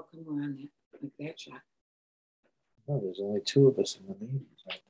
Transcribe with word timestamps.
How 0.00 0.06
come 0.10 0.24
we're 0.24 0.42
on 0.42 0.56
that, 0.56 1.02
like 1.02 1.12
that 1.18 1.38
shot? 1.38 1.60
Oh, 2.88 3.00
there's 3.04 3.20
only 3.20 3.42
two 3.42 3.68
of 3.68 3.78
us 3.78 3.98
in 4.00 4.06
the 4.06 4.14
meeting 4.14 4.46
right 4.66 4.80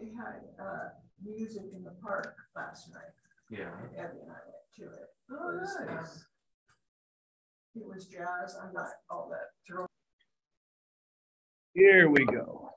We 0.00 0.06
had 0.16 0.64
uh, 0.64 0.88
music 1.24 1.62
in 1.72 1.84
the 1.84 1.94
park 2.02 2.34
last 2.56 2.90
night. 2.92 3.02
Yeah. 3.50 3.70
and 3.82 3.98
Abby 3.98 4.18
and 4.22 4.30
I 4.30 4.40
went 4.46 4.64
to 4.78 4.84
it. 4.84 5.08
Oh, 5.30 5.50
It 5.50 5.60
was, 5.60 5.76
um, 5.80 5.94
nice. 5.94 6.24
It 7.76 7.86
was 7.86 8.06
jazz. 8.06 8.56
I'm 8.62 8.72
not 8.72 8.88
all 9.10 9.28
that 9.30 9.48
thrilled. 9.66 9.88
Here 11.74 12.08
we 12.08 12.24
go. 12.24 12.70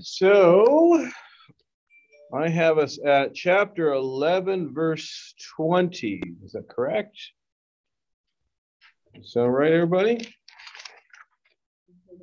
So 0.00 1.06
I 2.34 2.48
have 2.48 2.78
us 2.78 2.98
at 3.04 3.34
chapter 3.34 3.92
11, 3.92 4.72
verse 4.74 5.34
20. 5.56 6.20
Is 6.44 6.52
that 6.52 6.68
correct? 6.68 7.16
Sound 9.22 9.54
right, 9.54 9.72
everybody? 9.72 10.28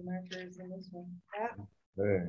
In 0.05 0.69
this 0.69 0.89
one. 0.91 1.05
Okay. 1.97 2.25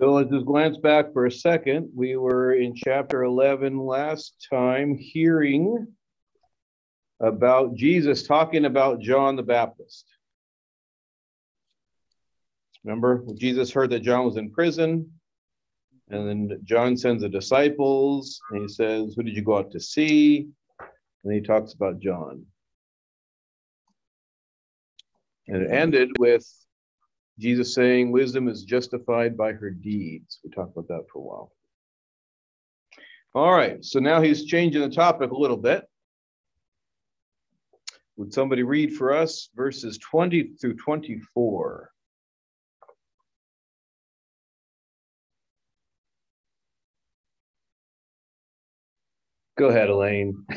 So 0.00 0.12
let's 0.12 0.30
just 0.30 0.46
glance 0.46 0.76
back 0.78 1.12
for 1.12 1.26
a 1.26 1.30
second. 1.30 1.90
We 1.94 2.16
were 2.16 2.54
in 2.54 2.74
chapter 2.74 3.22
11 3.22 3.78
last 3.78 4.46
time 4.50 4.96
hearing 4.96 5.86
about 7.20 7.74
Jesus 7.76 8.26
talking 8.26 8.64
about 8.64 9.00
John 9.00 9.36
the 9.36 9.42
Baptist. 9.44 10.06
Remember, 12.84 13.24
Jesus 13.36 13.72
heard 13.72 13.90
that 13.90 14.00
John 14.00 14.24
was 14.24 14.36
in 14.36 14.50
prison, 14.50 15.12
and 16.10 16.28
then 16.28 16.60
John 16.64 16.96
sends 16.96 17.22
the 17.22 17.28
disciples, 17.28 18.40
and 18.50 18.62
he 18.62 18.68
says, 18.68 19.14
Who 19.14 19.22
did 19.22 19.36
you 19.36 19.42
go 19.42 19.58
out 19.58 19.70
to 19.72 19.80
see? 19.80 20.48
And 21.24 21.32
he 21.34 21.40
talks 21.40 21.74
about 21.74 22.00
John. 22.00 22.46
And 25.48 25.62
it 25.62 25.70
ended 25.70 26.10
with 26.18 26.46
Jesus 27.38 27.74
saying, 27.74 28.10
Wisdom 28.10 28.48
is 28.48 28.64
justified 28.64 29.36
by 29.36 29.52
her 29.52 29.70
deeds. 29.70 30.40
We 30.42 30.50
talked 30.50 30.76
about 30.76 30.88
that 30.88 31.06
for 31.12 31.18
a 31.18 31.22
while. 31.22 31.52
All 33.34 33.52
right, 33.52 33.84
so 33.84 33.98
now 33.98 34.20
he's 34.22 34.46
changing 34.46 34.80
the 34.80 34.88
topic 34.88 35.30
a 35.30 35.36
little 35.36 35.56
bit. 35.56 35.84
Would 38.16 38.32
somebody 38.32 38.62
read 38.62 38.94
for 38.94 39.12
us 39.12 39.50
verses 39.54 39.98
20 39.98 40.54
through 40.60 40.74
24? 40.76 41.90
Go 49.58 49.68
ahead, 49.70 49.90
Elaine. 49.90 50.46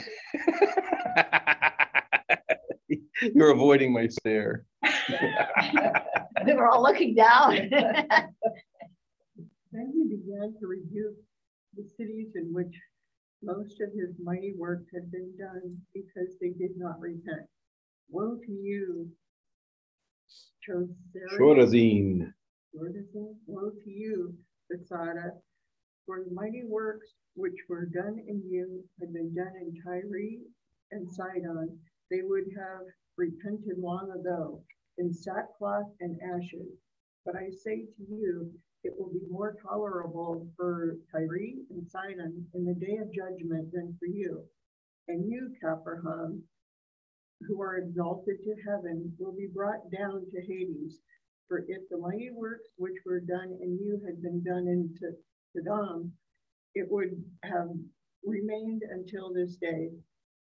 You're 3.34 3.52
avoiding 3.52 3.94
my 3.94 4.08
stare. 4.08 4.66
We 6.46 6.54
were 6.56 6.68
all 6.68 6.82
looking 6.82 7.14
down. 7.14 7.56
Then 9.74 9.94
he 9.94 10.04
began 10.04 10.54
to 10.60 10.68
review 10.68 11.16
the 11.78 11.84
cities 11.98 12.34
in 12.36 12.52
which 12.54 12.74
most 13.42 13.80
of 13.80 13.90
his 13.94 14.16
mighty 14.22 14.54
works 14.58 14.88
had 14.94 15.10
been 15.12 15.32
done 15.38 15.78
because 15.94 16.36
they 16.42 16.50
did 16.50 16.72
not 16.76 17.00
repent. 17.00 17.48
Woe 18.10 18.38
to 18.46 18.52
you, 18.52 19.08
Chorazin! 20.68 21.40
Chorazin. 21.40 22.34
Chorazin, 22.76 23.36
woe 23.46 23.70
to 23.70 23.90
you, 23.90 24.36
Bethsaida, 24.70 25.32
for 26.12 26.26
the 26.28 26.36
mighty 26.36 26.64
works 26.68 27.08
which 27.36 27.56
were 27.70 27.86
done 27.86 28.20
in 28.28 28.44
you 28.46 28.84
had 29.00 29.14
been 29.14 29.34
done 29.34 29.54
in 29.62 29.74
Tyre 29.82 30.44
and 30.92 31.10
Sidon. 31.10 31.80
They 32.10 32.20
would 32.22 32.52
have 32.58 32.86
repented 33.16 33.78
long 33.78 34.12
ago 34.20 34.62
in 34.98 35.14
sackcloth 35.14 35.88
and 36.02 36.20
ashes. 36.36 36.68
But 37.26 37.38
I 37.38 37.50
say 37.64 37.86
to 37.96 38.04
you, 38.10 38.52
it 38.84 38.92
will 38.98 39.14
be 39.14 39.26
more 39.30 39.56
tolerable 39.66 40.50
for 40.58 40.98
Tyre 41.14 41.64
and 41.70 41.88
Sidon 41.88 42.46
in 42.56 42.66
the 42.66 42.74
day 42.74 42.98
of 42.98 43.14
judgment 43.14 43.72
than 43.72 43.96
for 43.98 44.08
you. 44.08 44.44
And 45.08 45.32
you, 45.32 45.56
Capernaum, 45.64 46.44
who 47.48 47.62
are 47.62 47.78
exalted 47.78 48.36
to 48.44 48.70
heaven, 48.70 49.16
will 49.18 49.32
be 49.32 49.48
brought 49.48 49.90
down 49.98 50.26
to 50.30 50.42
Hades. 50.42 51.00
For 51.48 51.60
if 51.70 51.88
the 51.90 51.98
mighty 51.98 52.32
works 52.34 52.68
which 52.76 52.98
were 53.06 53.22
done 53.22 53.58
in 53.62 53.80
you 53.80 54.02
had 54.06 54.22
been 54.22 54.44
done 54.44 54.68
in 54.68 54.94
Sodom, 55.56 56.12
it 56.76 56.88
would 56.90 57.24
have 57.44 57.70
remained 58.26 58.84
until 58.90 59.34
this 59.34 59.56
day. 59.56 59.90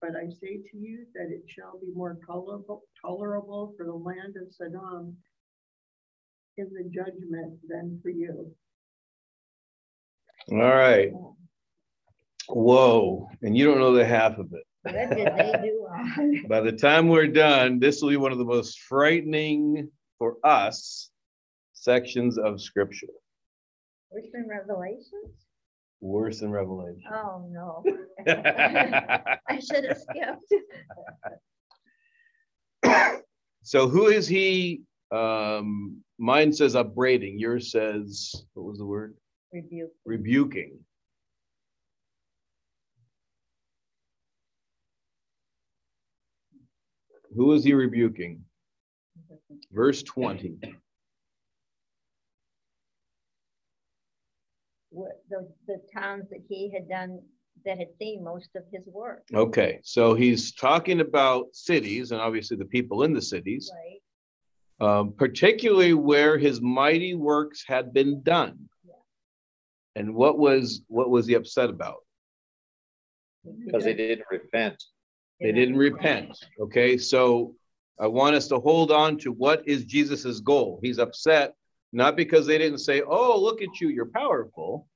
But 0.01 0.11
I 0.15 0.29
say 0.29 0.57
to 0.71 0.77
you 0.77 1.05
that 1.13 1.29
it 1.29 1.43
shall 1.47 1.79
be 1.79 1.91
more 1.93 2.17
tolerable, 2.25 2.83
tolerable 2.99 3.73
for 3.77 3.85
the 3.85 3.93
land 3.93 4.35
of 4.35 4.53
Sodom 4.53 5.15
in 6.57 6.69
the 6.73 6.89
judgment 6.89 7.59
than 7.67 7.99
for 8.01 8.09
you. 8.09 8.51
All 10.51 10.57
right. 10.57 11.11
Whoa. 12.49 13.29
And 13.41 13.55
you 13.55 13.65
don't 13.65 13.79
know 13.79 13.93
the 13.93 14.05
half 14.05 14.37
of 14.39 14.51
it. 14.53 14.63
What 14.83 15.15
did 15.15 15.27
they 15.27 15.59
do 15.61 15.87
wrong? 15.87 16.45
By 16.49 16.61
the 16.61 16.71
time 16.71 17.07
we're 17.07 17.27
done, 17.27 17.79
this 17.79 18.01
will 18.01 18.09
be 18.09 18.17
one 18.17 18.31
of 18.31 18.39
the 18.39 18.45
most 18.45 18.79
frightening 18.81 19.89
for 20.17 20.37
us 20.43 21.11
sections 21.73 22.39
of 22.39 22.59
scripture. 22.59 23.07
Which 24.11 24.25
than 24.33 24.45
Revelations? 24.47 25.47
Worse 26.01 26.41
than 26.41 26.51
Revelation. 26.51 27.09
Oh, 27.13 27.47
no. 27.49 27.83
I 28.27 29.59
should 29.59 29.85
have 29.85 29.97
skipped. 29.97 30.53
so 33.63 33.87
who 33.87 34.07
is 34.07 34.27
he? 34.27 34.81
Um, 35.11 36.01
mine 36.17 36.51
says 36.51 36.75
upbraiding. 36.75 37.39
Yours 37.39 37.71
says, 37.71 38.33
what 38.53 38.65
was 38.65 38.79
the 38.79 38.85
word? 38.85 39.15
Rebuking. 39.53 39.89
Rebuking. 40.05 40.79
Who 47.33 47.53
is 47.53 47.63
he 47.63 47.73
rebuking? 47.73 48.43
Verse 49.71 50.03
20. 50.03 50.57
The, 54.91 55.47
the 55.67 55.81
towns 55.93 56.25
that 56.29 56.41
he 56.47 56.71
had 56.71 56.87
done, 56.89 57.21
that 57.65 57.77
had 57.77 57.89
seen 57.99 58.23
most 58.23 58.49
of 58.55 58.63
his 58.71 58.85
work, 58.87 59.23
Okay, 59.33 59.79
so 59.83 60.13
he's 60.15 60.53
talking 60.53 61.01
about 61.01 61.47
cities 61.53 62.11
and 62.11 62.19
obviously 62.19 62.57
the 62.57 62.65
people 62.65 63.03
in 63.03 63.13
the 63.13 63.21
cities, 63.21 63.71
right? 64.81 64.89
um, 64.89 65.13
particularly 65.13 65.93
where 65.93 66.37
his 66.37 66.59
mighty 66.61 67.13
works 67.13 67.63
had 67.67 67.93
been 67.93 68.21
done. 68.23 68.67
And 69.95 70.15
what 70.15 70.39
was 70.39 70.83
what 70.87 71.09
was 71.09 71.27
he 71.27 71.33
upset 71.33 71.69
about? 71.69 71.97
Because 73.65 73.83
they 73.83 73.93
didn't 73.93 74.25
repent. 74.31 74.81
They 75.41 75.51
didn't 75.51 75.75
repent. 75.75 76.37
Okay, 76.61 76.97
so 76.97 77.55
I 77.99 78.07
want 78.07 78.35
us 78.35 78.47
to 78.47 78.59
hold 78.59 78.91
on 78.91 79.17
to 79.19 79.31
what 79.33 79.67
is 79.67 79.83
Jesus's 79.83 80.39
goal. 80.39 80.79
He's 80.81 80.97
upset 80.97 81.55
not 81.91 82.15
because 82.15 82.45
they 82.47 82.57
didn't 82.57 82.79
say, 82.79 83.01
"Oh, 83.01 83.39
look 83.39 83.61
at 83.61 83.79
you, 83.79 83.89
you're 83.89 84.05
powerful," 84.05 84.87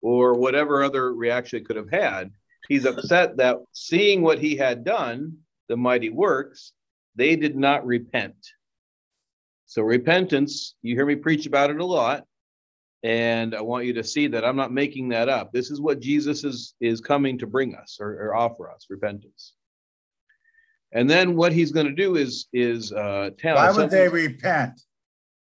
or 0.00 0.34
whatever 0.34 0.82
other 0.82 1.14
reaction 1.14 1.58
they 1.58 1.64
could 1.64 1.76
have 1.76 1.90
had. 1.90 2.30
He's 2.68 2.86
upset 2.86 3.36
that 3.38 3.58
seeing 3.72 4.22
what 4.22 4.38
he 4.38 4.56
had 4.56 4.84
done, 4.84 5.38
the 5.68 5.76
mighty 5.76 6.10
works, 6.10 6.72
they 7.16 7.36
did 7.36 7.56
not 7.56 7.84
repent. 7.86 8.36
So 9.66 9.82
repentance, 9.82 10.74
you 10.82 10.94
hear 10.94 11.06
me 11.06 11.16
preach 11.16 11.46
about 11.46 11.70
it 11.70 11.80
a 11.80 11.84
lot, 11.84 12.24
and 13.02 13.54
I 13.54 13.62
want 13.62 13.86
you 13.86 13.94
to 13.94 14.04
see 14.04 14.28
that 14.28 14.44
I'm 14.44 14.56
not 14.56 14.72
making 14.72 15.08
that 15.08 15.28
up. 15.28 15.52
This 15.52 15.70
is 15.70 15.80
what 15.80 16.00
Jesus 16.00 16.44
is 16.44 16.74
is 16.80 17.00
coming 17.00 17.38
to 17.38 17.46
bring 17.46 17.74
us 17.74 17.98
or, 18.00 18.12
or 18.12 18.34
offer 18.34 18.70
us, 18.70 18.86
repentance. 18.90 19.54
And 20.92 21.08
then 21.08 21.36
what 21.36 21.52
he's 21.52 21.72
going 21.72 21.86
to 21.86 21.94
do 21.94 22.16
is 22.16 22.48
is 22.52 22.92
uh, 22.92 23.30
tell. 23.38 23.56
Why 23.56 23.70
would 23.70 23.90
they 23.90 24.08
repent? 24.08 24.80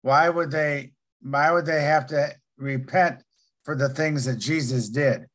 Why 0.07 0.29
would 0.29 0.51
they, 0.51 0.93
why 1.21 1.51
would 1.51 1.65
they 1.65 1.81
have 1.81 2.05
to 2.07 2.33
repent 2.57 3.21
for 3.65 3.75
the 3.75 3.89
things 3.89 4.23
that 4.23 4.37
Jesus 4.37 4.87
did? 4.87 5.25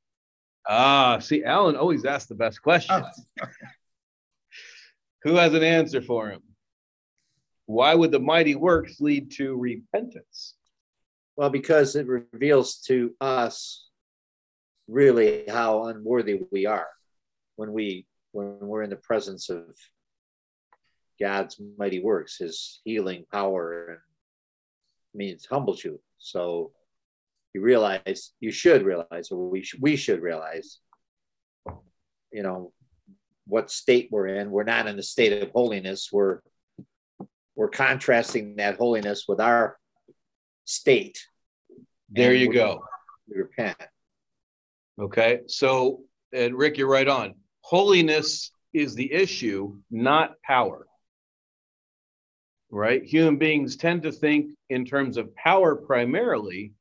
Ah, 0.66 1.18
see, 1.18 1.44
Alan 1.44 1.76
always 1.76 2.06
asks 2.06 2.30
the 2.30 2.34
best 2.34 2.62
questions. 2.62 3.04
Oh, 3.42 3.46
Who 5.24 5.34
has 5.34 5.52
an 5.52 5.62
answer 5.62 6.00
for 6.00 6.30
him? 6.30 6.40
Why 7.66 7.94
would 7.94 8.12
the 8.12 8.18
mighty 8.18 8.54
works 8.54 8.98
lead 8.98 9.32
to 9.32 9.58
repentance? 9.58 10.54
Well, 11.36 11.50
because 11.50 11.94
it 11.94 12.06
reveals 12.06 12.78
to 12.86 13.14
us 13.20 13.90
really 14.88 15.44
how 15.50 15.88
unworthy 15.88 16.44
we 16.50 16.64
are 16.64 16.88
when 17.56 17.74
we 17.74 18.06
when 18.30 18.58
we're 18.58 18.84
in 18.84 18.88
the 18.88 18.96
presence 18.96 19.50
of 19.50 19.64
God's 21.20 21.60
mighty 21.76 22.02
works, 22.02 22.38
his 22.38 22.80
healing 22.84 23.26
power 23.30 23.88
and 23.90 23.98
I 25.14 25.16
mean 25.16 25.30
it 25.30 25.46
humbles 25.50 25.82
you. 25.84 26.00
So 26.18 26.72
you 27.54 27.60
realize 27.60 28.32
you 28.40 28.50
should 28.50 28.84
realize 28.84 29.30
or 29.30 29.48
we 29.48 29.62
should 29.62 29.80
we 29.82 29.96
should 29.96 30.22
realize 30.22 30.78
you 32.32 32.42
know 32.42 32.72
what 33.46 33.70
state 33.70 34.08
we're 34.10 34.28
in. 34.28 34.50
We're 34.50 34.64
not 34.64 34.86
in 34.86 34.98
a 34.98 35.02
state 35.02 35.42
of 35.42 35.50
holiness. 35.50 36.08
We're 36.12 36.40
we're 37.54 37.68
contrasting 37.68 38.56
that 38.56 38.76
holiness 38.76 39.24
with 39.28 39.40
our 39.40 39.76
state. 40.64 41.18
There 42.10 42.34
you 42.34 42.52
go. 42.52 42.84
We 43.28 43.42
repent. 43.42 43.76
Okay, 45.00 45.40
so 45.46 46.02
and 46.32 46.56
Rick, 46.56 46.78
you're 46.78 46.88
right 46.88 47.08
on. 47.08 47.34
Holiness 47.60 48.50
is 48.72 48.94
the 48.94 49.12
issue, 49.12 49.76
not 49.90 50.40
power. 50.42 50.86
Right? 52.70 53.04
Human 53.04 53.36
beings 53.36 53.76
tend 53.76 54.02
to 54.04 54.12
think 54.12 54.52
in 54.72 54.84
terms 54.84 55.16
of 55.16 55.34
power 55.36 55.76
primarily 55.76 56.72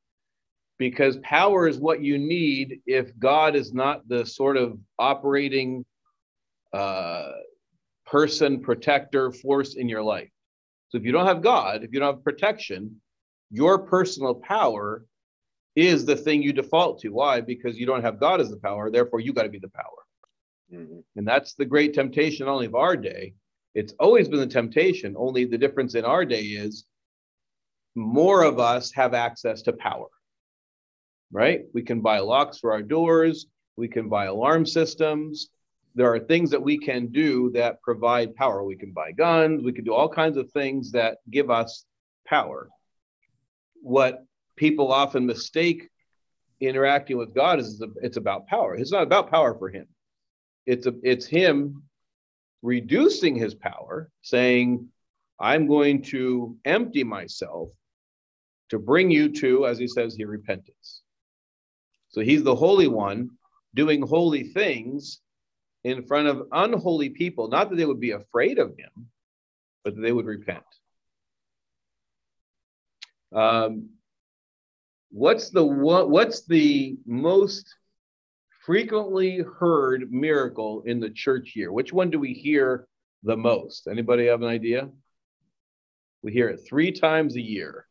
because 0.80 1.18
power 1.18 1.68
is 1.68 1.78
what 1.78 2.02
you 2.02 2.18
need 2.18 2.80
if 2.88 3.12
God 3.20 3.56
is 3.56 3.74
not 3.74 4.08
the 4.08 4.26
sort 4.26 4.58
of 4.58 4.80
operating 4.98 5.86
uh, 6.74 7.34
person, 8.06 8.62
protector, 8.62 9.32
force 9.32 9.76
in 9.76 9.88
your 9.90 10.02
life. 10.02 10.32
So 10.90 10.98
if 10.98 11.04
you 11.04 11.12
don't 11.12 11.28
have 11.28 11.42
God, 11.42 11.84
if 11.84 11.92
you 11.92 12.00
don't 12.00 12.16
have 12.16 12.24
protection, 12.24 13.00
your 13.52 13.80
personal 13.80 14.36
power 14.36 15.06
is 15.76 16.06
the 16.06 16.16
thing 16.16 16.42
you 16.42 16.54
default 16.54 17.00
to. 17.02 17.10
Why? 17.10 17.42
Because 17.42 17.78
you 17.78 17.86
don't 17.86 18.02
have 18.02 18.20
God 18.20 18.42
as 18.42 18.50
the 18.50 18.58
power, 18.58 18.90
therefore 18.90 19.20
you 19.20 19.34
got 19.34 19.44
to 19.44 19.50
be 19.50 19.60
the 19.60 19.70
power. 19.70 20.02
Mhm. 20.74 21.04
And 21.18 21.28
that's 21.28 21.54
the 21.56 21.66
great 21.66 21.94
temptation 21.94 22.46
not 22.46 22.54
only 22.54 22.68
of 22.68 22.76
our 22.76 22.96
day. 22.96 23.36
It's 23.76 23.94
always 24.00 24.28
been 24.30 24.40
the 24.40 24.48
temptation, 24.48 25.16
only 25.18 25.46
the 25.46 25.58
difference 25.58 25.96
in 25.96 26.06
our 26.06 26.26
day 26.26 26.44
is 26.44 26.86
more 27.96 28.44
of 28.44 28.60
us 28.60 28.92
have 28.94 29.14
access 29.14 29.62
to 29.64 29.74
power. 29.74 30.08
Right? 31.32 31.62
We 31.74 31.82
can 31.82 32.02
buy 32.02 32.20
locks 32.20 32.60
for 32.60 32.72
our 32.72 32.82
doors, 32.82 33.48
we 33.78 33.88
can 33.88 34.10
buy 34.10 34.26
alarm 34.26 34.66
systems. 34.66 35.50
There 35.94 36.14
are 36.14 36.20
things 36.20 36.52
that 36.52 36.64
we 36.64 36.78
can 36.78 37.08
do 37.08 37.52
that 37.52 37.82
provide 37.82 38.34
power. 38.36 38.64
We 38.64 38.78
can 38.78 38.94
buy 38.94 39.12
guns, 39.12 39.64
we 39.64 39.74
can 39.74 39.84
do 39.84 39.94
all 39.94 40.08
kinds 40.10 40.38
of 40.38 40.52
things 40.52 40.92
that 40.92 41.18
give 41.30 41.50
us 41.50 41.86
power. 42.26 42.70
What 43.82 44.24
people 44.56 44.92
often 44.92 45.26
mistake 45.26 45.90
interacting 46.62 47.18
with 47.18 47.34
God 47.34 47.60
is 47.60 47.84
it's 48.02 48.18
about 48.18 48.48
power. 48.48 48.76
It's 48.76 48.92
not 48.92 49.04
about 49.04 49.32
power 49.32 49.58
for 49.58 49.70
him. 49.70 49.88
It's 50.66 50.86
a, 50.86 50.94
it's 51.04 51.26
him 51.26 51.84
reducing 52.62 53.36
his 53.36 53.56
power, 53.56 54.10
saying, 54.22 54.88
"I'm 55.40 55.68
going 55.68 56.04
to 56.04 56.58
empty 56.64 57.04
myself 57.04 57.70
to 58.72 58.80
bring 58.80 59.10
you 59.12 59.30
to, 59.30 59.68
as 59.68 59.78
he 59.78 59.88
says 59.88 60.16
here, 60.16 60.28
repentance." 60.28 61.04
So 62.10 62.22
he's 62.22 62.44
the 62.44 62.56
holy 62.56 62.88
one 62.88 63.30
doing 63.74 64.02
holy 64.02 64.44
things 64.44 65.22
in 65.84 66.04
front 66.04 66.28
of 66.28 66.48
unholy 66.52 67.10
people. 67.10 67.48
Not 67.48 67.70
that 67.70 67.78
they 67.78 67.86
would 67.86 68.00
be 68.00 68.12
afraid 68.12 68.60
of 68.60 68.76
him, 68.78 69.10
but 69.84 69.96
that 69.96 70.02
they 70.02 70.12
would 70.12 70.26
repent. 70.26 70.64
Um, 73.34 73.92
what's 75.10 75.50
the 75.50 75.64
what, 75.64 76.10
what's 76.10 76.46
the 76.46 76.98
most 77.06 77.76
frequently 78.66 79.40
heard 79.60 80.12
miracle 80.12 80.84
in 80.86 81.00
the 81.00 81.10
church 81.10 81.56
year? 81.56 81.72
Which 81.72 81.94
one 81.94 82.10
do 82.10 82.20
we 82.20 82.34
hear 82.34 82.88
the 83.24 83.38
most? 83.38 83.88
Anybody 83.88 84.28
have 84.28 84.42
an 84.42 84.50
idea? 84.50 84.90
We 86.22 86.32
hear 86.32 86.50
it 86.50 86.62
three 86.68 86.92
times 86.92 87.36
a 87.36 87.42
year. 87.42 87.88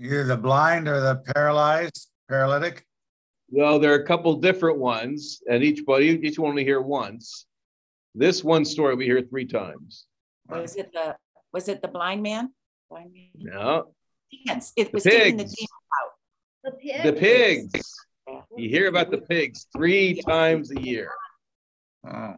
Either 0.00 0.24
the 0.24 0.36
blind 0.36 0.88
or 0.88 1.00
the 1.00 1.16
paralyzed, 1.34 2.10
paralytic. 2.28 2.84
Well, 3.50 3.78
there 3.78 3.92
are 3.92 4.02
a 4.02 4.06
couple 4.06 4.34
different 4.36 4.78
ones, 4.78 5.40
and 5.48 5.62
each 5.62 5.84
but 5.86 6.02
each 6.02 6.38
one 6.38 6.54
we 6.54 6.64
hear 6.64 6.80
once. 6.80 7.46
This 8.14 8.42
one 8.42 8.64
story 8.64 8.94
we 8.94 9.04
hear 9.04 9.22
three 9.22 9.46
times. 9.46 10.06
Was 10.48 10.76
it 10.76 10.90
the, 10.92 11.16
was 11.52 11.68
it 11.68 11.82
the 11.82 11.88
blind 11.88 12.22
man? 12.22 12.52
Blind 12.90 13.12
man? 13.12 13.28
No, 13.34 13.94
Demons. 14.30 14.72
It 14.76 14.86
the 14.86 14.90
was 14.96 15.02
taking 15.04 15.36
the 15.36 15.44
pigs. 15.44 15.54
demon. 15.54 15.68
The 16.64 16.70
pig. 16.72 17.02
The 17.02 17.12
pigs. 17.12 17.94
You 18.56 18.68
hear 18.68 18.88
about 18.88 19.10
the 19.10 19.18
pigs 19.18 19.66
three 19.76 20.20
times 20.22 20.70
a 20.70 20.80
year. 20.80 21.10
Oh, 22.06 22.10
I 22.10 22.26
had 22.28 22.36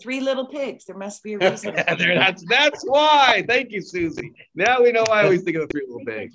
three 0.00 0.20
little 0.20 0.46
pigs. 0.46 0.84
There 0.84 0.96
must 0.96 1.22
be 1.22 1.34
a 1.34 1.38
reason. 1.50 1.74
that's 1.74 2.44
that's 2.48 2.82
why. 2.86 3.44
Thank 3.48 3.70
you, 3.72 3.80
Susie. 3.80 4.32
Now 4.54 4.82
we 4.82 4.92
know 4.92 5.04
why 5.08 5.20
I 5.20 5.24
always 5.24 5.42
think 5.42 5.56
of 5.56 5.62
the 5.62 5.68
three 5.68 5.86
little 5.86 6.04
pigs. 6.04 6.34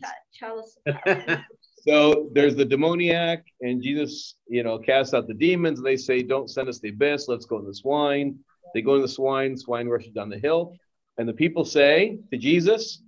So 1.85 2.29
there's 2.33 2.55
the 2.55 2.63
demoniac, 2.63 3.43
and 3.59 3.83
Jesus, 3.83 4.35
you 4.47 4.63
know, 4.63 4.79
casts 4.79 5.13
out 5.13 5.27
the 5.27 5.33
demons. 5.33 5.81
They 5.81 5.97
say, 5.97 6.23
"Don't 6.23 6.49
send 6.49 6.69
us 6.69 6.79
the 6.79 6.89
abyss. 6.89 7.27
Let's 7.27 7.45
go 7.45 7.59
in 7.59 7.65
the 7.65 7.73
swine." 7.75 8.39
They 8.73 8.81
go 8.81 8.95
in 8.95 9.01
the 9.01 9.07
swine. 9.07 9.57
Swine 9.57 9.87
rushes 9.89 10.13
down 10.13 10.29
the 10.29 10.39
hill, 10.39 10.77
and 11.17 11.27
the 11.27 11.33
people 11.33 11.65
say 11.65 12.19
to 12.31 12.37
Jesus, 12.37 13.01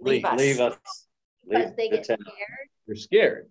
Leave 0.00 0.24
us. 0.24 0.38
Leave 0.38 0.60
us. 0.60 0.76
Because 1.48 1.66
Leave 1.68 1.76
they 1.76 1.88
the 1.88 1.96
get 1.96 2.04
tent. 2.04 2.20
scared. 2.22 2.68
"They're 2.86 2.96
scared." 2.96 3.48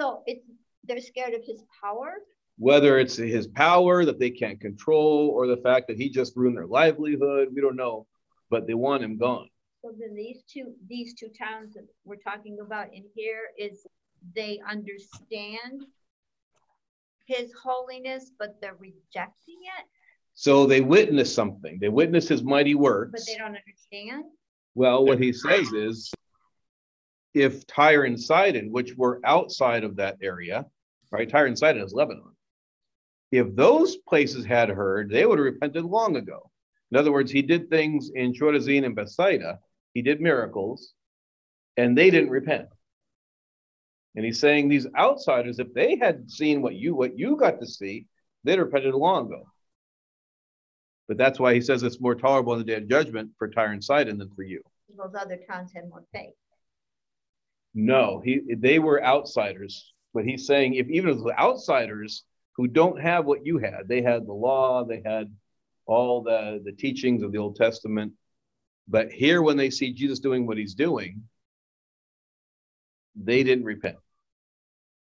So 0.00 0.22
it's, 0.26 0.44
they're 0.84 1.00
scared 1.00 1.34
of 1.34 1.44
his 1.44 1.62
power. 1.82 2.14
Whether 2.58 2.98
it's 2.98 3.16
his 3.16 3.46
power 3.48 4.04
that 4.04 4.18
they 4.20 4.30
can't 4.30 4.60
control, 4.60 5.28
or 5.34 5.46
the 5.46 5.56
fact 5.56 5.88
that 5.88 5.96
he 5.96 6.08
just 6.08 6.36
ruined 6.36 6.56
their 6.56 6.66
livelihood, 6.66 7.48
we 7.54 7.60
don't 7.60 7.76
know. 7.76 8.06
But 8.50 8.66
they 8.66 8.74
want 8.74 9.02
him 9.02 9.18
gone. 9.18 9.48
So 9.82 9.92
then 9.98 10.14
these 10.14 10.42
two, 10.48 10.74
these 10.88 11.14
two 11.14 11.28
towns 11.28 11.74
that 11.74 11.86
we're 12.04 12.16
talking 12.16 12.58
about 12.64 12.94
in 12.94 13.04
here 13.14 13.40
is 13.58 13.86
they 14.34 14.60
understand 14.70 15.84
his 17.26 17.52
holiness, 17.60 18.30
but 18.38 18.60
they're 18.60 18.76
rejecting 18.78 19.58
it, 19.78 19.86
So 20.34 20.66
they 20.66 20.80
witness 20.80 21.34
something. 21.34 21.78
They 21.80 21.88
witness 21.88 22.28
his 22.28 22.42
mighty 22.42 22.74
works. 22.74 23.12
but 23.12 23.20
they 23.26 23.36
don't 23.36 23.56
understand. 23.56 24.24
Well, 24.74 25.04
what 25.04 25.20
he 25.20 25.32
says 25.32 25.72
is 25.72 26.12
if 27.32 27.66
Tyre 27.66 28.04
and 28.04 28.20
Sidon, 28.20 28.70
which 28.70 28.94
were 28.96 29.20
outside 29.24 29.84
of 29.84 29.96
that 29.96 30.18
area, 30.22 30.66
right? 31.10 31.28
Tyre 31.28 31.46
and 31.46 31.58
Sidon 31.58 31.82
is 31.82 31.92
Lebanon. 31.92 32.33
If 33.34 33.56
those 33.56 33.96
places 33.96 34.44
had 34.44 34.68
heard, 34.68 35.10
they 35.10 35.26
would 35.26 35.40
have 35.40 35.44
repented 35.44 35.84
long 35.84 36.14
ago. 36.14 36.52
In 36.92 36.96
other 36.96 37.10
words, 37.10 37.32
he 37.32 37.42
did 37.42 37.68
things 37.68 38.12
in 38.14 38.32
Chorazin 38.32 38.84
and 38.84 38.94
Bethsaida. 38.94 39.58
He 39.92 40.02
did 40.02 40.20
miracles, 40.20 40.92
and 41.76 41.98
they 41.98 42.10
didn't 42.10 42.30
repent. 42.30 42.68
And 44.14 44.24
he's 44.24 44.38
saying 44.38 44.68
these 44.68 44.86
outsiders, 44.96 45.58
if 45.58 45.74
they 45.74 45.96
had 45.96 46.30
seen 46.30 46.62
what 46.62 46.76
you 46.76 46.94
what 46.94 47.18
you 47.18 47.34
got 47.34 47.58
to 47.58 47.66
see, 47.66 48.06
they'd 48.44 48.58
have 48.58 48.66
repented 48.66 48.94
long 48.94 49.26
ago. 49.26 49.42
But 51.08 51.18
that's 51.18 51.40
why 51.40 51.54
he 51.54 51.60
says 51.60 51.82
it's 51.82 52.00
more 52.00 52.14
tolerable 52.14 52.52
in 52.52 52.60
the 52.60 52.64
day 52.64 52.76
of 52.76 52.88
judgment 52.88 53.32
for 53.36 53.48
Tyre 53.48 53.72
and 53.72 53.82
Sidon 53.82 54.16
than 54.16 54.30
for 54.30 54.44
you. 54.44 54.62
Those 54.96 55.16
other 55.20 55.40
towns 55.50 55.72
had 55.74 55.88
more 55.88 56.04
faith. 56.12 56.34
No, 57.74 58.22
he 58.24 58.42
they 58.56 58.78
were 58.78 59.04
outsiders. 59.04 59.92
But 60.12 60.24
he's 60.24 60.46
saying 60.46 60.74
if 60.74 60.88
even 60.88 61.18
the 61.18 61.36
outsiders 61.36 62.22
who 62.56 62.66
don't 62.68 63.00
have 63.00 63.24
what 63.24 63.44
you 63.44 63.58
had, 63.58 63.88
they 63.88 64.02
had 64.02 64.26
the 64.26 64.32
law, 64.32 64.84
they 64.84 65.02
had 65.04 65.34
all 65.86 66.22
the, 66.22 66.60
the 66.64 66.72
teachings 66.72 67.22
of 67.22 67.32
the 67.32 67.38
Old 67.38 67.56
Testament. 67.56 68.12
But 68.88 69.10
here, 69.10 69.42
when 69.42 69.56
they 69.56 69.70
see 69.70 69.92
Jesus 69.92 70.20
doing 70.20 70.46
what 70.46 70.58
he's 70.58 70.74
doing, 70.74 71.22
they 73.16 73.42
didn't 73.42 73.64
repent. 73.64 73.96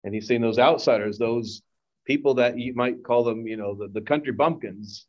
And 0.04 0.14
he's 0.14 0.28
saying 0.28 0.42
those 0.42 0.60
outsiders, 0.60 1.18
those 1.18 1.62
people 2.06 2.36
that 2.36 2.58
you 2.58 2.74
might 2.74 3.04
call 3.04 3.24
them, 3.24 3.48
you 3.48 3.58
know, 3.58 3.76
the, 3.76 3.88
the 3.88 4.02
country 4.02 4.32
bumpkins, 4.32 5.06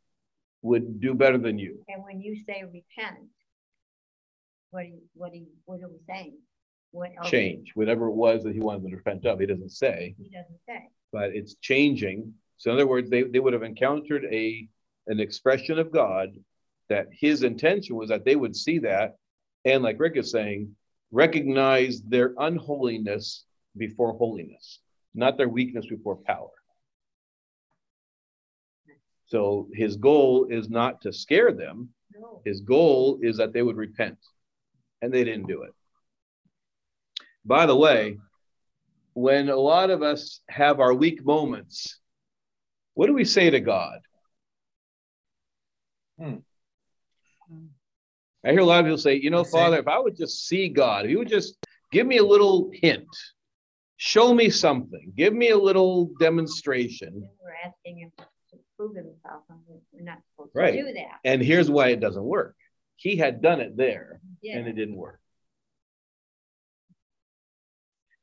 would 0.61 0.99
do 1.01 1.13
better 1.15 1.37
than 1.39 1.57
you. 1.57 1.83
And 1.87 2.03
when 2.03 2.21
you 2.21 2.35
say 2.45 2.63
repent, 2.63 3.27
what 4.69 4.83
are 4.83 4.87
you, 4.87 5.01
what 5.15 5.31
are 5.31 5.35
you, 5.37 5.47
what 5.65 5.81
are 5.81 5.89
we 5.89 5.99
saying? 6.07 6.37
What 6.91 7.11
else- 7.17 7.29
Change, 7.29 7.71
whatever 7.73 8.07
it 8.07 8.13
was 8.13 8.43
that 8.43 8.53
he 8.53 8.59
wanted 8.59 8.83
them 8.83 8.91
to 8.91 8.97
repent 8.97 9.25
of. 9.25 9.39
He 9.39 9.47
doesn't 9.47 9.71
say, 9.71 10.15
He 10.21 10.29
doesn't 10.29 10.59
say. 10.67 10.89
But 11.11 11.35
it's 11.35 11.55
changing. 11.55 12.33
So, 12.57 12.71
in 12.71 12.77
other 12.77 12.87
words, 12.87 13.09
they, 13.09 13.23
they 13.23 13.39
would 13.39 13.53
have 13.53 13.63
encountered 13.63 14.25
a 14.25 14.67
an 15.07 15.19
expression 15.19 15.79
of 15.79 15.91
God 15.91 16.29
that 16.89 17.07
his 17.11 17.43
intention 17.43 17.95
was 17.95 18.09
that 18.09 18.25
they 18.25 18.35
would 18.35 18.55
see 18.55 18.79
that. 18.79 19.15
And 19.65 19.83
like 19.83 19.99
Rick 19.99 20.17
is 20.17 20.31
saying, 20.31 20.75
recognize 21.11 22.01
their 22.01 22.33
unholiness 22.37 23.45
before 23.77 24.13
holiness, 24.13 24.79
not 25.13 25.37
their 25.37 25.49
weakness 25.49 25.85
before 25.87 26.17
power. 26.17 26.49
So 29.25 29.69
his 29.73 29.95
goal 29.95 30.47
is 30.49 30.69
not 30.69 31.01
to 31.01 31.13
scare 31.13 31.53
them. 31.53 31.89
No. 32.13 32.41
His 32.45 32.61
goal 32.61 33.19
is 33.21 33.37
that 33.37 33.53
they 33.53 33.61
would 33.61 33.77
repent, 33.77 34.17
and 35.01 35.13
they 35.13 35.23
didn't 35.23 35.47
do 35.47 35.63
it. 35.63 35.73
By 37.45 37.65
the 37.65 37.75
way, 37.75 38.17
when 39.13 39.49
a 39.49 39.55
lot 39.55 39.89
of 39.89 40.01
us 40.03 40.41
have 40.49 40.79
our 40.79 40.93
weak 40.93 41.25
moments, 41.25 41.99
what 42.93 43.07
do 43.07 43.13
we 43.13 43.25
say 43.25 43.49
to 43.49 43.59
God? 43.59 43.99
Hmm. 46.19 46.35
I 48.43 48.51
hear 48.51 48.59
a 48.61 48.65
lot 48.65 48.79
of 48.79 48.85
people 48.85 48.97
say, 48.97 49.15
you 49.15 49.29
know, 49.29 49.43
Father, 49.43 49.77
if 49.77 49.87
I 49.87 49.99
would 49.99 50.17
just 50.17 50.47
see 50.47 50.69
God, 50.69 51.05
if 51.05 51.11
you 51.11 51.19
would 51.19 51.29
just 51.29 51.55
give 51.91 52.07
me 52.07 52.17
a 52.17 52.25
little 52.25 52.71
hint, 52.73 53.07
show 53.97 54.33
me 54.33 54.49
something, 54.49 55.13
give 55.15 55.33
me 55.33 55.49
a 55.49 55.57
little 55.57 56.11
demonstration. 56.19 57.27
We're 57.43 57.53
asking 57.63 57.99
him 57.99 58.11
to 58.17 58.57
prove 58.77 58.95
himself, 58.95 59.43
and 59.49 59.59
we- 59.67 59.75
we're 59.91 60.03
not 60.05 60.19
supposed 60.31 60.55
Right. 60.55 60.71
to 60.71 60.81
do 60.87 60.93
that. 60.93 61.19
And 61.23 61.41
here's 61.41 61.69
why 61.69 61.89
it 61.89 61.99
doesn't 61.99 62.23
work. 62.23 62.55
He 62.95 63.15
had 63.15 63.41
done 63.41 63.61
it 63.61 63.75
there 63.77 64.21
Yeah. 64.41 64.57
and 64.57 64.67
it 64.67 64.73
didn't 64.73 64.95
work. 64.95 65.20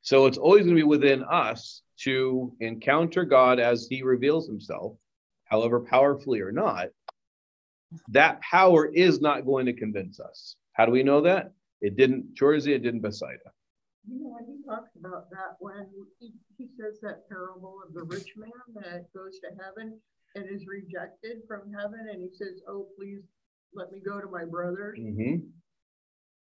So 0.09 0.25
it's 0.25 0.39
always 0.39 0.63
going 0.63 0.75
to 0.75 0.81
be 0.81 0.87
within 0.87 1.23
us 1.23 1.83
to 1.97 2.51
encounter 2.61 3.25
God 3.25 3.59
as 3.59 3.85
he 3.87 4.01
reveals 4.01 4.47
himself, 4.47 4.97
however 5.45 5.81
powerfully 5.81 6.41
or 6.41 6.51
not. 6.51 6.87
That 8.07 8.41
power 8.41 8.87
is 8.87 9.21
not 9.21 9.45
going 9.45 9.67
to 9.67 9.73
convince 9.73 10.19
us. 10.19 10.55
How 10.73 10.87
do 10.87 10.91
we 10.91 11.03
know 11.03 11.21
that? 11.21 11.53
It 11.81 11.95
didn't 11.95 12.35
Chorazin, 12.35 12.69
it 12.69 12.79
didn't 12.79 13.01
Bethsaida. 13.01 13.53
You 14.09 14.23
know, 14.23 14.29
when 14.29 14.45
he 14.47 14.67
talks 14.67 14.89
about 14.99 15.29
that, 15.29 15.57
when 15.59 15.85
he, 16.19 16.33
he 16.57 16.69
says 16.75 16.97
that 17.03 17.29
parable 17.29 17.77
of 17.87 17.93
the 17.93 18.01
rich 18.01 18.33
man 18.35 18.49
that 18.81 19.13
goes 19.13 19.37
to 19.41 19.49
heaven 19.63 19.99
and 20.33 20.45
is 20.49 20.65
rejected 20.65 21.43
from 21.47 21.71
heaven, 21.71 22.07
and 22.11 22.19
he 22.19 22.35
says, 22.35 22.63
Oh, 22.67 22.87
please 22.97 23.21
let 23.75 23.91
me 23.91 23.99
go 24.03 24.19
to 24.19 24.27
my 24.27 24.45
brother. 24.45 24.95
Mhm. 24.99 25.49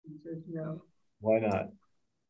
He 0.07 0.15
says, 0.25 0.43
No, 0.51 0.81
Why 1.21 1.41
not? 1.41 1.69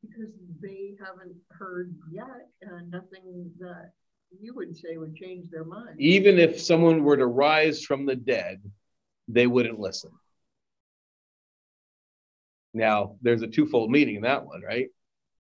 Because 0.03 0.33
they 0.61 0.95
haven't 1.05 1.37
heard 1.51 1.95
yet, 2.11 2.49
and 2.63 2.91
nothing 2.91 3.51
that 3.59 3.93
you 4.41 4.55
would 4.55 4.77
say 4.77 4.97
would 4.97 5.17
change 5.17 5.51
their 5.51 5.65
mind. 5.65 5.97
Even 5.99 6.39
if 6.39 6.61
someone 6.61 7.03
were 7.03 7.17
to 7.17 7.27
rise 7.27 7.83
from 7.83 8.07
the 8.07 8.17
dead, 8.17 8.63
they 9.27 9.47
wouldn't 9.47 9.79
listen. 9.79 10.11
Now, 12.75 13.17
there's 13.23 13.43
a 13.43 13.47
twofold 13.47 13.91
meaning 13.91 14.17
in 14.17 14.23
that 14.23 14.45
one, 14.45 14.63
right? 14.63 14.89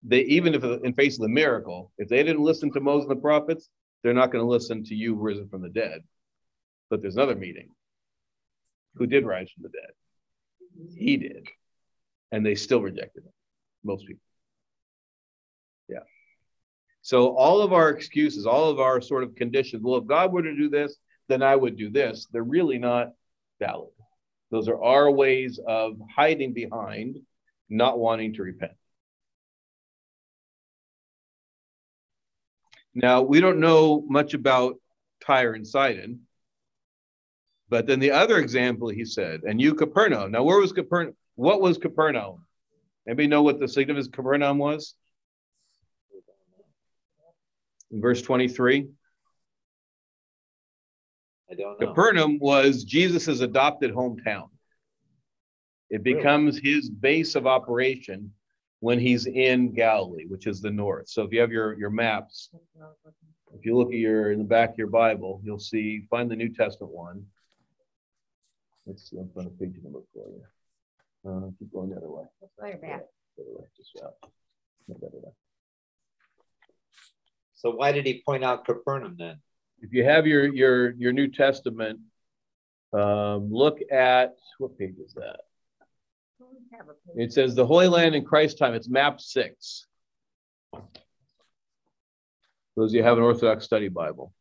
They 0.03 0.21
even 0.21 0.55
if 0.55 0.63
in 0.63 0.93
face 0.93 1.17
of 1.17 1.23
the 1.23 1.29
miracle, 1.29 1.91
if 1.99 2.09
they 2.09 2.23
didn't 2.23 2.43
listen 2.43 2.73
to 2.73 2.81
Moses 2.81 3.09
and 3.09 3.17
the 3.17 3.23
prophets, 3.23 3.69
they're 4.03 4.15
not 4.15 4.31
going 4.31 4.45
to 4.45 4.49
listen 4.49 4.85
to 4.85 4.95
you 4.95 5.15
risen 5.15 5.49
from 5.49 5.63
the 5.63 5.69
dead. 5.69 6.03
But 6.91 7.03
there's 7.03 7.17
another 7.17 7.35
meaning. 7.35 7.71
Who 8.95 9.07
did 9.07 9.27
rise 9.27 9.51
from 9.51 9.65
the 9.65 9.71
dead? 9.71 10.95
He 10.97 11.17
did. 11.17 11.49
And 12.31 12.45
they 12.45 12.55
still 12.55 12.81
rejected 12.81 13.25
him. 13.25 13.33
Most 13.83 14.07
people. 14.07 14.23
So 17.07 17.37
all 17.37 17.63
of 17.63 17.73
our 17.73 17.91
excuses, 17.91 18.47
all 18.47 18.69
of 18.69 18.81
our 18.81 19.01
sort 19.01 19.23
of 19.23 19.37
conditions, 19.37 19.81
well, 19.81 19.99
if 19.99 20.09
God 20.09 20.33
were 20.33 20.43
to 20.43 20.57
do 20.57 20.69
this, 20.69 20.97
then 21.29 21.41
I 21.41 21.55
would 21.55 21.77
do 21.77 21.89
this. 21.89 22.27
They're 22.33 22.43
really 22.43 22.79
not 22.79 23.13
valid. 23.61 23.93
Those 24.51 24.67
are 24.67 24.83
our 24.83 25.09
ways 25.09 25.61
of 25.65 26.01
hiding 26.17 26.53
behind 26.53 27.21
not 27.71 28.01
wanting 28.01 28.35
to 28.35 28.43
repent. 28.43 28.73
Now, 32.93 33.23
we 33.23 33.41
don't 33.41 33.61
know 33.61 34.05
much 34.09 34.35
about 34.35 34.75
Tyre 35.25 35.53
and 35.53 35.65
Sidon, 35.65 36.23
but 37.69 37.87
then 37.87 38.01
the 38.01 38.11
other 38.11 38.39
example 38.39 38.89
he 38.89 39.05
said, 39.05 39.43
and 39.45 39.61
you, 39.61 39.75
Capernaum. 39.75 40.33
Now, 40.33 40.43
where 40.43 40.59
was 40.59 40.73
Capernaum? 40.73 41.15
What 41.37 41.61
was 41.61 41.79
Capernaum? 41.79 42.45
Anybody 43.07 43.29
know 43.29 43.45
what 43.45 43.61
the 43.61 43.69
significance 43.69 44.09
of 44.09 44.13
Capernaum 44.13 44.59
was? 44.59 44.97
In 47.93 48.01
verse 48.01 48.23
23. 48.23 48.89
I 51.51 51.55
don't 51.55 51.81
know. 51.81 51.87
Capernaum 51.87 52.39
was 52.41 52.85
Jesus's 52.85 53.41
adopted 53.41 53.93
hometown. 53.95 54.49
It 55.91 56.03
Really? 56.03 56.15
becomes 56.15 56.59
his 56.59 56.91
base 56.91 57.37
of 57.37 57.47
operation 57.47 58.33
when 58.81 58.99
he's 58.99 59.27
in 59.27 59.73
Galilee, 59.73 60.27
which 60.27 60.47
is 60.49 60.61
the 60.61 60.71
north. 60.71 61.09
So 61.09 61.23
if 61.23 61.33
you 61.33 61.41
have 61.41 61.53
your, 61.53 61.79
your 61.79 61.91
maps, 61.91 62.51
if 63.55 63.65
you 63.65 63.77
look 63.77 63.89
at 63.89 63.99
your 63.99 64.33
in 64.33 64.39
the 64.41 64.45
back 64.45 64.71
of 64.73 64.79
your 64.79 64.89
Bible, 64.89 65.41
you'll 65.45 65.61
see 65.61 66.07
find 66.11 66.29
the 66.29 66.37
New 66.37 66.53
Testament 66.53 66.93
one. 66.93 67.25
Let's 68.85 69.09
see, 69.09 69.17
I'm 69.19 69.31
trying 69.33 69.47
to 69.47 69.53
page 69.53 69.75
number 69.83 70.01
for 70.13 70.29
you. 70.29 70.43
Uh, 71.29 71.51
keep 71.59 71.73
going 71.73 71.91
the 71.91 71.97
other 71.97 72.11
way. 72.11 72.25
Right 72.61 72.81
back. 72.81 73.03
The 73.37 73.45
other 73.45 73.53
way, 73.61 73.65
just 73.77 73.97
out. 74.05 74.15
No, 74.89 74.97
the 75.01 75.07
other 75.07 75.19
way. 75.19 75.31
So 77.57 77.71
why 77.71 77.93
did 77.93 78.07
he 78.07 78.23
point 78.25 78.45
out 78.45 78.65
Capernaum 78.65 79.17
then? 79.19 79.41
If 79.81 79.93
you 79.93 80.05
have 80.05 80.27
your 80.27 80.47
your 80.47 80.93
your 80.93 81.13
New 81.13 81.29
Testament, 81.29 82.01
um, 82.93 83.53
look 83.53 83.81
at 83.91 84.37
what 84.59 84.79
page 84.79 84.97
is 85.05 85.15
that? 85.15 85.41
It 87.17 87.33
says 87.33 87.55
the 87.55 87.67
Holy 87.67 87.89
Land 87.89 88.15
in 88.15 88.25
Christ 88.25 88.59
time. 88.59 88.75
It's 88.75 88.89
map 88.89 89.21
six. 89.21 89.87
Those 92.77 92.91
of 92.91 92.95
you 92.95 93.03
have 93.03 93.17
an 93.17 93.25
Orthodox 93.25 93.65
study 93.65 93.89
Bible. 93.89 94.35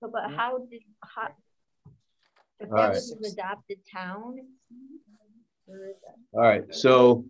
So, 0.00 0.10
but 0.10 0.32
how 0.34 0.58
did, 0.70 0.82
how? 1.02 1.28
If 2.60 2.70
All 2.70 2.76
that 2.76 2.82
right. 2.82 2.90
was 2.94 3.10
an 3.10 3.32
adopted 3.32 3.78
town? 3.92 4.36
where 5.66 5.90
is 5.90 5.96
that? 6.02 6.38
All 6.38 6.44
right. 6.44 6.74
So 6.74 7.24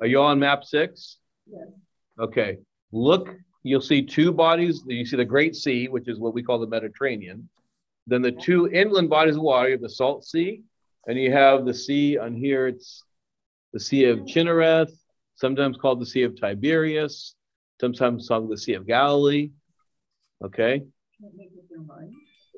are 0.00 0.06
you 0.06 0.20
on 0.20 0.40
map 0.40 0.64
six? 0.64 1.18
Yes. 1.48 1.68
Okay. 2.18 2.58
Look, 2.92 3.28
you'll 3.62 3.80
see 3.80 4.02
two 4.02 4.32
bodies. 4.32 4.82
You 4.86 5.04
see 5.04 5.16
the 5.16 5.24
Great 5.24 5.56
Sea, 5.56 5.88
which 5.88 6.08
is 6.08 6.18
what 6.18 6.34
we 6.34 6.42
call 6.42 6.58
the 6.58 6.66
Mediterranean. 6.66 7.48
Then 8.06 8.22
the 8.22 8.32
two 8.32 8.68
inland 8.68 9.10
bodies 9.10 9.36
of 9.36 9.42
water, 9.42 9.68
you 9.68 9.74
have 9.74 9.82
the 9.82 9.88
Salt 9.88 10.24
Sea, 10.24 10.62
and 11.06 11.18
you 11.18 11.32
have 11.32 11.64
the 11.64 11.74
sea 11.74 12.18
on 12.18 12.34
here. 12.34 12.66
It's 12.66 13.04
the 13.72 13.80
Sea 13.80 14.04
of 14.04 14.20
Chinnereth, 14.20 14.92
sometimes 15.36 15.76
called 15.76 16.00
the 16.00 16.06
Sea 16.06 16.22
of 16.22 16.38
Tiberias, 16.40 17.34
sometimes 17.80 18.26
called 18.26 18.50
the 18.50 18.58
Sea 18.58 18.74
of 18.74 18.86
Galilee. 18.86 19.50
Okay. 20.44 20.82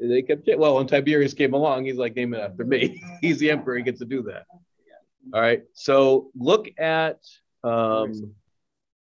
They 0.01 0.23
kept 0.23 0.49
it. 0.49 0.59
well, 0.59 0.77
when 0.77 0.87
Tiberius 0.87 1.35
came 1.35 1.55
along, 1.55 1.85
he's 1.85 1.97
like, 1.97 2.17
name 2.17 2.35
it 2.35 2.41
after 2.41 2.65
me. 2.65 3.03
he's 3.21 3.39
the 3.39 3.51
emperor, 3.51 3.77
he 3.77 3.83
gets 3.83 4.01
to 4.01 4.05
do 4.05 4.23
that. 4.23 4.47
All 5.33 5.41
right. 5.41 5.63
So 5.75 6.31
look 6.35 6.69
at 6.79 7.21
um, 7.63 8.35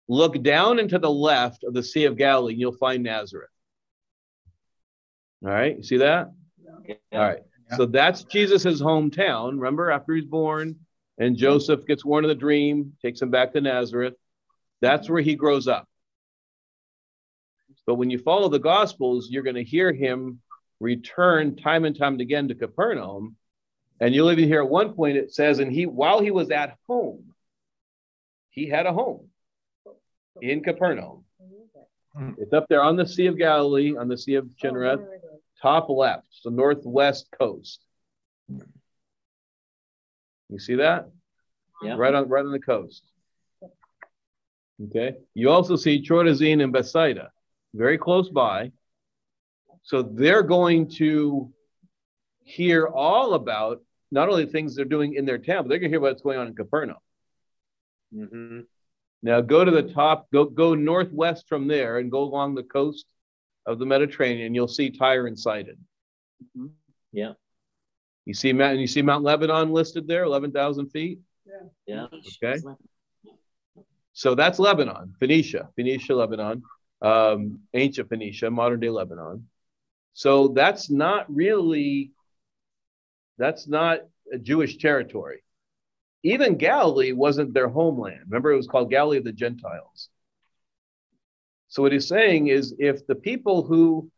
look 0.07 0.41
down 0.43 0.79
into 0.79 0.99
the 0.99 1.11
left 1.11 1.63
of 1.63 1.73
the 1.73 1.83
Sea 1.83 2.05
of 2.05 2.17
Galilee, 2.17 2.53
and 2.53 2.59
you'll 2.59 2.71
find 2.73 3.03
Nazareth. 3.03 3.49
All 5.43 5.51
right, 5.51 5.77
you 5.77 5.83
see 5.83 5.97
that? 5.97 6.31
All 7.11 7.19
right. 7.19 7.39
Yeah. 7.69 7.77
So 7.77 7.85
that's 7.85 8.23
Jesus's 8.23 8.81
hometown. 8.81 9.53
Remember, 9.53 9.91
after 9.91 10.13
he's 10.13 10.25
born, 10.25 10.75
and 11.17 11.37
Joseph 11.37 11.85
gets 11.85 12.03
warned 12.03 12.25
of 12.25 12.29
the 12.29 12.35
dream, 12.35 12.93
takes 13.01 13.21
him 13.21 13.31
back 13.31 13.53
to 13.53 13.61
Nazareth. 13.61 14.15
That's 14.81 15.09
where 15.09 15.21
he 15.21 15.35
grows 15.35 15.67
up. 15.67 15.87
But 17.85 17.95
when 17.95 18.09
you 18.09 18.19
follow 18.19 18.49
the 18.49 18.59
Gospels, 18.59 19.29
you're 19.29 19.43
going 19.43 19.55
to 19.55 19.63
hear 19.63 19.91
him 19.93 20.41
return 20.79 21.55
time 21.55 21.85
and 21.85 21.97
time 21.97 22.19
again 22.19 22.47
to 22.47 22.55
Capernaum. 22.55 23.35
And 23.99 24.15
you'll 24.15 24.31
even 24.31 24.47
hear 24.47 24.63
at 24.63 24.69
one 24.69 24.93
point 24.93 25.17
it 25.17 25.33
says, 25.33 25.59
and 25.59 25.71
he 25.71 25.85
while 25.85 26.21
he 26.21 26.31
was 26.31 26.49
at 26.49 26.77
home, 26.87 27.33
he 28.49 28.67
had 28.67 28.87
a 28.87 28.93
home 28.93 29.27
in 30.41 30.63
Capernaum. 30.63 31.23
Hmm. 32.15 32.31
It's 32.37 32.53
up 32.53 32.67
there 32.69 32.83
on 32.83 32.95
the 32.95 33.07
Sea 33.07 33.27
of 33.27 33.37
Galilee, 33.37 33.95
on 33.95 34.07
the 34.07 34.17
Sea 34.17 34.35
of 34.35 34.45
Chinnereth, 34.61 35.05
top 35.61 35.89
left, 35.89 36.27
so 36.31 36.49
northwest 36.49 37.27
coast. 37.37 37.79
You 40.49 40.59
see 40.59 40.75
that? 40.75 41.09
Yeah. 41.81 41.95
Right 41.95 42.13
on 42.13 42.27
right 42.27 42.45
on 42.45 42.51
the 42.51 42.59
coast. 42.59 43.03
Okay. 44.83 45.15
You 45.33 45.49
also 45.49 45.75
see 45.75 46.03
Chorazin 46.03 46.61
and 46.61 46.73
Bethsaida, 46.73 47.31
very 47.73 47.97
close 47.97 48.29
by. 48.29 48.71
So 49.83 50.01
they're 50.01 50.43
going 50.43 50.89
to 50.97 51.51
hear 52.43 52.87
all 52.87 53.33
about 53.33 53.81
not 54.11 54.29
only 54.29 54.45
things 54.45 54.75
they're 54.75 54.85
doing 54.85 55.13
in 55.15 55.25
their 55.25 55.37
town, 55.37 55.63
but 55.63 55.69
they're 55.69 55.79
going 55.79 55.91
to 55.91 55.95
hear 55.95 56.01
what's 56.01 56.21
going 56.21 56.37
on 56.37 56.47
in 56.47 56.55
Capernaum. 56.55 56.97
Mhm. 58.13 58.65
Now 59.23 59.41
go 59.41 59.63
to 59.63 59.71
the 59.71 59.83
top, 59.83 60.29
go 60.31 60.45
go 60.45 60.73
northwest 60.73 61.47
from 61.47 61.67
there 61.67 61.99
and 61.99 62.11
go 62.11 62.23
along 62.23 62.55
the 62.55 62.63
coast 62.63 63.05
of 63.65 63.77
the 63.79 63.85
Mediterranean. 63.85 64.55
You'll 64.55 64.67
see 64.67 64.89
Tyre 64.89 65.27
and 65.27 65.37
Sidon. 65.37 65.77
Mhm. 66.57 66.71
Yeah. 67.11 67.33
You 68.25 68.33
see 68.33 68.53
Mount, 68.53 68.79
you 68.79 68.87
see 68.87 69.01
Mount 69.01 69.23
Lebanon 69.23 69.71
listed 69.71 70.07
there, 70.07 70.23
eleven 70.23 70.51
thousand 70.51 70.89
feet. 70.89 71.19
Yeah. 71.85 72.07
Okay. 72.43 72.59
So 74.13 74.35
that's 74.35 74.59
Lebanon, 74.59 75.15
Phoenicia, 75.19 75.69
Phoenicia, 75.75 76.15
Lebanon, 76.15 76.63
um, 77.01 77.61
ancient 77.73 78.09
Phoenicia, 78.09 78.51
modern 78.51 78.79
day 78.79 78.89
Lebanon. 78.89 79.47
So 80.13 80.49
that's 80.49 80.89
not 80.89 81.33
really, 81.33 82.11
that's 83.37 83.67
not 83.67 84.01
a 84.31 84.37
Jewish 84.37 84.77
territory. 84.77 85.43
Even 86.23 86.55
Galilee 86.57 87.13
wasn't 87.13 87.53
their 87.53 87.67
homeland. 87.67 88.21
Remember, 88.25 88.51
it 88.51 88.57
was 88.57 88.67
called 88.67 88.89
Galilee 88.91 89.17
of 89.17 89.23
the 89.23 89.31
Gentiles. 89.31 90.09
So 91.69 91.81
what 91.81 91.93
he's 91.93 92.07
saying 92.07 92.47
is 92.47 92.75
if 92.79 93.07
the 93.07 93.15
people 93.15 93.63
who 93.63 94.11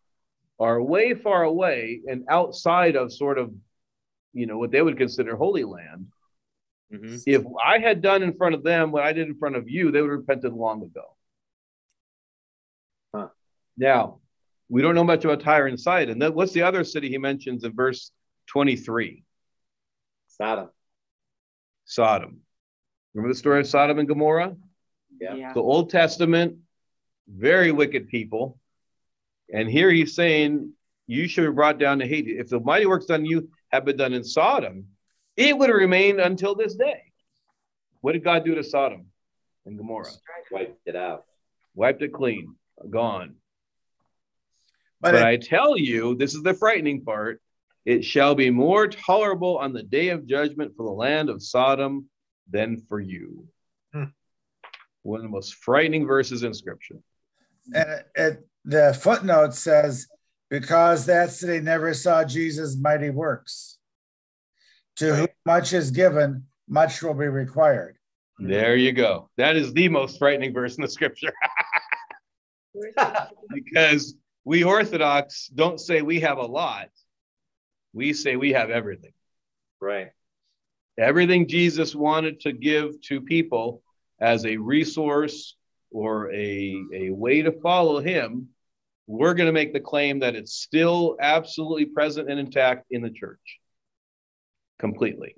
are 0.59 0.81
way 0.81 1.13
far 1.13 1.43
away 1.43 2.01
and 2.07 2.25
outside 2.29 2.95
of 2.95 3.13
sort 3.13 3.37
of, 3.37 3.53
you 4.33 4.47
know, 4.47 4.57
what 4.57 4.71
they 4.71 4.81
would 4.81 4.97
consider 4.97 5.35
Holy 5.35 5.63
Land, 5.63 6.11
Mhm. 6.91 7.23
if 7.25 7.43
I 7.63 7.79
had 7.79 8.01
done 8.01 8.21
in 8.21 8.33
front 8.33 8.55
of 8.55 8.63
them 8.63 8.91
what 8.91 9.03
I 9.03 9.13
did 9.13 9.27
in 9.27 9.35
front 9.35 9.55
of 9.55 9.69
you, 9.69 9.91
they 9.91 10.01
would 10.01 10.11
have 10.11 10.19
repented 10.19 10.53
long 10.53 10.83
ago. 10.83 11.15
Huh. 13.13 13.29
Now, 13.77 14.19
we 14.69 14.81
don't 14.81 14.95
know 14.95 15.03
much 15.03 15.23
about 15.25 15.41
Tyre 15.41 15.67
and 15.67 15.79
Sidon. 15.79 16.21
What's 16.33 16.53
the 16.53 16.63
other 16.63 16.83
city 16.83 17.09
he 17.09 17.17
mentions 17.17 17.63
in 17.63 17.73
verse 17.73 18.11
23? 18.47 19.23
Sodom. 20.27 20.69
Sodom. 21.85 22.41
Remember 23.13 23.33
the 23.33 23.37
story 23.37 23.59
of 23.59 23.67
Sodom 23.67 23.99
and 23.99 24.07
Gomorrah? 24.07 24.55
Yeah. 25.19 25.35
Yeah. 25.35 25.53
The 25.53 25.61
Old 25.61 25.89
Testament, 25.89 26.57
very 27.27 27.71
wicked 27.71 28.07
people. 28.07 28.59
And 29.53 29.69
here 29.69 29.91
he's 29.91 30.15
saying, 30.15 30.73
you 31.05 31.27
should 31.27 31.45
be 31.45 31.51
brought 31.51 31.77
down 31.77 31.99
to 31.99 32.07
Hades. 32.07 32.39
If 32.39 32.49
the 32.49 32.59
mighty 32.59 32.85
works 32.85 33.05
done 33.05 33.25
you 33.25 33.49
have 33.71 33.85
been 33.85 33.97
done 33.97 34.13
in 34.13 34.23
Sodom, 34.23 34.87
it 35.35 35.57
would 35.57 35.69
have 35.69 35.77
remained 35.77 36.19
until 36.19 36.55
this 36.55 36.75
day. 36.75 37.01
What 38.01 38.13
did 38.13 38.23
God 38.23 38.45
do 38.45 38.55
to 38.55 38.63
Sodom 38.63 39.07
and 39.65 39.77
Gomorrah? 39.77 40.09
Wiped 40.51 40.87
it 40.87 40.95
out. 40.95 41.25
Wiped 41.75 42.01
it 42.01 42.13
clean, 42.13 42.55
gone. 42.89 43.35
But 45.01 45.11
But 45.11 45.15
it- 45.21 45.25
I 45.25 45.37
tell 45.37 45.77
you, 45.77 46.15
this 46.15 46.33
is 46.33 46.41
the 46.41 46.53
frightening 46.53 47.03
part. 47.03 47.41
It 47.85 48.05
shall 48.05 48.35
be 48.35 48.49
more 48.49 48.87
tolerable 48.87 49.57
on 49.57 49.73
the 49.73 49.83
day 49.83 50.09
of 50.09 50.25
judgment 50.25 50.73
for 50.75 50.83
the 50.83 50.91
land 50.91 51.29
of 51.29 51.43
Sodom 51.43 52.09
than 52.49 52.81
for 52.87 52.99
you. 52.99 53.47
Hmm. 53.93 54.05
One 55.01 55.19
of 55.19 55.23
the 55.23 55.29
most 55.29 55.55
frightening 55.55 56.07
verses 56.07 56.43
in 56.43 56.53
scripture. 56.53 56.99
And 57.73 57.89
it, 57.89 58.07
it, 58.15 58.47
the 58.65 58.97
footnote 58.99 59.53
says, 59.53 60.07
because 60.49 61.05
that 61.07 61.31
city 61.31 61.59
never 61.59 61.93
saw 61.93 62.23
Jesus' 62.23 62.77
mighty 62.77 63.09
works. 63.09 63.79
To 64.97 65.15
whom 65.15 65.27
much 65.45 65.73
is 65.73 65.91
given, 65.91 66.45
much 66.67 67.01
will 67.01 67.15
be 67.15 67.27
required. 67.27 67.97
There 68.39 68.75
you 68.75 68.91
go. 68.91 69.29
That 69.37 69.55
is 69.55 69.73
the 69.73 69.89
most 69.89 70.19
frightening 70.19 70.53
verse 70.53 70.75
in 70.75 70.83
the 70.83 70.87
scripture 70.87 71.33
because 73.53 74.15
we 74.43 74.63
Orthodox 74.63 75.47
don't 75.47 75.79
say 75.79 76.01
we 76.01 76.19
have 76.19 76.37
a 76.37 76.45
lot, 76.45 76.89
we 77.93 78.13
say 78.13 78.35
we 78.35 78.53
have 78.53 78.69
everything. 78.69 79.13
Right. 79.79 80.11
everything 80.97 81.47
Jesus 81.47 81.93
wanted 81.93 82.39
to 82.41 82.53
give 82.53 83.01
to 83.01 83.19
people 83.19 83.81
as 84.19 84.45
a 84.45 84.55
resource 84.55 85.55
or 85.91 86.31
a, 86.31 86.81
a 86.93 87.09
way 87.09 87.41
to 87.41 87.51
follow 87.51 87.99
him, 87.99 88.47
we're 89.05 89.33
going 89.33 89.47
to 89.47 89.53
make 89.53 89.73
the 89.73 89.81
claim 89.81 90.19
that 90.19 90.35
it's 90.35 90.53
still 90.53 91.17
absolutely 91.19 91.85
present 91.85 92.29
and 92.31 92.39
intact 92.39 92.85
in 92.91 93.01
the 93.01 93.09
church. 93.09 93.59
Completely. 94.79 95.35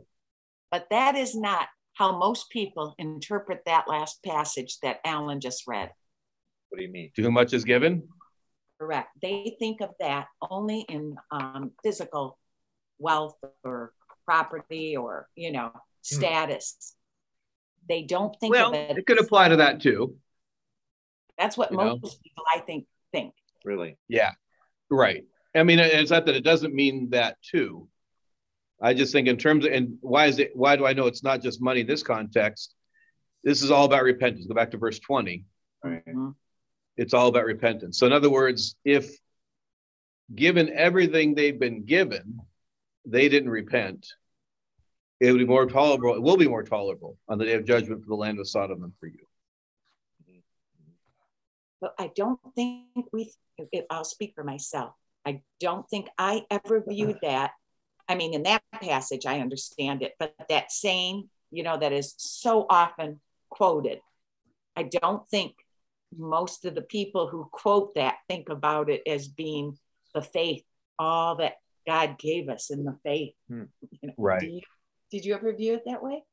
But 0.71 0.87
that 0.91 1.15
is 1.15 1.35
not 1.35 1.67
how 1.93 2.17
most 2.17 2.49
people 2.51 2.93
interpret 2.99 3.61
that 3.65 3.87
last 3.87 4.23
passage 4.23 4.77
that 4.83 4.99
Alan 5.03 5.39
just 5.39 5.63
read. 5.67 5.91
What 6.69 6.77
do 6.77 6.83
you 6.83 6.91
mean? 6.91 7.11
To 7.15 7.23
whom 7.23 7.33
much 7.33 7.53
is 7.53 7.63
given? 7.63 8.07
Correct. 8.79 9.09
They 9.21 9.55
think 9.57 9.81
of 9.81 9.91
that 9.99 10.27
only 10.41 10.81
in 10.81 11.15
um, 11.31 11.71
physical 11.83 12.37
wealth 12.99 13.37
or 13.63 13.93
property 14.25 14.97
or, 14.97 15.27
you 15.35 15.51
know, 15.51 15.71
status. 16.01 16.95
They 17.87 18.03
don't 18.03 18.35
think 18.39 18.53
Well, 18.53 18.69
of 18.69 18.75
it. 18.75 18.97
it 18.97 19.05
could 19.05 19.19
apply 19.19 19.49
to 19.49 19.57
that 19.57 19.81
too. 19.81 20.15
That's 21.37 21.57
what 21.57 21.71
you 21.71 21.77
know. 21.77 21.97
most 22.01 22.23
people, 22.23 22.43
I 22.53 22.59
think, 22.59 22.85
think. 23.11 23.33
Really? 23.63 23.97
Yeah, 24.07 24.31
right. 24.89 25.23
I 25.55 25.63
mean, 25.63 25.79
it's 25.79 26.11
not 26.11 26.25
that 26.25 26.35
it 26.35 26.43
doesn't 26.43 26.73
mean 26.73 27.09
that 27.11 27.37
too. 27.41 27.87
I 28.81 28.93
just 28.93 29.11
think 29.13 29.27
in 29.27 29.37
terms 29.37 29.65
of, 29.65 29.71
and 29.71 29.97
why 30.01 30.25
is 30.27 30.39
it, 30.39 30.51
why 30.55 30.75
do 30.75 30.85
I 30.85 30.93
know 30.93 31.07
it's 31.07 31.23
not 31.23 31.41
just 31.41 31.61
money 31.61 31.81
in 31.81 31.87
this 31.87 32.03
context? 32.03 32.73
This 33.43 33.61
is 33.63 33.71
all 33.71 33.85
about 33.85 34.03
repentance. 34.03 34.45
Go 34.47 34.53
back 34.55 34.71
to 34.71 34.77
verse 34.77 34.99
20. 34.99 35.45
Right. 35.83 36.03
Mhm. 36.05 36.35
it's 36.97 37.13
all 37.13 37.27
about 37.27 37.45
repentance. 37.45 37.99
So, 37.99 38.07
in 38.07 38.13
other 38.13 38.29
words, 38.29 38.75
if 38.85 39.15
given 40.33 40.69
everything 40.73 41.35
they've 41.35 41.59
been 41.59 41.83
given, 41.83 42.39
they 43.05 43.29
didn't 43.29 43.49
repent, 43.49 44.07
it 45.19 45.31
would 45.31 45.39
be 45.39 45.45
more 45.45 45.65
tolerable. 45.65 46.15
It 46.15 46.21
will 46.21 46.37
be 46.37 46.47
more 46.47 46.63
tolerable 46.63 47.17
on 47.27 47.37
the 47.37 47.45
day 47.45 47.53
of 47.53 47.65
judgment 47.65 48.01
for 48.01 48.07
the 48.07 48.15
land 48.15 48.39
of 48.39 48.47
Sodom 48.47 48.81
than 48.81 48.93
for 48.99 49.07
you. 49.07 49.25
But 51.81 51.93
I 51.99 52.11
don't 52.15 52.39
think 52.55 52.87
we, 53.13 53.31
if 53.71 53.85
I'll 53.89 54.03
speak 54.03 54.33
for 54.33 54.43
myself, 54.43 54.93
I 55.25 55.41
don't 55.59 55.87
think 55.89 56.07
I 56.17 56.43
ever 56.49 56.83
viewed 56.87 57.19
that. 57.21 57.51
I 58.07 58.15
mean, 58.15 58.33
in 58.33 58.43
that 58.43 58.61
passage, 58.81 59.25
I 59.25 59.39
understand 59.39 60.01
it, 60.01 60.13
but 60.19 60.33
that 60.49 60.71
saying, 60.71 61.29
you 61.51 61.63
know, 61.63 61.77
that 61.77 61.93
is 61.93 62.13
so 62.17 62.65
often 62.69 63.19
quoted, 63.49 63.99
I 64.75 64.83
don't 64.83 65.27
think 65.29 65.55
most 66.17 66.65
of 66.65 66.75
the 66.75 66.81
people 66.81 67.27
who 67.27 67.47
quote 67.51 67.95
that 67.95 68.15
think 68.27 68.49
about 68.49 68.89
it 68.89 69.01
as 69.07 69.27
being 69.27 69.77
the 70.13 70.21
faith, 70.21 70.63
all 70.97 71.35
that 71.37 71.55
God 71.85 72.17
gave 72.17 72.49
us 72.49 72.71
in 72.71 72.83
the 72.83 72.97
faith. 73.03 73.33
Hmm. 73.47 73.63
You 74.01 74.07
know, 74.09 74.13
Right. 74.17 74.41
you- 74.51 74.61
did 75.11 75.25
you 75.25 75.33
ever 75.35 75.53
view 75.53 75.73
it 75.75 75.83
that 75.85 76.03
way? 76.03 76.23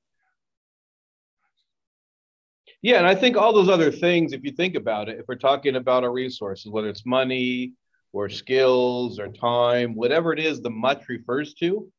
Yeah, 2.81 2.97
and 2.99 3.07
I 3.07 3.15
think 3.15 3.37
all 3.37 3.53
those 3.53 3.69
other 3.69 3.93
things, 3.93 4.33
if 4.33 4.43
you 4.45 4.51
think 4.53 4.75
about 4.75 5.09
it, 5.09 5.19
if 5.21 5.27
we're 5.29 5.37
talking 5.37 5.77
about 5.77 6.03
our 6.05 6.13
resources, 6.13 6.71
whether 6.71 6.89
it's 6.89 7.07
money 7.07 7.75
or 8.13 8.29
skills 8.29 9.19
or 9.19 9.29
time, 9.29 9.95
whatever 9.95 10.33
it 10.33 10.41
is 10.41 10.61
the 10.61 10.71
much 10.71 11.09
refers 11.09 11.55
to, 11.55 11.93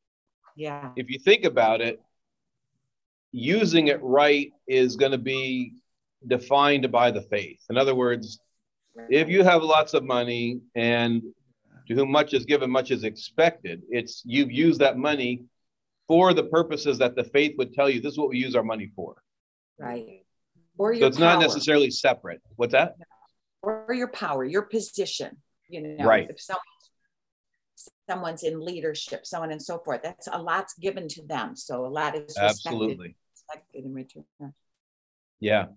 Yeah. 0.56 0.92
if 0.98 1.10
you 1.10 1.20
think 1.20 1.46
about 1.46 1.82
it, 1.82 2.02
using 3.32 3.88
it 3.88 4.02
right 4.02 4.52
is 4.68 4.96
going 4.96 5.12
to 5.14 5.18
be 5.18 5.74
defined 6.28 6.92
by 6.92 7.12
the 7.12 7.22
faith. 7.22 7.64
In 7.70 7.78
other 7.78 7.96
words, 7.96 8.40
if 9.10 9.30
you 9.30 9.44
have 9.44 9.64
lots 9.64 9.94
of 9.94 10.04
money 10.04 10.62
and 10.76 11.24
to 11.88 11.94
whom 11.96 12.12
much 12.12 12.34
is 12.34 12.46
given, 12.46 12.70
much 12.70 12.92
is 12.92 13.04
expected, 13.04 13.82
it's 13.90 14.22
you've 14.26 14.52
used 14.52 14.80
that 14.82 14.98
money 14.98 15.44
for 16.08 16.34
the 16.34 16.44
purposes 16.44 16.98
that 17.00 17.16
the 17.16 17.24
faith 17.24 17.56
would 17.58 17.74
tell 17.74 17.90
you 17.90 18.02
this 18.02 18.14
is 18.14 18.18
what 18.18 18.30
we 18.30 18.38
use 18.38 18.56
our 18.56 18.64
money 18.64 18.92
for. 18.96 19.16
Right. 19.80 20.26
Or 20.78 20.94
your 20.94 21.02
So 21.04 21.08
it's 21.08 21.18
not 21.20 21.40
necessarily 21.40 21.92
separate. 21.92 22.42
What's 22.56 22.74
that? 22.74 22.96
or 23.62 23.94
your 23.94 24.10
power, 24.10 24.44
your 24.44 24.64
position. 24.64 25.38
You 25.70 25.82
know, 25.82 26.04
Right. 26.06 26.30
if 26.30 26.42
someone's 26.42 26.64
someone's 28.10 28.44
in 28.44 28.60
leadership, 28.60 29.26
someone 29.26 29.52
and 29.52 29.62
so 29.62 29.80
forth. 29.80 30.02
That's 30.04 30.28
a 30.32 30.42
lot's 30.42 30.74
given 30.76 31.08
to 31.10 31.24
them. 31.24 31.56
So 31.56 31.86
a 31.86 31.88
lot 31.88 32.16
is 32.16 32.38
Absolutely. 32.38 33.16
respected 33.32 33.86
in 33.86 33.94
return. 33.94 34.26
Yeah. 35.40 35.68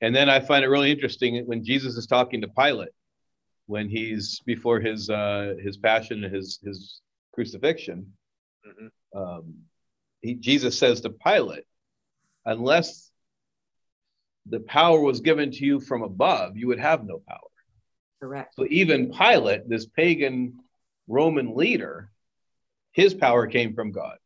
And 0.00 0.14
then 0.14 0.28
I 0.28 0.40
find 0.40 0.64
it 0.64 0.68
really 0.68 0.90
interesting 0.90 1.44
when 1.46 1.64
Jesus 1.64 1.96
is 1.96 2.06
talking 2.06 2.40
to 2.42 2.48
Pilate, 2.48 2.90
when 3.68 3.88
he's 3.88 4.40
before 4.40 4.80
his 4.80 5.08
uh, 5.10 5.54
his 5.62 5.76
passion 5.76 6.24
and 6.24 6.34
his 6.34 6.58
his 6.64 7.00
crucifixion. 7.32 8.12
Mhm. 8.66 8.90
Um, 9.14 9.54
he, 10.22 10.34
Jesus 10.34 10.76
says 10.76 11.02
to 11.02 11.10
Pilate, 11.10 11.64
unless 12.44 13.10
the 14.46 14.60
power 14.60 15.00
was 15.00 15.20
given 15.20 15.52
to 15.52 15.64
you 15.64 15.80
from 15.80 16.02
above, 16.02 16.56
you 16.56 16.66
would 16.68 16.80
have 16.80 17.04
no 17.04 17.20
power. 17.28 17.38
Correct. 18.20 18.54
So 18.56 18.66
even 18.68 19.12
Pilate, 19.12 19.68
this 19.68 19.86
pagan 19.86 20.58
Roman 21.06 21.54
leader, 21.54 22.10
his 22.92 23.14
power 23.14 23.46
came 23.46 23.74
from 23.74 23.92
God. 23.92 24.16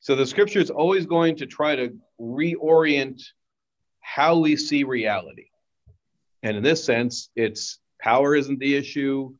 So 0.00 0.16
the 0.16 0.26
scripture 0.26 0.58
is 0.58 0.70
always 0.70 1.06
going 1.06 1.36
to 1.36 1.46
try 1.46 1.76
to 1.76 1.96
reorient 2.20 3.22
how 4.00 4.38
we 4.38 4.56
see 4.56 4.84
reality. 4.84 5.46
And 6.42 6.56
in 6.56 6.62
this 6.62 6.84
sense, 6.84 7.30
it's 7.36 7.78
power 8.00 8.34
isn't 8.34 8.58
the 8.58 8.74
issue. 8.74 9.34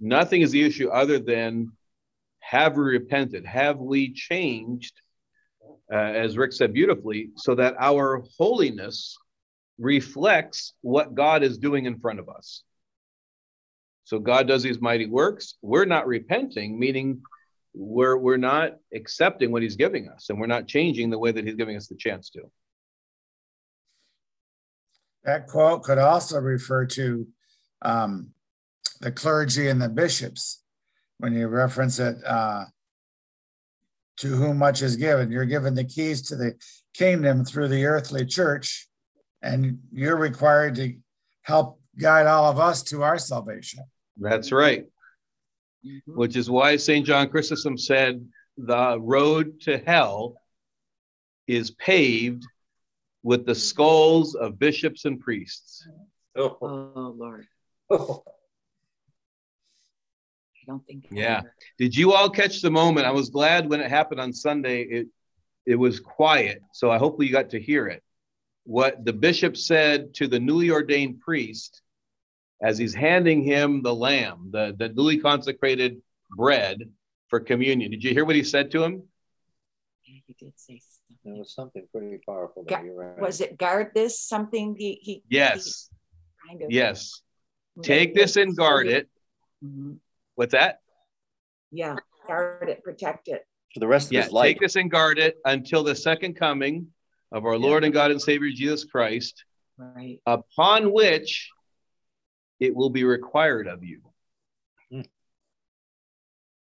Nothing 0.00 0.42
is 0.42 0.50
the 0.50 0.62
issue 0.62 0.88
other 0.88 1.18
than 1.18 1.72
have 2.40 2.76
we 2.76 2.84
repented? 2.84 3.44
Have 3.46 3.78
we 3.78 4.12
changed, 4.12 5.00
uh, 5.92 5.96
as 5.96 6.36
Rick 6.36 6.52
said 6.52 6.72
beautifully, 6.72 7.30
so 7.36 7.54
that 7.54 7.74
our 7.78 8.22
holiness 8.38 9.16
reflects 9.78 10.74
what 10.82 11.14
God 11.14 11.42
is 11.42 11.58
doing 11.58 11.86
in 11.86 11.98
front 11.98 12.20
of 12.20 12.28
us? 12.28 12.62
So 14.04 14.18
God 14.18 14.46
does 14.46 14.62
these 14.62 14.80
mighty 14.80 15.06
works. 15.06 15.54
We're 15.62 15.86
not 15.86 16.06
repenting, 16.06 16.78
meaning 16.78 17.22
we're 17.74 18.16
we're 18.16 18.36
not 18.36 18.76
accepting 18.94 19.50
what 19.50 19.62
he's 19.62 19.76
giving 19.76 20.08
us 20.08 20.30
and 20.30 20.38
we're 20.38 20.46
not 20.46 20.68
changing 20.68 21.10
the 21.10 21.18
way 21.18 21.32
that 21.32 21.44
he's 21.44 21.56
giving 21.56 21.76
us 21.76 21.88
the 21.88 21.96
chance 21.96 22.30
to 22.30 22.42
That 25.24 25.46
quote 25.46 25.82
could 25.82 25.98
also 25.98 26.38
refer 26.38 26.84
to 26.86 27.26
um, 27.82 28.30
the 29.00 29.10
clergy 29.10 29.68
and 29.68 29.80
the 29.80 29.88
bishops 29.88 30.62
when 31.18 31.32
you 31.34 31.48
reference 31.48 31.98
it 31.98 32.16
uh, 32.26 32.64
to 34.18 34.28
whom 34.28 34.58
much 34.58 34.82
is 34.82 34.96
given. 34.96 35.30
You're 35.30 35.44
given 35.46 35.74
the 35.74 35.84
keys 35.84 36.22
to 36.28 36.36
the 36.36 36.54
kingdom 36.94 37.44
through 37.44 37.68
the 37.68 37.84
earthly 37.86 38.24
church, 38.26 38.88
and 39.42 39.78
you're 39.92 40.16
required 40.16 40.74
to 40.76 40.94
help 41.42 41.80
guide 41.98 42.26
all 42.26 42.50
of 42.50 42.58
us 42.58 42.82
to 42.84 43.02
our 43.02 43.18
salvation. 43.18 43.80
that's 44.16 44.52
right 44.52 44.86
Mhm. 45.84 46.00
which 46.06 46.34
is 46.36 46.48
why 46.48 46.76
st 46.76 47.04
john 47.04 47.28
chrysostom 47.28 47.76
said 47.76 48.26
the 48.56 48.98
road 49.00 49.60
to 49.62 49.76
hell 49.76 50.36
is 51.48 51.72
paved 51.72 52.42
with 53.24 53.44
the 53.46 53.54
skulls 53.54 54.36
of 54.36 54.58
bishops 54.58 55.06
and 55.06 55.18
priests. 55.18 55.88
Oh, 56.36 56.56
Oh 56.60 57.14
Lord, 57.16 57.46
oh. 57.90 58.22
I 60.62 60.66
don't 60.66 60.86
think. 60.86 61.06
Yeah. 61.10 61.38
ever- 61.38 61.54
did 61.78 61.96
you 61.96 62.12
all 62.12 62.30
catch 62.30 62.60
the 62.62 62.70
moment? 62.70 63.06
I 63.06 63.10
was 63.10 63.30
glad 63.30 63.68
when 63.68 63.80
it 63.80 63.90
happened 63.90 64.20
on 64.20 64.32
sunday 64.32 64.82
it 64.82 65.06
it 65.66 65.76
was 65.76 65.98
quiet 66.00 66.60
so 66.72 66.90
i 66.90 66.98
hopefully 66.98 67.26
you 67.26 67.32
got 67.32 67.50
to 67.50 67.60
hear 67.60 67.88
it. 67.88 68.02
What 68.64 69.04
the 69.04 69.12
bishop 69.12 69.56
said 69.56 70.14
to 70.14 70.26
the 70.28 70.38
newly 70.40 70.70
ordained 70.70 71.20
priest 71.20 71.82
as 72.62 72.78
he's 72.78 72.94
handing 72.94 73.42
him 73.42 73.82
the 73.82 73.94
lamb 73.94 74.50
the, 74.52 74.74
the 74.78 74.88
newly 74.88 75.18
consecrated 75.18 76.00
bread 76.30 76.78
for 77.28 77.40
communion. 77.40 77.90
Did 77.90 78.04
you 78.04 78.12
hear 78.12 78.24
what 78.24 78.36
he 78.36 78.44
said 78.44 78.70
to 78.72 78.82
him? 78.82 79.02
Yeah, 80.06 80.20
he 80.26 80.32
did 80.38 80.52
say 80.58 80.80
It 81.10 81.38
was 81.38 81.54
something 81.54 81.86
pretty 81.92 82.18
powerful. 82.26 82.64
Ga- 82.64 82.76
there, 82.76 82.84
You're 82.86 82.94
right. 82.94 83.18
Was 83.20 83.40
it 83.40 83.56
guard 83.58 83.92
this? 83.94 84.20
Something 84.20 84.74
he 84.78 84.94
he 85.02 85.22
yes 85.28 85.88
he 86.42 86.48
kind 86.48 86.62
of 86.62 86.70
yes 86.70 87.22
take 87.82 88.14
this 88.14 88.36
and 88.36 88.56
guard 88.56 88.86
it 88.88 89.08
Mhm. 89.64 89.98
what's 90.34 90.52
that 90.52 90.80
Yeah, 91.70 91.96
guard 92.26 92.68
it, 92.68 92.82
protect 92.84 93.28
it. 93.28 93.46
for 93.72 93.80
the 93.80 93.86
rest 93.88 94.08
of 94.08 94.12
yeah 94.12 94.22
his 94.24 94.32
life. 94.32 94.46
take 94.48 94.60
this 94.60 94.76
and 94.76 94.90
guard 94.90 95.18
it 95.18 95.36
until 95.44 95.82
the 95.82 95.94
second 95.96 96.34
coming 96.34 96.92
of 97.32 97.44
our 97.46 97.56
lord 97.58 97.82
and 97.84 97.92
god 97.92 98.10
and 98.10 98.20
savior 98.20 98.50
jesus 98.50 98.84
christ 98.84 99.44
Right. 99.76 100.20
upon 100.26 100.92
which 100.92 101.50
it 102.60 102.76
will 102.76 102.90
be 102.90 103.02
required 103.02 103.66
of 103.66 103.82
you. 103.82 104.00
Hmm. 104.90 105.00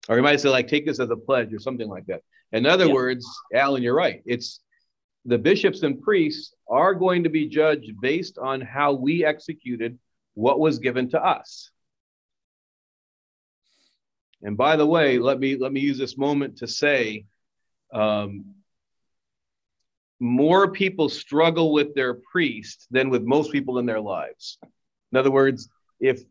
Or 0.08 0.16
you 0.16 0.22
might 0.22 0.40
say, 0.40 0.48
like, 0.48 0.66
take 0.68 0.86
this 0.86 0.98
as 0.98 1.10
a 1.10 1.16
pledge 1.16 1.52
or 1.52 1.58
something 1.58 1.88
like 1.88 2.06
that. 2.06 2.22
In 2.52 2.66
other 2.66 2.86
Yeah. 2.86 2.92
words, 2.94 3.26
Alan, 3.52 3.82
you're 3.82 3.94
right. 3.94 4.22
It's 4.24 4.60
the 5.24 5.38
bishops 5.38 5.82
and 5.82 6.00
priests 6.00 6.54
are 6.68 6.94
going 6.94 7.24
to 7.24 7.28
be 7.28 7.48
judged 7.48 8.00
based 8.00 8.38
on 8.38 8.60
how 8.60 8.92
we 8.92 9.24
executed 9.24 9.98
what 10.34 10.60
was 10.60 10.78
given 10.78 11.08
to 11.10 11.24
us. 11.24 11.70
And 14.42 14.56
by 14.56 14.76
the 14.76 14.86
way, 14.86 15.18
let 15.18 15.40
me 15.40 15.56
let 15.56 15.72
me 15.72 15.80
use 15.80 15.98
this 15.98 16.16
moment 16.16 16.58
to 16.58 16.68
say 16.68 17.24
um, 17.92 18.54
more 20.20 20.70
people 20.70 21.08
struggle 21.08 21.72
with 21.72 21.94
their 21.94 22.14
priest 22.14 22.86
than 22.90 23.10
with 23.10 23.22
most 23.24 23.50
people 23.50 23.78
in 23.78 23.86
their 23.86 24.00
lives. 24.00 24.58
In 25.12 25.18
other 25.18 25.30
words, 25.30 25.68
if 26.00 26.22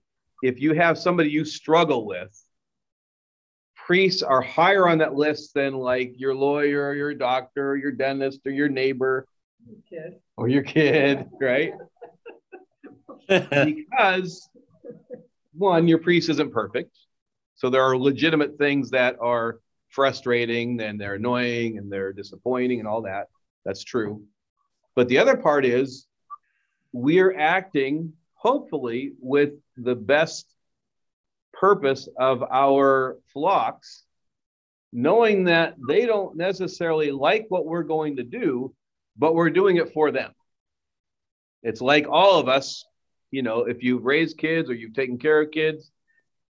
if 0.44 0.62
you 0.62 0.74
have 0.74 0.98
somebody 0.98 1.30
you 1.30 1.44
struggle 1.44 2.06
with, 2.06 2.45
priests 3.86 4.24
are 4.24 4.42
higher 4.42 4.88
on 4.88 4.98
that 4.98 5.14
list 5.14 5.54
than 5.54 5.74
like 5.74 6.14
your 6.18 6.34
lawyer, 6.34 6.96
your 6.96 7.14
doctor, 7.14 7.78
your 7.78 7.92
dentist, 7.92 8.40
or 8.46 8.52
your 8.52 8.68
neighbor, 8.68 9.28
Kid. 9.88 10.16
or 10.38 10.48
your 10.48 10.64
kid, 10.64 11.30
right? 11.40 11.74
because 13.28 14.50
one, 15.54 15.88
your 15.88 16.00
priest 16.00 16.30
isn't 16.30 16.52
perfect. 16.52 16.98
So 17.56 17.70
there 17.70 17.84
are 17.84 17.96
legitimate 17.96 18.58
things 18.58 18.90
that 18.90 19.18
are 19.22 19.60
frustrating 19.90 20.82
and 20.82 21.00
they're 21.00 21.16
annoying 21.16 21.78
and 21.78 21.92
they're 21.92 22.12
disappointing 22.12 22.80
and 22.80 22.88
all 22.88 23.04
that. 23.04 23.28
That's 23.66 23.84
true. 23.84 24.24
But 24.96 25.10
the 25.10 25.20
other 25.20 25.38
part 25.38 25.64
is 25.64 26.08
we're 26.92 27.38
acting, 27.38 28.14
hopefully, 28.34 29.14
with 29.20 29.54
the 29.78 29.96
best 29.96 30.55
purpose 31.60 32.08
of 32.20 32.44
our 32.44 33.18
flocks, 33.34 34.04
knowing 34.92 35.46
that 35.46 35.76
they 35.88 36.06
don't 36.06 36.36
necessarily 36.38 37.12
like 37.12 37.46
what 37.50 37.66
we're 37.66 37.84
going 37.84 38.18
to 38.18 38.24
do, 38.24 38.74
but 39.18 39.36
we're 39.36 39.50
doing 39.50 39.78
it 39.78 39.94
for 39.94 40.12
them. 40.12 40.32
It's 41.64 41.82
like 41.82 42.08
all 42.10 42.40
of 42.40 42.48
us, 42.48 42.86
you 43.32 43.42
know, 43.42 43.62
if 43.66 43.84
you've 43.84 44.04
raised 44.06 44.38
kids 44.38 44.70
or 44.70 44.74
you've 44.74 44.94
taken 44.94 45.18
care 45.18 45.42
of 45.42 45.52
kids, 45.52 45.92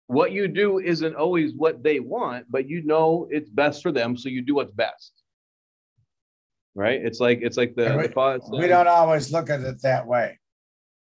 what 0.08 0.32
you 0.32 0.48
do 0.48 0.80
isn't 0.80 1.16
always 1.16 1.54
what 1.54 1.82
they 1.84 2.00
want, 2.00 2.46
but 2.50 2.68
you 2.70 2.84
know 2.84 3.28
it's 3.30 3.50
best 3.50 3.82
for 3.82 3.92
them, 3.92 4.18
so 4.18 4.30
you 4.30 4.42
do 4.42 4.56
what's 4.56 4.72
best. 4.72 5.12
Right? 6.76 7.00
It's 7.04 7.20
like 7.20 7.40
it's 7.42 7.58
like 7.58 7.76
the, 7.76 7.96
we- 7.98 8.08
the 8.08 8.58
We 8.60 8.68
don't 8.68 8.88
always 8.88 9.32
look 9.32 9.50
at 9.50 9.62
it 9.62 9.82
that 9.84 10.06
way. 10.06 10.40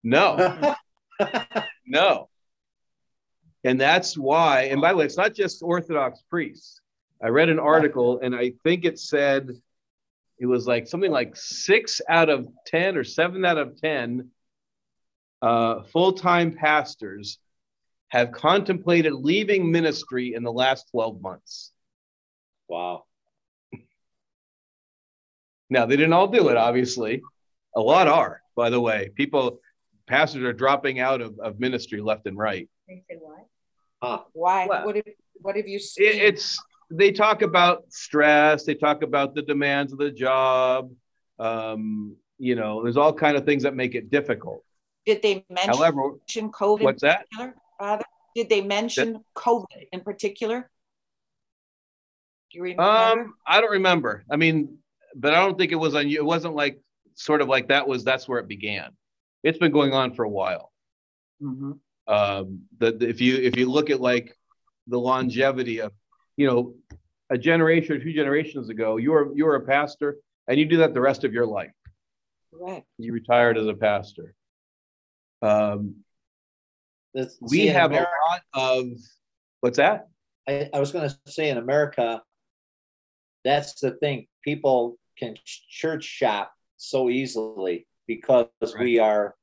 no, 0.04 0.76
no. 1.88 2.30
And 3.64 3.80
that's 3.80 4.18
why, 4.18 4.64
and 4.64 4.82
by 4.82 4.92
the 4.92 4.98
way, 4.98 5.06
it's 5.06 5.18
not 5.18 5.34
just 5.34 5.64
Orthodox 5.64 6.22
priests. 6.30 6.82
I 7.24 7.30
read 7.30 7.50
an 7.50 7.60
article 7.60 8.20
and 8.22 8.36
I 8.36 8.54
think 8.64 8.84
it 8.84 9.00
said 9.00 9.50
it 10.38 10.46
was 10.46 10.68
like 10.68 10.88
something 10.88 11.12
like 11.12 11.36
six 11.36 12.02
out 12.10 12.30
of 12.30 12.48
10 12.68 12.98
or 12.98 13.06
seven 13.06 13.46
out 13.46 13.58
of 13.58 13.80
10 13.80 14.30
uh, 15.42 15.84
full 15.84 16.14
time 16.14 16.54
pastors 16.54 17.40
have 18.10 18.32
contemplated 18.32 19.14
leaving 19.14 19.72
ministry 19.72 20.34
in 20.36 20.44
the 20.44 20.52
last 20.52 20.90
12 20.92 21.22
months. 21.22 21.72
wow. 22.68 23.06
Now, 25.70 25.88
they 25.88 25.96
didn't 25.96 26.14
all 26.14 26.28
do 26.28 26.50
it, 26.50 26.58
obviously. 26.58 27.24
A 27.76 27.82
lot 27.82 28.08
are, 28.08 28.42
by 28.56 28.70
the 28.70 28.80
way. 28.80 29.10
People, 29.16 29.60
pastors 30.08 30.44
are 30.44 30.54
dropping 30.54 31.00
out 31.00 31.22
of, 31.22 31.40
of 31.40 31.60
ministry 31.60 32.00
left 32.00 32.28
and 32.28 32.38
right. 32.38 32.70
They 32.88 33.04
say 33.10 33.18
what? 33.20 33.48
Huh. 34.04 34.24
Why? 34.34 34.68
Well- 34.68 34.86
what 34.86 34.96
have 34.98 35.06
what 35.42 35.56
have 35.56 35.68
you 35.68 35.80
seen? 35.80 36.06
it's 36.30 36.62
they 36.92 37.12
talk 37.12 37.42
about 37.42 37.86
stress 37.90 38.66
they 38.66 38.76
talk 38.76 39.02
about 39.02 39.34
the 39.34 39.42
demands 39.42 39.92
of 39.94 39.98
the 40.00 40.12
job 40.12 40.92
um, 41.40 42.16
you 42.38 42.56
know 42.56 42.84
there's 42.84 42.98
all 42.98 43.14
kind 43.14 43.36
of 43.38 43.46
things 43.46 43.64
that 43.64 43.76
make 43.76 43.96
it 43.96 44.10
difficult 44.12 44.64
Did 45.06 45.22
they 45.22 45.44
mention 45.50 45.74
however 45.74 46.02
COVID 46.30 46.82
what's 46.84 47.02
that 47.02 47.26
Father? 47.80 48.04
Did 48.36 48.50
they 48.50 48.62
mention 48.62 49.24
COVID 49.36 49.88
in 49.92 50.02
particular? 50.02 50.70
Do 52.52 52.58
you 52.60 52.64
remember? 52.64 52.84
um 53.22 53.34
i 53.48 53.60
don't 53.62 53.72
remember 53.72 54.24
i 54.32 54.36
mean 54.36 54.78
but 55.16 55.34
i 55.34 55.40
don't 55.44 55.58
think 55.58 55.72
it 55.72 55.76
was 55.86 55.96
on 55.96 56.08
you 56.08 56.18
it 56.20 56.26
wasn't 56.26 56.56
like 56.56 56.80
sort 57.16 57.42
of 57.42 57.48
like 57.48 57.70
that 57.70 57.88
was 57.88 58.04
that's 58.04 58.28
where 58.28 58.40
it 58.40 58.48
began 58.48 58.92
it's 59.44 59.58
been 59.58 59.72
going 59.72 59.94
on 59.94 60.14
for 60.14 60.24
a 60.24 60.30
while 60.30 60.72
Mhm. 61.42 61.80
Um, 62.08 62.62
the, 62.80 62.92
the- 62.92 63.10
if 63.10 63.22
you 63.22 63.36
if 63.38 63.56
you 63.58 63.70
look 63.70 63.90
at 63.90 64.02
like 64.02 64.36
the 64.88 65.00
longevity 65.00 65.80
of, 65.80 65.92
you 66.38 66.48
know, 66.48 66.76
a 67.30 67.38
generation 67.38 67.96
or 67.96 68.00
two 68.00 68.14
generations 68.14 68.70
ago, 68.70 68.98
you 68.98 69.12
were 69.12 69.32
you 69.36 69.46
were 69.46 69.56
a 69.56 69.62
pastor 69.66 70.18
and 70.48 70.60
you 70.60 70.66
do 70.66 70.78
that 70.78 70.94
the 70.94 71.02
rest 71.02 71.24
of 71.24 71.34
your 71.34 71.46
life. 71.46 71.72
Correct. 72.54 72.86
You 72.98 73.14
retired 73.14 73.58
as 73.58 73.68
a 73.68 73.74
pastor. 73.74 74.36
Um, 75.42 76.04
This- 77.14 77.38
we 77.42 77.50
see, 77.58 77.68
in 77.70 77.76
have 77.76 77.92
a 77.92 77.96
lot 77.96 78.42
of 78.54 78.86
what's 79.62 79.78
that? 79.78 80.08
I, 80.48 80.70
I 80.74 80.80
was 80.80 80.92
going 80.92 81.10
to 81.10 81.32
say 81.32 81.50
in 81.50 81.58
America, 81.58 82.22
that's 83.46 83.80
the 83.80 83.92
thing. 83.92 84.28
People 84.44 84.98
can 85.18 85.36
church 85.46 86.04
shop 86.04 86.52
so 86.78 87.10
easily 87.10 87.88
because 88.08 88.48
we 88.78 89.00
are 89.00 89.36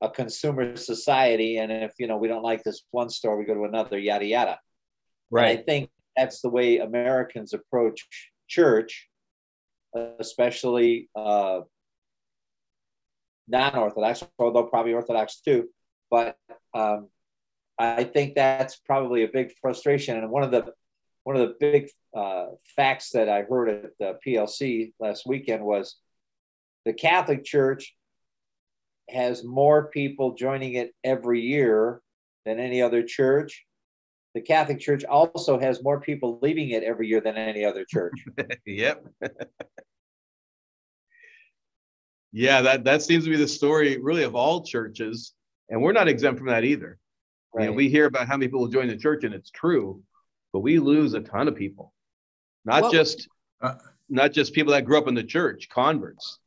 a 0.00 0.08
consumer 0.08 0.76
society. 0.76 1.58
And 1.58 1.72
if, 1.72 1.92
you 1.98 2.06
know, 2.06 2.16
we 2.16 2.28
don't 2.28 2.42
like 2.42 2.62
this 2.62 2.82
one 2.90 3.08
store, 3.10 3.36
we 3.36 3.44
go 3.44 3.54
to 3.54 3.64
another, 3.64 3.98
yada, 3.98 4.24
yada. 4.24 4.58
And 5.52 5.58
I 5.58 5.62
think 5.62 5.90
that's 6.16 6.40
the 6.40 6.48
way 6.50 6.78
Americans 6.78 7.52
approach 7.52 8.06
church, 8.48 9.08
especially 9.94 11.10
uh, 11.14 11.60
non-Orthodox, 13.48 14.24
although 14.38 14.64
probably 14.64 14.94
Orthodox 14.94 15.40
too. 15.40 15.68
But 16.10 16.36
um, 16.74 17.08
I 17.78 18.04
think 18.04 18.34
that's 18.34 18.76
probably 18.76 19.24
a 19.24 19.28
big 19.28 19.52
frustration. 19.60 20.16
And 20.16 20.30
one 20.30 20.42
of 20.42 20.50
the 20.50 20.72
one 21.24 21.36
of 21.36 21.46
the 21.46 21.56
big 21.60 21.90
uh, 22.16 22.46
facts 22.74 23.10
that 23.10 23.28
I 23.28 23.42
heard 23.42 23.68
at 23.68 23.90
the 23.98 24.18
PLC 24.26 24.92
last 24.98 25.26
weekend 25.26 25.62
was 25.62 25.96
the 26.86 26.94
Catholic 26.94 27.44
Church 27.44 27.94
has 29.10 29.44
more 29.44 29.88
people 29.88 30.34
joining 30.34 30.74
it 30.74 30.94
every 31.04 31.40
year 31.40 32.00
than 32.44 32.58
any 32.60 32.82
other 32.82 33.02
church. 33.02 33.64
The 34.34 34.40
Catholic 34.42 34.78
Church 34.78 35.04
also 35.04 35.58
has 35.58 35.82
more 35.82 36.00
people 36.00 36.38
leaving 36.42 36.70
it 36.70 36.82
every 36.82 37.08
year 37.08 37.20
than 37.20 37.36
any 37.36 37.64
other 37.64 37.84
church. 37.88 38.12
yep. 38.66 39.04
yeah, 42.32 42.60
that 42.62 42.84
that 42.84 43.02
seems 43.02 43.24
to 43.24 43.30
be 43.30 43.36
the 43.36 43.48
story 43.48 43.98
really 43.98 44.22
of 44.22 44.34
all 44.34 44.62
churches, 44.64 45.32
and 45.68 45.82
we're 45.82 45.92
not 45.92 46.08
exempt 46.08 46.38
from 46.38 46.48
that 46.48 46.64
either. 46.64 46.98
You 47.58 47.66
know, 47.66 47.72
we 47.72 47.88
hear 47.88 48.04
about 48.04 48.28
how 48.28 48.36
many 48.36 48.48
people 48.48 48.68
join 48.68 48.88
the 48.88 48.96
church, 48.96 49.24
and 49.24 49.34
it's 49.34 49.50
true, 49.50 50.02
but 50.52 50.60
we 50.60 50.78
lose 50.78 51.14
a 51.14 51.20
ton 51.20 51.48
of 51.48 51.56
people. 51.56 51.92
Not 52.64 52.82
Well- 52.82 52.92
just 52.92 53.28
Uh, 53.60 53.74
not 54.08 54.32
just 54.32 54.52
people 54.52 54.72
that 54.72 54.84
grew 54.84 54.98
up 54.98 55.08
in 55.08 55.14
the 55.14 55.24
church, 55.24 55.68
converts. 55.68 56.38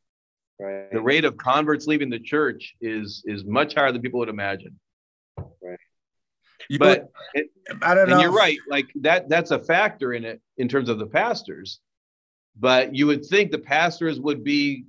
Right. 0.62 0.90
The 0.92 1.00
rate 1.00 1.24
of 1.24 1.36
converts 1.36 1.86
leaving 1.86 2.10
the 2.10 2.18
church 2.20 2.74
is 2.80 3.22
is 3.26 3.44
much 3.44 3.74
higher 3.74 3.92
than 3.92 4.02
people 4.02 4.20
would 4.20 4.28
imagine. 4.28 4.78
You 6.68 6.78
But 6.78 7.10
would- 7.34 7.48
I 7.82 7.94
don't 7.94 8.08
know. 8.08 8.14
and 8.14 8.22
you're 8.22 8.32
right, 8.32 8.58
like 8.68 8.86
that 9.00 9.28
that's 9.28 9.50
a 9.50 9.58
factor 9.58 10.12
in 10.12 10.24
it 10.24 10.40
in 10.56 10.68
terms 10.68 10.88
of 10.88 10.98
the 10.98 11.06
pastors. 11.06 11.80
But 12.58 12.94
you 12.94 13.06
would 13.06 13.24
think 13.24 13.50
the 13.50 13.58
pastors 13.58 14.20
would 14.20 14.44
be 14.44 14.84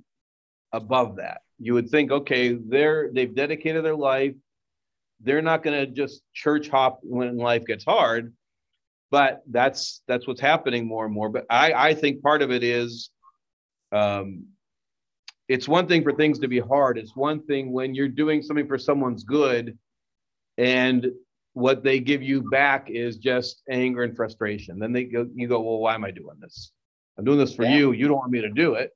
above 0.72 1.16
that. 1.16 1.40
You 1.58 1.74
would 1.74 1.88
think, 1.88 2.10
okay, 2.10 2.52
they're 2.54 3.10
they've 3.12 3.34
dedicated 3.34 3.84
their 3.84 3.96
life. 3.96 4.34
They're 5.20 5.42
not 5.42 5.62
going 5.62 5.78
to 5.78 5.90
just 5.90 6.22
church 6.34 6.68
hop 6.68 7.00
when 7.02 7.36
life 7.38 7.64
gets 7.64 7.84
hard. 7.84 8.34
But 9.10 9.42
that's 9.50 10.02
that's 10.08 10.26
what's 10.26 10.40
happening 10.40 10.86
more 10.86 11.04
and 11.06 11.14
more. 11.14 11.28
But 11.28 11.46
I 11.48 11.72
I 11.72 11.94
think 11.94 12.22
part 12.22 12.42
of 12.42 12.50
it 12.50 12.62
is, 12.62 13.10
um, 13.92 14.46
it's 15.48 15.68
one 15.68 15.86
thing 15.86 16.02
for 16.02 16.12
things 16.12 16.38
to 16.40 16.48
be 16.48 16.58
hard. 16.58 16.96
It's 16.98 17.14
one 17.14 17.42
thing 17.44 17.72
when 17.72 17.94
you're 17.94 18.08
doing 18.08 18.42
something 18.42 18.66
for 18.66 18.78
someone's 18.78 19.24
good, 19.24 19.78
and 20.56 21.06
what 21.52 21.84
they 21.84 22.00
give 22.00 22.22
you 22.22 22.42
back 22.50 22.90
is 22.90 23.16
just 23.18 23.62
anger 23.70 24.02
and 24.02 24.16
frustration. 24.16 24.78
Then 24.78 24.92
they 24.92 25.04
go, 25.04 25.28
you 25.34 25.46
go, 25.46 25.60
well, 25.60 25.78
why 25.78 25.94
am 25.94 26.04
I 26.04 26.10
doing 26.10 26.36
this? 26.40 26.72
I'm 27.16 27.24
doing 27.24 27.38
this 27.38 27.54
for 27.54 27.64
Yeah. 27.64 27.76
you. 27.76 27.92
You 27.92 28.08
don't 28.08 28.16
want 28.16 28.32
me 28.32 28.40
to 28.40 28.50
do 28.50 28.74
it. 28.74 28.90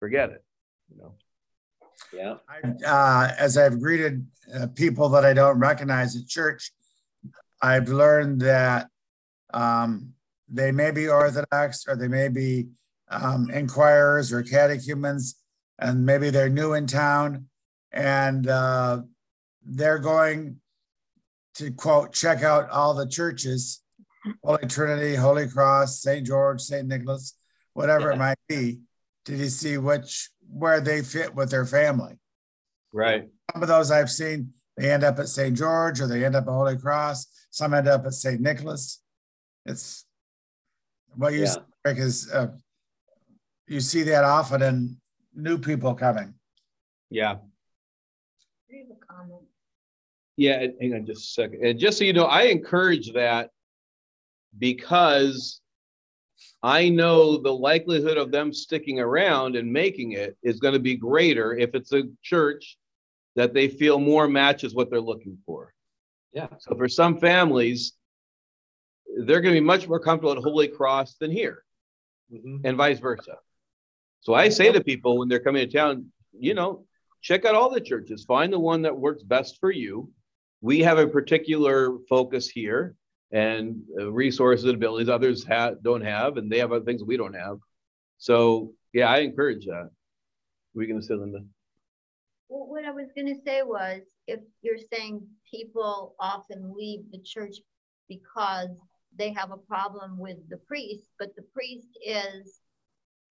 Forget 0.00 0.30
it. 0.30 0.42
You 0.90 1.02
know. 1.02 1.14
Yeah. 2.12 2.36
uh, 2.86 3.32
as 3.38 3.56
I've 3.58 3.80
greeted 3.80 4.26
uh, 4.54 4.66
people 4.74 5.08
that 5.10 5.24
I 5.24 5.32
don't 5.34 5.58
recognize 5.58 6.16
at 6.16 6.26
church, 6.26 6.72
I've 7.60 7.88
learned 7.88 8.40
that 8.42 8.88
um, 9.54 10.12
they 10.48 10.72
may 10.72 10.90
be 10.90 11.08
Orthodox 11.08 11.86
or 11.86 11.96
they 11.96 12.08
may 12.08 12.28
be 12.28 12.68
um, 13.10 13.50
inquirers 13.50 14.32
or 14.32 14.42
catechumens, 14.42 15.36
and 15.82 16.06
maybe 16.06 16.30
they're 16.30 16.48
new 16.48 16.74
in 16.74 16.86
town 16.86 17.46
and 17.92 18.46
uh, 18.46 19.02
they're 19.64 19.98
going 19.98 20.56
to 21.56 21.70
quote, 21.72 22.12
check 22.12 22.42
out 22.42 22.70
all 22.70 22.94
the 22.94 23.06
churches 23.06 23.80
Holy 24.44 24.66
Trinity, 24.68 25.16
Holy 25.16 25.48
Cross, 25.48 26.00
St. 26.00 26.24
George, 26.24 26.60
St. 26.60 26.86
Nicholas, 26.86 27.36
whatever 27.74 28.12
it 28.12 28.18
might 28.18 28.38
be, 28.48 28.78
to 29.24 29.50
see 29.50 29.76
which 29.78 30.30
where 30.48 30.80
they 30.80 31.02
fit 31.02 31.34
with 31.34 31.50
their 31.50 31.66
family 31.66 32.18
Right. 32.92 33.28
some 33.52 33.62
of 33.62 33.68
those 33.68 33.90
I've 33.90 34.10
seen, 34.10 34.52
they 34.76 34.92
end 34.92 35.02
up 35.02 35.18
at 35.18 35.28
St. 35.28 35.56
George 35.56 36.00
or 36.00 36.06
they 36.06 36.24
end 36.24 36.36
up 36.36 36.46
at 36.46 36.50
Holy 36.52 36.76
Cross. 36.78 37.26
Some 37.50 37.74
end 37.74 37.88
up 37.88 38.06
at 38.06 38.12
St. 38.14 38.40
Nicholas. 38.40 39.02
It's 39.66 40.04
what 41.16 41.32
you 41.32 41.40
Yeah. 41.40 41.46
see, 41.54 41.60
Rick, 41.84 41.98
is 41.98 42.30
uh, 42.32 42.48
you 43.66 43.80
see 43.80 44.04
that 44.04 44.22
often 44.24 44.62
in 44.62 44.96
new 45.34 45.58
people 45.58 45.94
coming. 45.94 46.34
Yeah. 47.10 47.36
I 48.70 48.76
have 48.78 48.86
a 48.90 49.06
comment. 49.06 49.42
Yeah. 50.36 50.66
Hang 50.80 50.94
on 50.94 51.06
just 51.06 51.30
a 51.30 51.32
second. 51.42 51.64
And 51.64 51.78
just 51.78 51.98
so 51.98 52.04
you 52.04 52.12
know, 52.12 52.24
I 52.24 52.42
encourage 52.44 53.12
that 53.12 53.50
because 54.58 55.60
I 56.62 56.88
know 56.88 57.36
the 57.36 57.52
likelihood 57.52 58.16
of 58.16 58.30
them 58.30 58.52
sticking 58.52 59.00
around 59.00 59.56
and 59.56 59.72
making 59.72 60.12
it 60.12 60.36
is 60.42 60.58
going 60.60 60.74
to 60.74 60.80
be 60.80 60.96
greater 60.96 61.56
if 61.56 61.74
it's 61.74 61.92
a 61.92 62.04
church 62.22 62.76
that 63.36 63.54
they 63.54 63.68
feel 63.68 63.98
more 63.98 64.28
matches 64.28 64.74
what 64.74 64.90
they're 64.90 65.00
looking 65.00 65.38
for. 65.46 65.72
Yeah. 66.32 66.48
So 66.58 66.74
for 66.76 66.88
some 66.88 67.18
families, 67.18 67.92
they're 69.24 69.40
going 69.40 69.54
to 69.54 69.60
be 69.60 69.64
much 69.64 69.86
more 69.88 70.00
comfortable 70.00 70.32
at 70.32 70.38
Holy 70.38 70.68
Cross 70.68 71.16
than 71.16 71.30
here, 71.30 71.64
Mhm. 72.32 72.62
and 72.64 72.76
vice 72.76 72.98
versa. 72.98 73.38
So 74.22 74.34
I 74.34 74.48
say 74.48 74.70
to 74.70 74.82
people 74.82 75.18
when 75.18 75.28
they're 75.28 75.40
coming 75.40 75.68
to 75.68 75.76
town, 75.76 76.06
you 76.32 76.54
know, 76.54 76.86
check 77.22 77.44
out 77.44 77.56
all 77.56 77.70
the 77.70 77.80
churches, 77.80 78.24
find 78.24 78.52
the 78.52 78.58
one 78.58 78.82
that 78.82 78.96
works 78.96 79.24
best 79.24 79.58
for 79.58 79.70
you. 79.70 80.10
We 80.60 80.80
have 80.80 80.98
a 80.98 81.08
particular 81.08 81.98
focus 82.08 82.48
here 82.48 82.94
and 83.32 83.82
uh, 83.98 84.12
resources 84.12 84.64
and 84.66 84.76
abilities 84.76 85.08
others 85.08 85.44
have 85.44 85.82
don't 85.82 86.04
have, 86.04 86.36
and 86.36 86.50
they 86.50 86.58
have 86.58 86.70
other 86.70 86.84
things 86.84 87.02
we 87.02 87.16
don't 87.16 87.34
have. 87.34 87.58
So 88.18 88.72
yeah, 88.92 89.08
I 89.08 89.18
encourage 89.18 89.66
that. 89.66 89.90
We're 90.74 90.86
going 90.86 91.00
to 91.00 91.06
say, 91.06 91.14
Linda. 91.14 91.40
Well, 92.48 92.68
what 92.68 92.84
I 92.84 92.92
was 92.92 93.08
gonna 93.16 93.34
say 93.44 93.62
was, 93.62 94.02
if 94.26 94.40
you're 94.60 94.76
saying 94.92 95.26
people 95.50 96.14
often 96.20 96.74
leave 96.76 97.10
the 97.10 97.18
church 97.24 97.56
because 98.08 98.68
they 99.18 99.32
have 99.32 99.50
a 99.50 99.56
problem 99.56 100.18
with 100.18 100.36
the 100.48 100.58
priest, 100.58 101.10
but 101.18 101.34
the 101.34 101.42
priest 101.54 101.88
is 102.06 102.60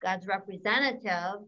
God's 0.01 0.27
representative, 0.27 1.41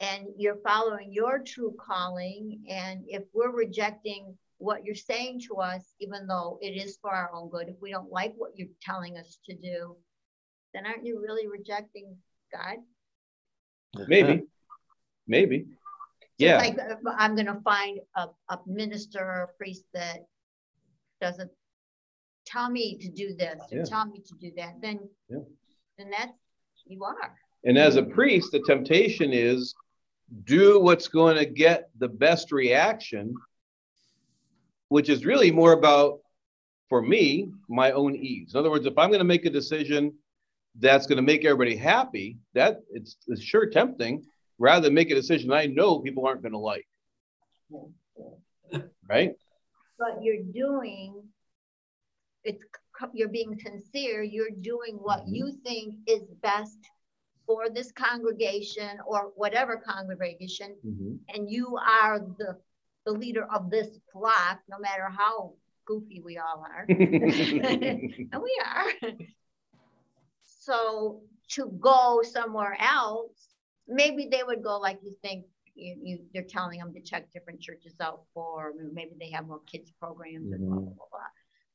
and 0.00 0.26
you're 0.36 0.58
following 0.64 1.12
your 1.12 1.40
true 1.40 1.74
calling, 1.78 2.62
and 2.68 3.04
if 3.06 3.22
we're 3.32 3.50
rejecting 3.52 4.36
what 4.58 4.84
you're 4.84 4.94
saying 4.94 5.40
to 5.48 5.56
us, 5.56 5.94
even 6.00 6.26
though 6.26 6.58
it 6.60 6.70
is 6.70 6.98
for 7.00 7.10
our 7.10 7.30
own 7.34 7.50
good, 7.50 7.68
if 7.68 7.76
we 7.80 7.90
don't 7.90 8.10
like 8.10 8.32
what 8.36 8.52
you're 8.56 8.68
telling 8.80 9.18
us 9.18 9.38
to 9.48 9.56
do, 9.56 9.96
then 10.72 10.86
aren't 10.86 11.04
you 11.04 11.20
really 11.20 11.48
rejecting 11.48 12.16
God? 12.52 12.76
Maybe, 14.08 14.44
maybe. 15.26 15.66
Yeah. 16.38 16.58
Like, 16.58 16.78
uh, 16.78 16.94
I'm 17.18 17.36
gonna 17.36 17.60
find 17.62 18.00
a, 18.16 18.28
a 18.48 18.58
minister 18.66 19.20
or 19.20 19.42
a 19.42 19.56
priest 19.58 19.84
that 19.92 20.26
doesn't 21.20 21.50
tell 22.46 22.70
me 22.70 22.98
to 22.98 23.08
do 23.08 23.34
this 23.34 23.60
Yeah. 23.70 23.80
or 23.80 23.84
tell 23.84 24.06
me 24.06 24.20
to 24.20 24.34
do 24.36 24.52
that, 24.56 24.80
then, 24.80 25.08
Yeah. 25.28 25.38
then 25.98 26.10
that's, 26.10 26.32
you 26.86 27.04
are. 27.04 27.38
And 27.64 27.78
as 27.78 27.96
a 27.96 28.02
priest, 28.02 28.52
the 28.52 28.60
temptation 28.60 29.32
is 29.32 29.74
do 30.44 30.80
what's 30.80 31.08
going 31.08 31.36
to 31.36 31.46
get 31.46 31.90
the 31.98 32.08
best 32.08 32.52
reaction, 32.52 33.34
which 34.88 35.08
is 35.08 35.24
really 35.24 35.50
more 35.50 35.72
about, 35.72 36.20
for 36.88 37.02
me, 37.02 37.50
my 37.68 37.92
own 37.92 38.16
ease. 38.16 38.54
In 38.54 38.60
other 38.60 38.70
words, 38.70 38.86
if 38.86 38.98
I'm 38.98 39.10
going 39.10 39.20
to 39.20 39.24
make 39.24 39.44
a 39.44 39.50
decision 39.50 40.14
that's 40.78 41.06
going 41.06 41.16
to 41.16 41.22
make 41.22 41.44
everybody 41.44 41.76
happy, 41.76 42.38
that 42.54 42.80
it's, 42.90 43.16
it's 43.28 43.42
sure 43.42 43.68
tempting 43.68 44.24
rather 44.58 44.84
than 44.84 44.94
make 44.94 45.10
a 45.10 45.14
decision 45.14 45.52
I 45.52 45.66
know 45.66 46.00
people 46.00 46.26
aren't 46.26 46.42
going 46.42 46.52
to 46.52 46.58
like. 46.58 46.86
Right? 49.06 49.34
But 49.98 50.22
you're 50.22 50.42
doing, 50.54 51.22
it's, 52.44 52.64
you're 53.12 53.28
being 53.28 53.58
sincere, 53.62 54.22
you're 54.22 54.48
doing 54.62 54.96
what 55.02 55.20
mm-hmm. 55.24 55.34
you 55.34 55.52
think 55.62 55.96
is 56.06 56.22
best 56.42 56.78
for 57.46 57.68
this 57.68 57.92
congregation 57.92 58.98
or 59.06 59.32
whatever 59.34 59.76
congregation, 59.76 60.76
and 61.34 61.50
you 61.50 61.76
are 61.76 62.20
the 62.38 62.58
the 63.04 63.12
leader 63.12 63.46
of 63.52 63.70
this 63.70 63.98
flock, 64.12 64.60
no 64.68 64.78
matter 64.78 65.08
how 65.10 65.54
goofy 65.86 66.20
we 66.24 66.38
all 66.38 66.64
are. 66.64 66.86
and 66.88 68.42
we 68.42 68.60
are. 68.64 69.10
So 70.44 71.22
to 71.50 71.66
go 71.80 72.22
somewhere 72.22 72.76
else, 72.80 73.48
maybe 73.88 74.28
they 74.30 74.42
would 74.42 74.62
go 74.62 74.78
like 74.78 75.00
you 75.02 75.14
think 75.22 75.46
you, 75.74 75.96
you 76.02 76.18
they're 76.32 76.44
telling 76.44 76.78
them 76.78 76.92
to 76.94 77.00
check 77.00 77.32
different 77.32 77.60
churches 77.60 77.94
out 78.00 78.22
for 78.34 78.72
maybe 78.92 79.12
they 79.18 79.30
have 79.30 79.46
more 79.46 79.60
kids 79.70 79.90
programs 79.98 80.46
mm-hmm. 80.46 80.54
and 80.54 80.66
blah, 80.66 80.76
blah, 80.76 80.84
blah, 80.84 81.06
blah. 81.10 81.20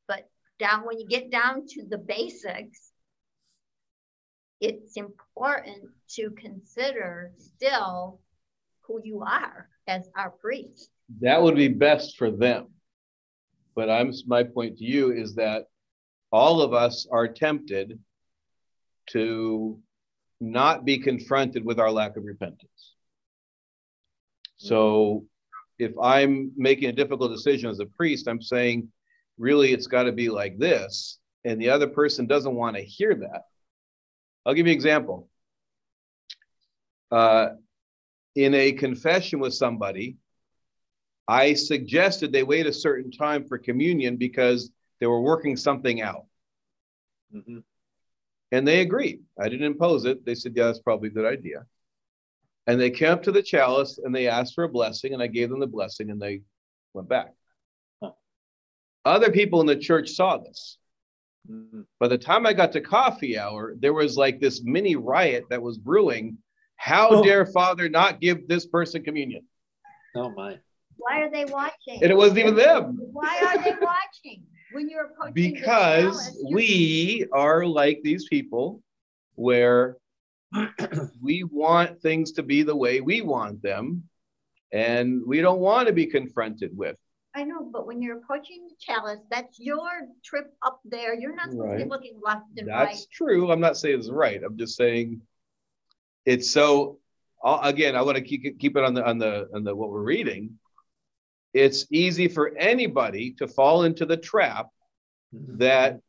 But 0.07 0.29
down 0.59 0.85
when 0.85 0.99
you 0.99 1.07
get 1.07 1.29
down 1.29 1.65
to 1.67 1.83
the 1.87 1.97
basics, 1.97 2.91
it's 4.59 4.97
important 4.97 5.89
to 6.09 6.31
consider 6.31 7.31
still 7.37 8.19
who 8.81 9.01
you 9.03 9.21
are 9.21 9.69
as 9.87 10.09
our 10.15 10.31
priest. 10.31 10.89
That 11.21 11.41
would 11.41 11.55
be 11.55 11.67
best 11.67 12.17
for 12.17 12.31
them. 12.31 12.67
But 13.75 13.89
I'm 13.89 14.11
my 14.25 14.43
point 14.43 14.77
to 14.79 14.83
you 14.83 15.11
is 15.11 15.35
that 15.35 15.65
all 16.31 16.61
of 16.61 16.73
us 16.73 17.07
are 17.11 17.27
tempted 17.27 17.99
to 19.11 19.79
not 20.39 20.85
be 20.85 20.97
confronted 20.97 21.63
with 21.63 21.79
our 21.79 21.91
lack 21.91 22.17
of 22.17 22.23
repentance. 22.25 22.95
So 24.57 25.25
if 25.79 25.91
I'm 26.01 26.51
making 26.57 26.89
a 26.89 26.93
difficult 26.93 27.31
decision 27.31 27.69
as 27.69 27.79
a 27.79 27.85
priest, 27.85 28.27
I'm 28.27 28.41
saying, 28.41 28.89
really, 29.37 29.71
it's 29.71 29.87
got 29.87 30.03
to 30.03 30.11
be 30.11 30.29
like 30.29 30.57
this. 30.57 31.19
And 31.45 31.61
the 31.61 31.69
other 31.69 31.87
person 31.87 32.25
doesn't 32.25 32.55
want 32.55 32.75
to 32.75 32.81
hear 32.81 33.13
that. 33.15 33.43
I'll 34.47 34.53
give 34.53 34.65
you 34.65 34.71
an 34.71 34.77
example. 34.77 35.27
Uh, 37.11 37.49
in 38.33 38.53
a 38.53 38.71
confession 38.71 39.39
with 39.39 39.53
somebody, 39.53 40.15
I 41.27 41.53
suggested 41.53 42.31
they 42.31 42.43
wait 42.43 42.65
a 42.65 42.71
certain 42.71 43.11
time 43.11 43.45
for 43.45 43.57
communion 43.57 44.15
because 44.15 44.71
they 45.01 45.05
were 45.05 45.21
working 45.21 45.57
something 45.57 46.01
out. 46.01 46.27
Mm-hmm. 47.35 47.59
And 48.53 48.65
they 48.65 48.79
agreed. 48.79 49.19
I 49.37 49.49
didn't 49.49 49.65
impose 49.65 50.05
it. 50.05 50.25
They 50.25 50.33
said, 50.33 50.53
yeah, 50.55 50.67
that's 50.67 50.79
probably 50.79 51.09
a 51.09 51.11
good 51.11 51.25
idea. 51.25 51.65
And 52.67 52.79
they 52.79 52.89
came 52.89 53.11
up 53.11 53.23
to 53.23 53.33
the 53.33 53.43
chalice 53.43 53.99
and 54.01 54.15
they 54.15 54.29
asked 54.29 54.55
for 54.55 54.63
a 54.63 54.69
blessing, 54.69 55.13
and 55.13 55.21
I 55.21 55.27
gave 55.27 55.49
them 55.49 55.59
the 55.59 55.67
blessing 55.67 56.09
and 56.09 56.21
they 56.21 56.43
went 56.93 57.09
back. 57.09 57.33
Huh. 58.01 58.11
Other 59.03 59.29
people 59.29 59.59
in 59.59 59.67
the 59.67 59.75
church 59.75 60.11
saw 60.11 60.37
this. 60.37 60.77
Mm-hmm. 61.49 61.81
By 61.99 62.07
the 62.07 62.17
time 62.17 62.45
I 62.45 62.53
got 62.53 62.71
to 62.73 62.81
coffee 62.81 63.37
hour, 63.37 63.75
there 63.79 63.93
was 63.93 64.17
like 64.17 64.39
this 64.39 64.61
mini 64.63 64.95
riot 64.95 65.45
that 65.49 65.61
was 65.61 65.77
brewing. 65.77 66.37
How 66.75 67.09
oh. 67.09 67.23
dare 67.23 67.45
Father 67.45 67.89
not 67.89 68.21
give 68.21 68.47
this 68.47 68.65
person 68.65 69.03
communion? 69.03 69.43
Oh, 70.15 70.29
my. 70.31 70.57
Why 70.97 71.21
are 71.21 71.31
they 71.31 71.45
watching? 71.45 72.01
And 72.01 72.11
it 72.11 72.17
wasn't 72.17 72.39
even 72.39 72.55
them. 72.55 72.97
Why 73.13 73.41
are 73.47 73.63
they 73.63 73.75
watching? 73.81 74.43
When 74.73 74.89
you're 74.89 75.05
approaching 75.05 75.33
because 75.33 76.37
we 76.51 77.25
are 77.31 77.65
like 77.65 78.01
these 78.03 78.27
people 78.27 78.81
where 79.35 79.97
we 81.21 81.43
want 81.43 82.01
things 82.01 82.33
to 82.33 82.43
be 82.43 82.63
the 82.63 82.75
way 82.75 82.99
we 82.99 83.21
want 83.21 83.61
them 83.61 84.03
and 84.73 85.21
we 85.25 85.39
don't 85.41 85.59
want 85.59 85.87
to 85.87 85.93
be 85.93 86.05
confronted 86.05 86.75
with 86.75 86.97
I 87.37 87.43
know, 87.43 87.69
but 87.71 87.85
when 87.85 88.01
you're 88.01 88.17
approaching 88.17 88.67
the 88.67 88.75
chalice, 88.79 89.19
that's 89.29 89.59
your 89.59 89.87
trip 90.25 90.53
up 90.65 90.79
there. 90.83 91.13
You're 91.13 91.35
not 91.35 91.51
supposed 91.51 91.69
right. 91.69 91.77
to 91.77 91.83
be 91.85 91.89
looking 91.89 92.19
left 92.23 92.45
and 92.57 92.67
that's 92.67 92.75
right. 92.75 92.87
That's 92.89 93.05
true. 93.07 93.51
I'm 93.51 93.59
not 93.59 93.77
saying 93.77 93.99
it's 93.99 94.09
right. 94.09 94.41
I'm 94.43 94.57
just 94.57 94.75
saying 94.75 95.21
it's 96.25 96.49
so. 96.49 96.99
Again, 97.43 97.95
I 97.95 98.01
want 98.01 98.17
to 98.17 98.23
keep 98.23 98.59
keep 98.59 98.75
it 98.75 98.83
on 98.83 98.95
the 98.95 99.05
on 99.07 99.19
the 99.19 99.47
on 99.53 99.63
the 99.63 99.75
what 99.75 99.89
we're 99.89 100.01
reading 100.01 100.57
it's 101.57 101.85
easy 101.91 102.27
for 102.27 102.55
anybody 102.57 103.31
to 103.31 103.47
fall 103.47 103.83
into 103.83 104.05
the 104.05 104.17
trap 104.17 104.67
mm-hmm. 105.33 105.57
that 105.57 105.99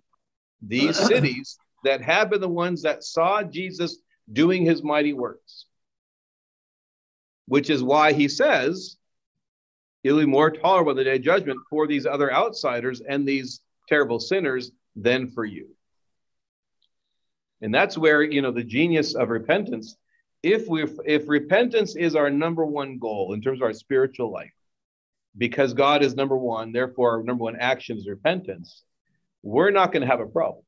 these 0.62 0.96
cities 1.06 1.58
that 1.84 2.02
have 2.02 2.30
been 2.30 2.40
the 2.40 2.48
ones 2.48 2.82
that 2.82 3.04
saw 3.04 3.42
Jesus 3.42 3.98
doing 4.30 4.64
his 4.64 4.82
mighty 4.82 5.12
works, 5.12 5.66
which 7.46 7.70
is 7.70 7.82
why 7.82 8.12
he 8.12 8.28
says 8.28 8.96
it'll 10.08 10.20
be 10.20 10.26
more 10.26 10.50
tolerable 10.50 10.94
the 10.94 11.04
day 11.04 11.16
of 11.16 11.22
judgment 11.22 11.60
for 11.68 11.86
these 11.86 12.06
other 12.06 12.32
outsiders 12.32 13.00
and 13.00 13.26
these 13.26 13.60
terrible 13.88 14.18
sinners 14.18 14.70
than 14.96 15.28
for 15.28 15.44
you. 15.44 15.68
And 17.60 17.74
that's 17.74 17.98
where, 17.98 18.22
you 18.22 18.40
know, 18.40 18.50
the 18.50 18.64
genius 18.64 19.14
of 19.14 19.28
repentance, 19.28 19.96
if 20.42 20.68
we 20.68 20.84
if 21.04 21.28
repentance 21.28 21.94
is 21.96 22.14
our 22.14 22.30
number 22.30 22.64
one 22.64 22.98
goal 22.98 23.34
in 23.34 23.42
terms 23.42 23.60
of 23.60 23.64
our 23.64 23.72
spiritual 23.74 24.32
life, 24.32 24.52
because 25.36 25.74
God 25.74 26.02
is 26.02 26.14
number 26.14 26.36
one, 26.36 26.72
therefore, 26.72 27.18
our 27.18 27.22
number 27.22 27.44
one 27.44 27.56
action 27.56 27.98
is 27.98 28.08
repentance, 28.08 28.82
we're 29.42 29.70
not 29.70 29.92
going 29.92 30.02
to 30.02 30.06
have 30.06 30.20
a 30.20 30.26
problem. 30.26 30.64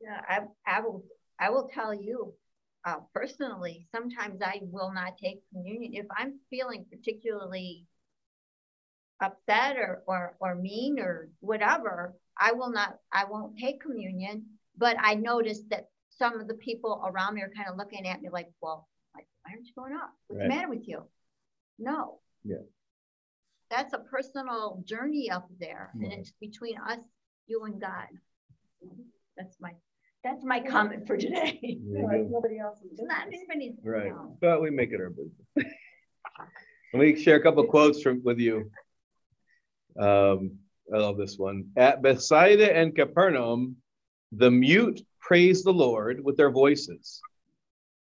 Yeah, 0.00 0.20
I, 0.28 0.40
I 0.66 0.80
will. 0.80 1.04
I 1.38 1.50
will 1.50 1.68
tell 1.68 1.92
you 1.92 2.32
uh, 2.86 3.00
personally. 3.12 3.86
Sometimes 3.92 4.40
I 4.42 4.60
will 4.62 4.92
not 4.92 5.18
take 5.18 5.42
communion 5.52 5.94
if 5.94 6.06
I'm 6.16 6.38
feeling 6.48 6.86
particularly 6.90 7.86
upset 9.20 9.76
or 9.76 10.02
or 10.06 10.36
or 10.40 10.54
mean 10.54 10.98
or 10.98 11.28
whatever. 11.40 12.14
I 12.38 12.52
will 12.52 12.70
not. 12.70 12.98
I 13.12 13.24
won't 13.24 13.58
take 13.58 13.80
communion. 13.80 14.46
But 14.78 14.96
I 15.00 15.14
noticed 15.14 15.70
that 15.70 15.88
some 16.10 16.38
of 16.40 16.48
the 16.48 16.54
people 16.54 17.02
around 17.06 17.34
me 17.34 17.42
are 17.42 17.52
kind 17.54 17.68
of 17.68 17.76
looking 17.76 18.06
at 18.06 18.22
me 18.22 18.28
like, 18.30 18.50
"Well, 18.60 18.88
like, 19.14 19.26
why 19.42 19.52
aren't 19.52 19.66
you 19.66 19.72
going 19.74 19.94
up? 19.94 20.12
What's 20.28 20.40
right. 20.40 20.48
the 20.48 20.54
matter 20.54 20.68
with 20.68 20.86
you?" 20.88 21.02
No. 21.78 22.20
Yeah 22.44 22.62
that's 23.70 23.92
a 23.92 23.98
personal 23.98 24.82
journey 24.84 25.30
up 25.30 25.48
there, 25.58 25.90
and 25.94 26.12
it's 26.12 26.32
between 26.40 26.76
us, 26.78 27.00
you 27.46 27.64
and 27.64 27.80
God. 27.80 28.06
That's 29.36 29.56
my 29.60 29.72
that's 30.26 30.44
my 30.44 30.60
comment 30.60 31.06
for 31.06 31.16
today. 31.16 31.78
Like 31.86 32.26
nobody 32.28 32.58
else 32.58 32.78
is 32.82 33.00
not 33.00 33.28
anybody. 33.28 33.74
Right, 33.82 34.12
but 34.40 34.60
we 34.60 34.70
make 34.70 34.92
it 34.92 35.00
our 35.00 35.10
business. 35.10 35.32
Let 36.92 37.00
me 37.00 37.20
share 37.20 37.36
a 37.36 37.42
couple 37.42 37.64
quotes 37.74 38.02
from 38.02 38.22
with 38.22 38.38
you. 38.38 38.70
Um, 39.98 40.58
I 40.92 40.98
love 40.98 41.16
this 41.16 41.38
one. 41.38 41.70
At 41.76 42.02
Bethsaida 42.02 42.76
and 42.76 42.94
Capernaum, 42.94 43.76
the 44.32 44.50
mute 44.50 45.00
praised 45.20 45.64
the 45.64 45.72
Lord 45.72 46.22
with 46.22 46.36
their 46.36 46.50
voices. 46.50 47.20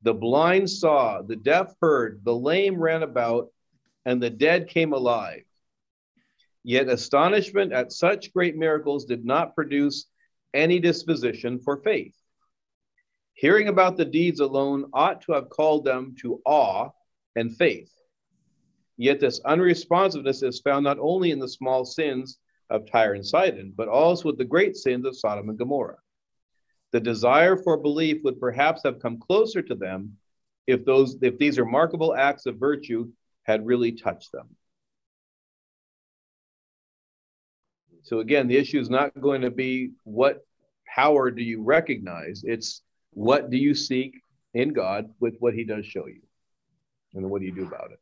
The 0.02 0.14
blind 0.14 0.68
saw, 0.70 1.22
the 1.22 1.36
deaf 1.36 1.72
heard, 1.80 2.20
the 2.24 2.34
lame 2.34 2.78
ran 2.78 3.02
about, 3.02 3.48
and 4.04 4.22
the 4.22 4.30
dead 4.30 4.68
came 4.68 4.92
alive. 4.92 5.44
Yet 6.62 6.88
astonishment 6.88 7.72
at 7.72 7.92
such 7.92 8.32
great 8.32 8.56
miracles 8.56 9.06
did 9.06 9.24
not 9.24 9.54
produce 9.54 10.06
any 10.54 10.78
disposition 10.78 11.58
for 11.58 11.76
faith. 11.78 12.14
Hearing 13.34 13.68
about 13.68 13.96
the 13.96 14.04
deeds 14.04 14.40
alone 14.40 14.90
ought 14.92 15.22
to 15.22 15.32
have 15.32 15.48
called 15.48 15.84
them 15.84 16.16
to 16.22 16.40
awe 16.44 16.90
and 17.36 17.56
faith. 17.56 17.92
Yet 18.96 19.20
this 19.20 19.40
unresponsiveness 19.44 20.42
is 20.42 20.60
found 20.60 20.84
not 20.84 20.98
only 20.98 21.30
in 21.30 21.38
the 21.38 21.48
small 21.48 21.84
sins 21.84 22.38
of 22.68 22.90
Tyre 22.90 23.14
and 23.14 23.24
Sidon, 23.24 23.72
but 23.76 23.88
also 23.88 24.28
with 24.28 24.38
the 24.38 24.44
great 24.44 24.76
sins 24.76 25.06
of 25.06 25.16
Sodom 25.16 25.48
and 25.48 25.58
Gomorrah. 25.58 25.98
The 26.90 27.00
desire 27.00 27.56
for 27.56 27.76
belief 27.76 28.22
would 28.24 28.40
perhaps 28.40 28.82
have 28.84 29.00
come 29.00 29.18
closer 29.20 29.62
to 29.62 29.74
them 29.74 30.16
if 30.66 30.84
those 30.84 31.16
if 31.22 31.38
these 31.38 31.58
remarkable 31.58 32.14
acts 32.14 32.46
of 32.46 32.56
virtue 32.56 33.08
had 33.44 33.66
really 33.66 33.92
touched 33.92 34.32
them. 34.32 34.48
So 38.02 38.20
again, 38.20 38.48
the 38.48 38.56
issue 38.56 38.80
is 38.80 38.90
not 38.90 39.18
going 39.20 39.42
to 39.42 39.50
be 39.50 39.90
what 40.04 40.46
power 40.86 41.30
do 41.30 41.42
you 41.42 41.62
recognize? 41.62 42.42
It's 42.44 42.82
what 43.12 43.50
do 43.50 43.56
you 43.56 43.74
seek 43.74 44.22
in 44.54 44.72
God 44.72 45.10
with 45.20 45.36
what 45.40 45.54
he 45.54 45.64
does 45.64 45.86
show 45.86 46.06
you? 46.06 46.22
And 47.14 47.22
then 47.22 47.30
what 47.30 47.40
do 47.40 47.46
you 47.46 47.54
do 47.54 47.66
about 47.66 47.90
it? 47.92 48.00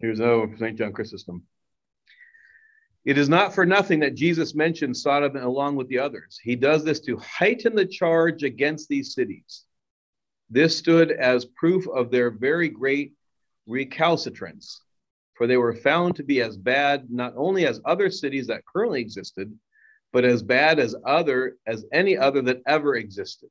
Here's 0.00 0.20
another 0.20 0.56
St. 0.58 0.78
John 0.78 0.92
Chrysostom. 0.92 1.42
It 3.04 3.18
is 3.18 3.28
not 3.28 3.54
for 3.54 3.64
nothing 3.64 4.00
that 4.00 4.14
Jesus 4.14 4.54
mentioned 4.54 4.96
Sodom 4.96 5.36
along 5.36 5.76
with 5.76 5.88
the 5.88 5.98
others. 5.98 6.38
He 6.42 6.54
does 6.54 6.84
this 6.84 7.00
to 7.00 7.16
heighten 7.18 7.74
the 7.74 7.86
charge 7.86 8.42
against 8.42 8.88
these 8.88 9.14
cities 9.14 9.64
this 10.50 10.76
stood 10.76 11.12
as 11.12 11.44
proof 11.44 11.86
of 11.88 12.10
their 12.10 12.30
very 12.30 12.68
great 12.68 13.12
recalcitrance, 13.66 14.82
for 15.34 15.46
they 15.46 15.56
were 15.56 15.74
found 15.74 16.16
to 16.16 16.22
be 16.22 16.42
as 16.42 16.56
bad 16.56 17.10
not 17.10 17.34
only 17.36 17.66
as 17.66 17.80
other 17.84 18.10
cities 18.10 18.48
that 18.48 18.66
currently 18.66 19.00
existed, 19.00 19.56
but 20.12 20.24
as 20.24 20.42
bad 20.42 20.78
as 20.78 20.94
other 21.06 21.56
as 21.66 21.84
any 21.92 22.16
other 22.16 22.42
that 22.42 22.62
ever 22.66 22.96
existed. 22.96 23.48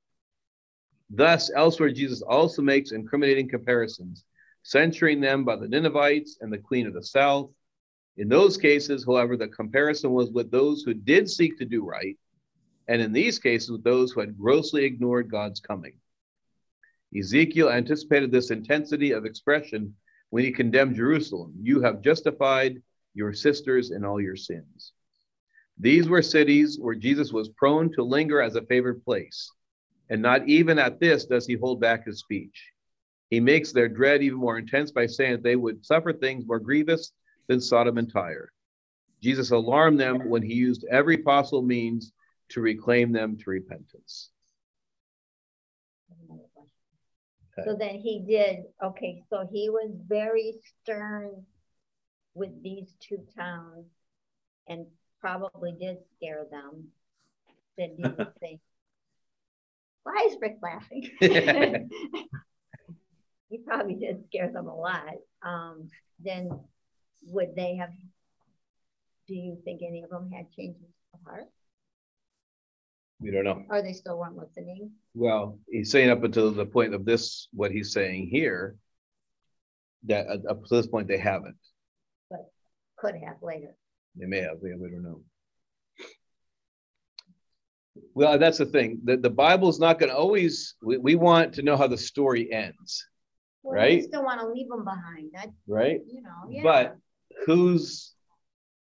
Thus, 1.09 1.49
elsewhere, 1.55 1.89
Jesus 1.89 2.21
also 2.21 2.61
makes 2.61 2.91
incriminating 2.91 3.47
comparisons, 3.47 4.25
censuring 4.63 5.21
them 5.21 5.45
by 5.45 5.55
the 5.55 5.67
Ninevites 5.67 6.37
and 6.41 6.51
the 6.51 6.57
Queen 6.57 6.85
of 6.85 6.93
the 6.93 7.03
South. 7.03 7.49
In 8.17 8.27
those 8.27 8.57
cases, 8.57 9.05
however, 9.05 9.37
the 9.37 9.47
comparison 9.47 10.11
was 10.11 10.29
with 10.31 10.51
those 10.51 10.83
who 10.83 10.93
did 10.93 11.29
seek 11.29 11.57
to 11.57 11.65
do 11.65 11.83
right 11.83 12.17
and 12.89 13.03
in 13.03 13.13
these 13.13 13.37
cases, 13.37 13.69
with 13.69 13.83
those 13.83 14.11
who 14.11 14.19
had 14.19 14.37
grossly 14.37 14.83
ignored 14.83 15.29
God's 15.29 15.59
coming. 15.59 15.93
Ezekiel 17.17 17.69
anticipated 17.69 18.31
this 18.31 18.51
intensity 18.51 19.11
of 19.11 19.25
expression 19.25 19.95
when 20.29 20.43
he 20.43 20.51
condemned 20.51 20.95
Jerusalem. 20.95 21.53
You 21.61 21.81
have 21.81 22.01
justified 22.01 22.81
your 23.13 23.33
sisters 23.33 23.91
in 23.91 24.05
all 24.05 24.21
your 24.21 24.35
sins. 24.35 24.93
These 25.77 26.07
were 26.07 26.21
cities 26.21 26.77
where 26.79 26.95
Jesus 26.95 27.31
was 27.31 27.49
prone 27.49 27.91
to 27.93 28.03
linger 28.03 28.41
as 28.41 28.55
a 28.55 28.65
favored 28.65 29.03
place, 29.03 29.51
and 30.09 30.21
not 30.21 30.47
even 30.47 30.77
at 30.77 30.99
this 30.99 31.25
does 31.25 31.47
he 31.47 31.55
hold 31.55 31.79
back 31.79 32.05
his 32.05 32.19
speech. 32.19 32.71
He 33.29 33.39
makes 33.39 33.71
their 33.71 33.87
dread 33.87 34.21
even 34.21 34.37
more 34.37 34.57
intense 34.57 34.91
by 34.91 35.05
saying 35.05 35.31
that 35.33 35.43
they 35.43 35.55
would 35.55 35.85
suffer 35.85 36.13
things 36.13 36.45
more 36.45 36.59
grievous 36.59 37.11
than 37.47 37.61
Sodom 37.61 37.97
and 37.97 38.11
Tyre. 38.11 38.51
Jesus 39.21 39.51
alarmed 39.51 39.99
them 39.99 40.29
when 40.29 40.41
he 40.41 40.53
used 40.53 40.85
every 40.89 41.17
possible 41.17 41.61
means 41.61 42.11
to 42.49 42.61
reclaim 42.61 43.11
them 43.11 43.37
to 43.37 43.49
repentance. 43.49 44.31
So 47.65 47.75
then 47.75 47.95
he 47.95 48.19
did, 48.19 48.65
okay, 48.83 49.23
so 49.29 49.47
he 49.51 49.69
was 49.69 49.91
very 50.07 50.53
stern 50.81 51.45
with 52.33 52.63
these 52.63 52.93
two 52.99 53.19
towns 53.35 53.85
and 54.67 54.85
probably 55.19 55.73
did 55.79 55.97
scare 56.15 56.45
them. 56.49 56.87
Then 57.77 57.95
he 57.97 58.03
would 58.03 58.31
say, 58.41 58.59
why 60.03 60.27
is 60.29 60.37
Rick 60.41 60.57
laughing? 60.61 61.09
he 63.49 63.57
probably 63.57 63.95
did 63.95 64.25
scare 64.27 64.51
them 64.51 64.67
a 64.67 64.75
lot. 64.75 65.15
Um, 65.41 65.89
then 66.19 66.49
would 67.27 67.55
they 67.55 67.75
have, 67.75 67.91
do 69.27 69.35
you 69.35 69.57
think 69.63 69.81
any 69.81 70.03
of 70.03 70.09
them 70.09 70.31
had 70.31 70.51
changes 70.51 70.81
of 71.13 71.19
heart? 71.25 71.47
We 73.21 73.31
don't 73.31 73.43
know. 73.43 73.63
Or 73.69 73.81
they 73.81 73.93
still 73.93 74.17
weren't 74.17 74.37
listening? 74.37 74.91
Well, 75.13 75.59
he's 75.69 75.91
saying 75.91 76.09
up 76.09 76.23
until 76.23 76.51
the 76.51 76.65
point 76.65 76.93
of 76.93 77.03
this, 77.05 77.49
what 77.51 77.71
he's 77.71 77.91
saying 77.91 78.29
here, 78.31 78.75
that 80.05 80.27
up 80.49 80.63
to 80.65 80.75
this 80.75 80.87
point 80.87 81.07
they 81.07 81.17
haven't. 81.17 81.57
But 82.29 82.49
could 82.97 83.15
have 83.25 83.37
later. 83.41 83.75
They 84.15 84.25
may 84.25 84.39
have. 84.39 84.57
We, 84.61 84.73
we 84.75 84.89
don't 84.89 85.03
know. 85.03 85.21
Well, 88.13 88.39
that's 88.39 88.57
the 88.57 88.65
thing. 88.65 88.99
The, 89.03 89.17
the 89.17 89.29
Bible's 89.29 89.79
not 89.79 89.99
going 89.99 90.09
to 90.11 90.17
always, 90.17 90.75
we, 90.81 90.97
we 90.97 91.15
want 91.15 91.53
to 91.55 91.61
know 91.61 91.75
how 91.75 91.87
the 91.87 91.97
story 91.97 92.51
ends, 92.51 93.05
Well, 93.63 93.75
Right. 93.75 94.03
still 94.03 94.23
want 94.23 94.39
to 94.39 94.47
leave 94.47 94.69
them 94.69 94.85
behind. 94.85 95.31
That, 95.33 95.49
right? 95.67 95.99
you 96.07 96.21
know, 96.21 96.29
yeah. 96.49 96.63
But 96.63 96.97
who's 97.45 98.13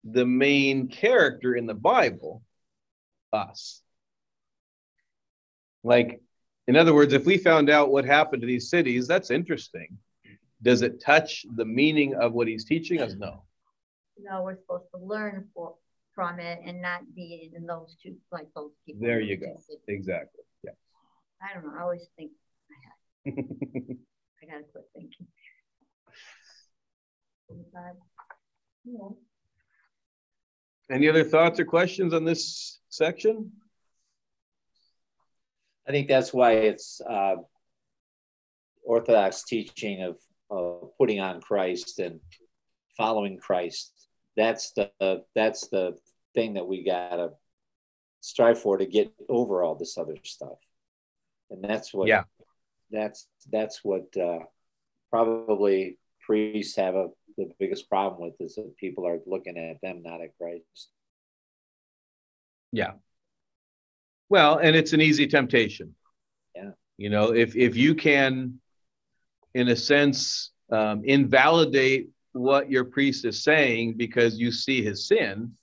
the 0.04 0.26
main 0.26 0.88
character 0.88 1.56
in 1.56 1.68
the 1.68 1.74
Bible? 1.76 2.42
Us. 3.32 3.82
Like, 5.84 6.22
in 6.68 6.76
other 6.76 6.94
words, 6.94 7.14
if 7.14 7.26
we 7.26 7.38
found 7.38 7.70
out 7.70 7.92
what 7.92 8.06
happened 8.06 8.42
to 8.42 8.48
these 8.48 8.70
cities, 8.70 9.08
that's 9.08 9.32
interesting. 9.32 9.98
Does 10.62 10.82
it 10.82 11.02
touch 11.02 11.46
the 11.56 11.66
meaning 11.66 12.16
of 12.16 12.34
what 12.34 12.48
he's 12.48 12.64
teaching 12.64 13.02
us? 13.02 13.16
No. 13.16 13.44
no, 14.18 14.44
we're 14.44 14.56
supposed 14.56 14.86
to 14.96 15.02
learn 15.02 15.50
for, 15.54 15.76
from 16.16 16.40
it 16.40 16.62
and 16.66 16.82
not 16.82 17.02
be 17.14 17.52
in 17.54 17.66
those 17.66 17.98
two, 18.02 18.16
like 18.32 18.48
those 18.56 18.72
people. 18.86 19.02
There 19.06 19.20
you 19.20 19.36
go. 19.36 19.58
cities. 19.60 19.82
Exactly. 19.90 20.44
Yeah. 20.64 20.72
I 21.42 21.54
don't 21.54 21.66
know. 21.66 21.74
I 21.78 21.82
always 21.82 22.08
think 22.18 22.32
I 23.26 23.30
I 23.30 24.46
gotta 24.46 24.64
quit 24.72 24.86
thinking. 24.96 25.28
Any 30.90 31.10
other 31.10 31.24
thoughts 31.24 31.60
or 31.60 31.66
questions 31.66 32.14
on 32.14 32.26
this 32.26 32.80
section? 32.90 33.52
I 35.88 35.92
think 35.92 36.08
that's 36.08 36.34
why 36.34 36.54
it's 36.54 37.02
uh, 37.02 37.36
Orthodox 38.84 39.44
teaching 39.44 40.02
of, 40.04 40.18
of 40.50 40.92
putting 40.98 41.20
on 41.20 41.42
Christ 41.42 42.00
and 42.00 42.20
following 42.98 43.38
Christ. 43.38 43.92
That's 44.36 44.72
the 44.72 45.24
that's 45.36 45.68
the 45.68 45.98
thing 46.34 46.56
that 46.56 46.68
we 46.68 46.84
gotta 46.84 47.32
strive 48.22 48.60
for 48.60 48.78
to 48.78 48.86
get 48.86 49.14
over 49.30 49.64
all 49.64 49.76
this 49.76 49.98
other 49.98 50.16
stuff. 50.24 50.58
And 51.50 51.64
that's 51.64 51.94
what 51.94 52.08
Yeah. 52.08 52.24
that's 52.90 53.28
that's 53.52 53.84
what 53.84 54.16
uh, 54.18 54.40
probably 55.12 56.00
priests 56.26 56.78
have 56.78 56.96
a 56.96 57.10
the 57.38 57.52
biggest 57.60 57.90
problem 57.90 58.22
with 58.22 58.40
is 58.40 58.56
that 58.56 58.78
people 58.78 59.08
are 59.08 59.20
looking 59.26 59.58
at 59.58 59.82
them, 59.82 60.04
not 60.04 60.22
at 60.22 60.38
Christ. 60.38 60.90
Yeah. 62.72 62.94
Well, 64.30 64.58
and 64.58 64.76
it's 64.76 64.94
an 64.94 65.02
easy 65.02 65.28
temptation. 65.28 65.96
Yeah. 66.56 66.72
You 66.98 67.10
know, 67.10 67.34
if 67.34 67.56
if 67.56 67.76
you 67.76 67.96
can, 67.96 68.60
in 69.54 69.68
a 69.70 69.76
sense, 69.76 70.52
um, 70.72 71.04
invalidate 71.06 72.10
what 72.34 72.72
your 72.72 72.84
priest 72.86 73.26
is 73.26 73.44
saying 73.44 73.94
because 73.96 74.38
you 74.40 74.52
see 74.52 74.82
his 74.84 75.08
sin, 75.08 75.54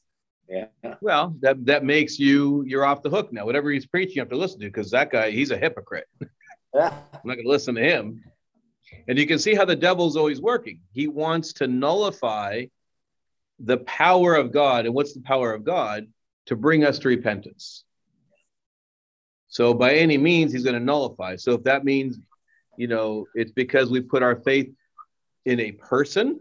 Yeah. 0.49 0.67
well, 1.01 1.35
that 1.41 1.65
that 1.67 1.85
makes 1.85 2.19
you 2.19 2.65
you're 2.67 2.85
off 2.85 3.03
the 3.03 3.11
hook 3.11 3.33
now. 3.33 3.45
Whatever 3.47 3.71
he's 3.71 3.87
preaching, 3.87 4.17
you 4.17 4.23
have 4.23 4.31
to 4.31 4.37
listen 4.37 4.61
to 4.61 4.67
because 4.67 4.91
that 4.93 5.11
guy 5.11 5.31
he's 5.31 5.51
a 5.51 5.59
hypocrite. 5.59 6.07
Yeah. 6.75 6.93
I'm 7.13 7.21
not 7.25 7.35
going 7.35 7.45
to 7.45 7.51
listen 7.51 7.75
to 7.75 7.83
him. 7.83 8.23
And 9.09 9.19
you 9.19 9.27
can 9.27 9.39
see 9.39 9.55
how 9.55 9.65
the 9.65 9.77
devil's 9.77 10.17
always 10.17 10.41
working. 10.41 10.81
He 10.93 11.07
wants 11.09 11.53
to 11.55 11.67
nullify 11.67 12.67
the 13.61 13.79
power 13.79 14.35
of 14.35 14.53
God. 14.53 14.87
And 14.87 14.95
what's 14.95 15.15
the 15.15 15.21
power 15.21 15.53
of 15.53 15.65
God? 15.65 16.07
To 16.47 16.57
bring 16.57 16.85
us 16.85 16.99
to 17.01 17.09
repentance. 17.09 17.85
So, 19.51 19.75
by 19.75 19.95
any 19.95 20.17
means, 20.17 20.53
he's 20.53 20.65
going 20.65 20.79
to 20.79 20.85
nullify. 20.85 21.37
So, 21.37 21.53
if 21.53 21.65
that 21.65 21.85
means, 21.85 22.19
you 22.79 22.89
know, 22.89 23.27
it's 23.35 23.53
because 23.53 23.91
we 23.91 24.01
put 24.01 24.23
our 24.23 24.37
faith 24.37 24.73
in 25.45 25.61
a 25.61 25.73
person, 25.73 26.41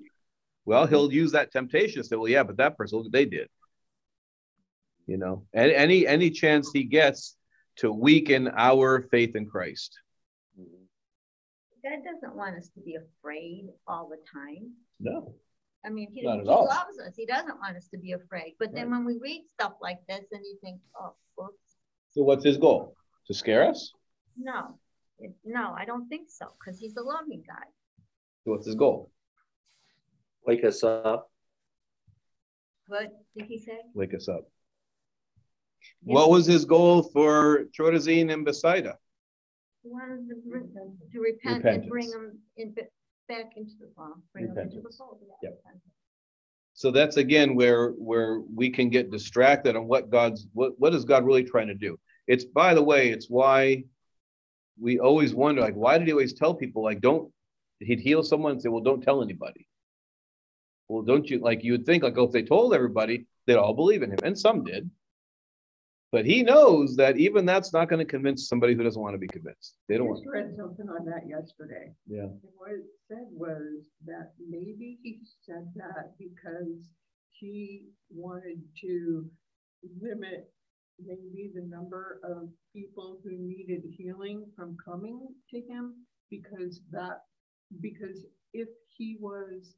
well, 0.65 0.85
he'll 0.85 1.07
mm-hmm. 1.07 1.15
use 1.15 1.31
that 1.33 1.51
temptation 1.51 2.01
to 2.01 2.07
say, 2.07 2.15
well, 2.15 2.29
yeah, 2.29 2.43
but 2.43 2.57
that 2.57 2.77
person, 2.77 2.97
look 2.97 3.05
what 3.05 3.11
they 3.11 3.25
did. 3.25 3.49
You 5.07 5.17
know, 5.17 5.43
and 5.53 5.71
any 5.71 6.05
any 6.05 6.29
chance 6.29 6.69
he 6.71 6.83
gets 6.83 7.35
to 7.77 7.91
weaken 7.91 8.47
our 8.55 9.01
faith 9.09 9.35
in 9.35 9.47
Christ. 9.47 9.97
Mm-hmm. 10.59 10.83
God 11.83 12.03
doesn't 12.03 12.35
want 12.35 12.57
us 12.57 12.69
to 12.75 12.81
be 12.81 12.95
afraid 12.95 13.69
all 13.87 14.09
the 14.09 14.17
time. 14.31 14.73
No. 14.99 15.33
I 15.85 15.89
mean, 15.89 16.09
he, 16.13 16.21
he 16.21 16.27
loves 16.27 16.99
us. 16.99 17.15
He 17.15 17.25
doesn't 17.25 17.57
want 17.59 17.77
us 17.77 17.87
to 17.87 17.97
be 17.97 18.11
afraid. 18.11 18.55
But 18.59 18.73
then 18.73 18.91
when 18.91 19.05
we 19.05 19.17
read 19.17 19.45
stuff 19.47 19.73
like 19.81 19.99
this 20.09 20.25
and 20.31 20.41
you 20.43 20.57
think, 20.61 20.81
oh, 20.99 21.15
So 22.11 22.23
what's 22.23 22.43
his 22.43 22.57
goal? 22.57 22.95
To 23.29 23.35
scare 23.35 23.63
us? 23.69 23.93
no, 24.35 24.79
no, 25.45 25.75
I 25.77 25.85
don't 25.85 26.09
think 26.09 26.29
so. 26.31 26.47
Because 26.59 26.79
he's 26.79 26.95
a 26.97 27.01
loving 27.01 27.43
God. 27.47 27.67
So 28.43 28.51
what's 28.51 28.65
his 28.65 28.73
goal? 28.73 29.11
Wake 30.47 30.63
us 30.63 30.83
up. 30.83 31.29
What 32.87 33.11
did 33.37 33.45
he 33.45 33.59
say? 33.59 33.81
Wake 33.93 34.15
us 34.15 34.27
up. 34.27 34.49
What 36.01 36.31
was 36.31 36.47
his 36.47 36.65
goal 36.65 37.03
for 37.03 37.65
Chorazin 37.77 38.33
and 38.33 38.43
Bethsaida? 38.43 38.97
He 39.83 39.89
wanted 39.89 40.27
to, 40.27 40.35
re- 40.47 40.61
to 41.11 41.19
repent 41.19 41.65
and 41.65 41.87
bring 41.87 42.09
them 42.09 42.39
in, 42.57 42.73
back 43.27 43.51
into 43.55 43.73
the, 43.79 43.89
well, 43.95 44.21
bring 44.33 44.47
them 44.47 44.57
into 44.57 44.81
the 44.81 44.91
fold. 44.97 45.19
yeah, 45.43 45.49
Yep. 45.49 45.61
So 46.73 46.91
that's 46.91 47.17
again 47.17 47.55
where 47.55 47.89
where 47.89 48.39
we 48.39 48.69
can 48.69 48.89
get 48.89 49.11
distracted 49.11 49.75
on 49.75 49.87
what 49.87 50.09
God's 50.09 50.47
what 50.53 50.79
what 50.79 50.95
is 50.95 51.03
God 51.05 51.25
really 51.25 51.43
trying 51.43 51.67
to 51.67 51.75
do. 51.75 51.99
It's 52.29 52.45
by 52.45 52.75
the 52.75 52.83
way, 52.83 53.09
it's 53.09 53.27
why 53.27 53.85
we 54.79 54.99
always 54.99 55.33
wonder 55.33 55.61
like 55.61 55.73
why 55.73 55.97
did 55.97 56.07
he 56.07 56.13
always 56.13 56.31
tell 56.31 56.53
people 56.53 56.83
like 56.83 57.01
don't 57.01 57.29
he'd 57.79 57.99
heal 57.99 58.23
someone 58.23 58.53
and 58.53 58.61
say 58.61 58.69
well 58.69 58.83
don't 58.83 59.01
tell 59.01 59.23
anybody. 59.23 59.67
Well, 60.87 61.01
don't 61.01 61.27
you 61.27 61.39
like 61.39 61.63
you 61.63 61.71
would 61.73 61.87
think 61.87 62.03
like 62.03 62.17
oh 62.17 62.25
if 62.25 62.31
they 62.31 62.43
told 62.43 62.75
everybody 62.75 63.25
they'd 63.47 63.55
all 63.55 63.73
believe 63.73 64.03
in 64.03 64.11
him 64.11 64.19
and 64.23 64.37
some 64.37 64.63
did. 64.63 64.89
But 66.11 66.25
he 66.25 66.43
knows 66.43 66.95
that 66.97 67.17
even 67.17 67.47
that's 67.47 67.73
not 67.73 67.89
going 67.89 67.99
to 67.99 68.05
convince 68.05 68.47
somebody 68.47 68.75
who 68.75 68.83
doesn't 68.83 69.01
want 69.01 69.15
to 69.15 69.19
be 69.19 69.27
convinced. 69.27 69.75
They 69.87 69.97
don't 69.97 70.07
want. 70.07 70.23
just 70.23 70.31
read 70.31 70.55
something 70.55 70.87
on 70.87 71.05
that 71.05 71.27
yesterday. 71.27 71.93
Yeah. 72.07 72.23
And 72.23 72.53
what 72.57 72.71
it 72.71 72.85
said 73.07 73.27
was 73.31 73.89
that 74.05 74.33
maybe 74.39 74.99
he 75.03 75.19
said 75.45 75.67
that 75.75 76.13
because 76.17 76.93
he 77.31 77.83
wanted 78.11 78.59
to 78.81 79.29
limit 80.01 80.51
maybe 81.05 81.51
the 81.53 81.65
number 81.67 82.19
of 82.23 82.49
people 82.73 83.19
who 83.23 83.31
needed 83.31 83.83
healing 83.97 84.45
from 84.55 84.77
coming 84.83 85.27
to 85.51 85.57
him 85.57 85.95
because 86.29 86.81
that, 86.91 87.21
because 87.81 88.25
if 88.53 88.67
he 88.97 89.17
was 89.19 89.75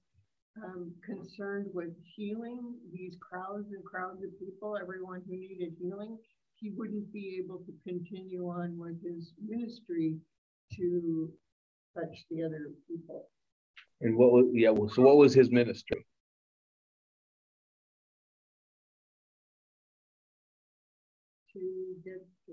um, 0.64 0.92
concerned 1.06 1.68
with 1.74 1.92
healing 2.16 2.76
these 2.94 3.16
crowds 3.20 3.72
and 3.72 3.84
crowds 3.84 4.24
of 4.24 4.30
people, 4.40 4.78
everyone 4.82 5.22
who 5.28 5.38
needed 5.38 5.74
healing, 5.82 6.18
he 6.56 6.72
wouldn't 6.76 7.12
be 7.12 7.42
able 7.44 7.60
to 7.60 7.74
continue 7.88 8.48
on 8.48 8.78
with 8.78 9.02
his 9.04 9.34
ministry 9.44 10.16
to 10.76 11.30
touch 11.98 12.26
the 12.30 12.44
other 12.44 12.72
people. 12.88 13.28
And 14.02 14.16
what 14.16 14.32
was 14.32 14.46
yeah? 14.54 14.70
Well, 14.70 14.90
so 14.90 15.02
what 15.02 15.18
was 15.18 15.34
his 15.34 15.52
ministry? 15.52 16.06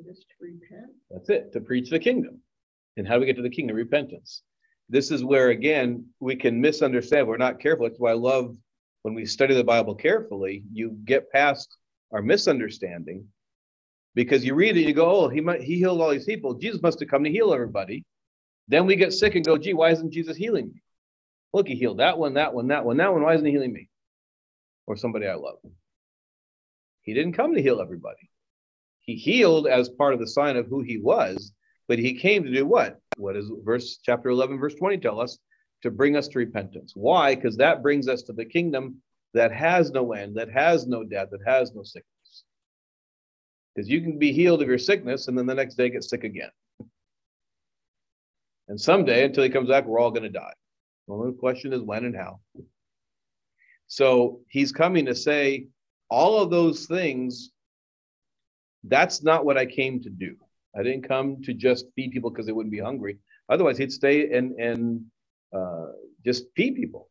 Get 0.02 0.16
to 0.16 0.22
repent? 0.40 0.92
That's 1.10 1.30
it, 1.30 1.52
to 1.52 1.60
preach 1.60 1.90
the 1.90 1.98
kingdom. 1.98 2.40
And 2.96 3.06
how 3.06 3.14
do 3.14 3.20
we 3.20 3.26
get 3.26 3.36
to 3.36 3.42
the 3.42 3.50
kingdom? 3.50 3.76
Repentance. 3.76 4.42
This 4.88 5.10
is 5.10 5.22
where, 5.22 5.50
again, 5.50 6.06
we 6.20 6.36
can 6.36 6.60
misunderstand. 6.60 7.28
We're 7.28 7.36
not 7.36 7.60
careful. 7.60 7.86
That's 7.86 8.00
why 8.00 8.10
I 8.10 8.14
love 8.14 8.56
when 9.02 9.14
we 9.14 9.26
study 9.26 9.54
the 9.54 9.64
Bible 9.64 9.94
carefully, 9.94 10.64
you 10.72 10.98
get 11.04 11.30
past 11.30 11.76
our 12.12 12.22
misunderstanding 12.22 13.26
because 14.14 14.44
you 14.44 14.54
read 14.54 14.76
it 14.76 14.80
and 14.80 14.88
you 14.88 14.94
go, 14.94 15.10
oh, 15.10 15.28
he 15.28 15.40
might 15.40 15.62
he 15.62 15.76
healed 15.76 16.00
all 16.00 16.10
these 16.10 16.24
people. 16.24 16.54
Jesus 16.54 16.82
must 16.82 17.00
have 17.00 17.08
come 17.08 17.24
to 17.24 17.30
heal 17.30 17.52
everybody. 17.52 18.04
Then 18.66 18.86
we 18.86 18.96
get 18.96 19.12
sick 19.12 19.34
and 19.34 19.44
go, 19.44 19.56
gee, 19.56 19.74
why 19.74 19.90
isn't 19.90 20.10
Jesus 20.10 20.36
healing 20.36 20.66
me? 20.74 20.82
Look, 21.52 21.68
he 21.68 21.74
healed 21.74 22.00
that 22.00 22.18
one, 22.18 22.34
that 22.34 22.52
one, 22.52 22.68
that 22.68 22.84
one, 22.84 22.98
that 22.98 23.12
one. 23.12 23.22
Why 23.22 23.34
isn't 23.34 23.46
he 23.46 23.52
healing 23.52 23.72
me? 23.72 23.88
Or 24.86 24.96
somebody 24.96 25.26
I 25.26 25.34
love. 25.34 25.58
He 27.02 27.14
didn't 27.14 27.32
come 27.32 27.54
to 27.54 27.62
heal 27.62 27.80
everybody. 27.80 28.30
He 29.08 29.14
healed 29.14 29.66
as 29.66 29.88
part 29.88 30.12
of 30.12 30.20
the 30.20 30.26
sign 30.26 30.58
of 30.58 30.66
who 30.66 30.82
he 30.82 30.98
was, 30.98 31.54
but 31.88 31.98
he 31.98 32.12
came 32.12 32.44
to 32.44 32.52
do 32.52 32.66
what? 32.66 33.00
What 33.16 33.36
does 33.36 33.50
verse 33.64 33.98
chapter 34.04 34.28
11, 34.28 34.58
verse 34.58 34.74
20 34.74 34.98
tell 34.98 35.18
us? 35.18 35.38
To 35.84 35.90
bring 35.90 36.14
us 36.14 36.28
to 36.28 36.38
repentance. 36.38 36.92
Why? 36.94 37.34
Because 37.34 37.56
that 37.56 37.82
brings 37.82 38.06
us 38.06 38.20
to 38.24 38.34
the 38.34 38.44
kingdom 38.44 39.00
that 39.32 39.50
has 39.50 39.90
no 39.92 40.12
end, 40.12 40.36
that 40.36 40.50
has 40.50 40.86
no 40.86 41.04
death, 41.04 41.28
that 41.30 41.40
has 41.46 41.74
no 41.74 41.84
sickness. 41.84 42.44
Because 43.74 43.88
you 43.88 44.02
can 44.02 44.18
be 44.18 44.30
healed 44.30 44.60
of 44.60 44.68
your 44.68 44.76
sickness 44.76 45.28
and 45.28 45.38
then 45.38 45.46
the 45.46 45.54
next 45.54 45.76
day 45.76 45.88
get 45.88 46.04
sick 46.04 46.24
again. 46.24 46.50
And 48.68 48.78
someday, 48.78 49.24
until 49.24 49.44
he 49.44 49.48
comes 49.48 49.70
back, 49.70 49.86
we're 49.86 50.00
all 50.00 50.10
going 50.10 50.24
to 50.24 50.28
die. 50.28 50.52
The 51.06 51.14
only 51.14 51.32
question 51.32 51.72
is 51.72 51.80
when 51.80 52.04
and 52.04 52.14
how. 52.14 52.40
So 53.86 54.40
he's 54.50 54.70
coming 54.70 55.06
to 55.06 55.14
say 55.14 55.68
all 56.10 56.42
of 56.42 56.50
those 56.50 56.84
things. 56.84 57.52
That's 58.84 59.22
not 59.22 59.44
what 59.44 59.58
I 59.58 59.66
came 59.66 60.00
to 60.02 60.10
do. 60.10 60.36
I 60.76 60.82
didn't 60.82 61.08
come 61.08 61.42
to 61.42 61.54
just 61.54 61.86
feed 61.96 62.12
people 62.12 62.30
because 62.30 62.46
they 62.46 62.52
wouldn't 62.52 62.72
be 62.72 62.78
hungry. 62.80 63.18
Otherwise, 63.48 63.78
he'd 63.78 63.92
stay 63.92 64.30
and 64.32 64.52
and 64.58 65.04
uh, 65.54 65.86
just 66.24 66.44
feed 66.54 66.76
people. 66.76 67.08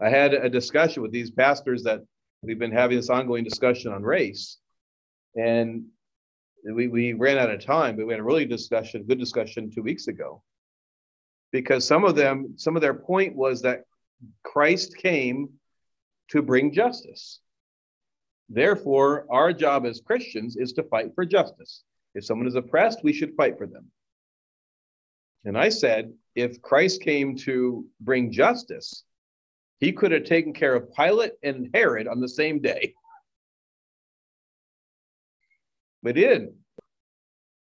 I 0.00 0.08
had 0.08 0.34
a 0.34 0.48
discussion 0.48 1.02
with 1.02 1.12
these 1.12 1.30
pastors 1.30 1.82
that 1.84 2.00
we've 2.42 2.58
been 2.58 2.72
having 2.72 2.96
this 2.96 3.10
ongoing 3.10 3.44
discussion 3.44 3.92
on 3.92 4.02
race, 4.02 4.58
and 5.36 5.84
we, 6.64 6.88
we 6.88 7.12
ran 7.12 7.38
out 7.38 7.50
of 7.50 7.64
time, 7.64 7.96
but 7.96 8.06
we 8.06 8.12
had 8.12 8.20
a 8.20 8.24
really 8.24 8.44
discussion, 8.44 9.02
good 9.04 9.18
discussion 9.18 9.70
two 9.70 9.82
weeks 9.82 10.08
ago 10.08 10.42
because 11.52 11.86
some 11.86 12.04
of 12.04 12.16
them, 12.16 12.54
some 12.56 12.76
of 12.76 12.82
their 12.82 12.94
point 12.94 13.36
was 13.36 13.62
that 13.62 13.84
Christ 14.42 14.96
came 14.96 15.50
to 16.28 16.42
bring 16.42 16.72
justice. 16.72 17.40
Therefore, 18.52 19.24
our 19.30 19.50
job 19.54 19.86
as 19.86 20.02
Christians 20.02 20.56
is 20.56 20.74
to 20.74 20.82
fight 20.82 21.14
for 21.14 21.24
justice. 21.24 21.84
If 22.14 22.26
someone 22.26 22.46
is 22.46 22.54
oppressed, 22.54 23.02
we 23.02 23.14
should 23.14 23.34
fight 23.34 23.56
for 23.56 23.66
them. 23.66 23.90
And 25.46 25.56
I 25.56 25.70
said, 25.70 26.12
if 26.34 26.60
Christ 26.60 27.00
came 27.00 27.34
to 27.38 27.86
bring 28.00 28.30
justice, 28.30 29.04
he 29.80 29.90
could 29.90 30.12
have 30.12 30.24
taken 30.24 30.52
care 30.52 30.74
of 30.74 30.94
Pilate 30.94 31.32
and 31.42 31.70
Herod 31.72 32.06
on 32.06 32.20
the 32.20 32.28
same 32.28 32.60
day. 32.60 32.92
But 36.02 36.16
didn't. 36.16 36.52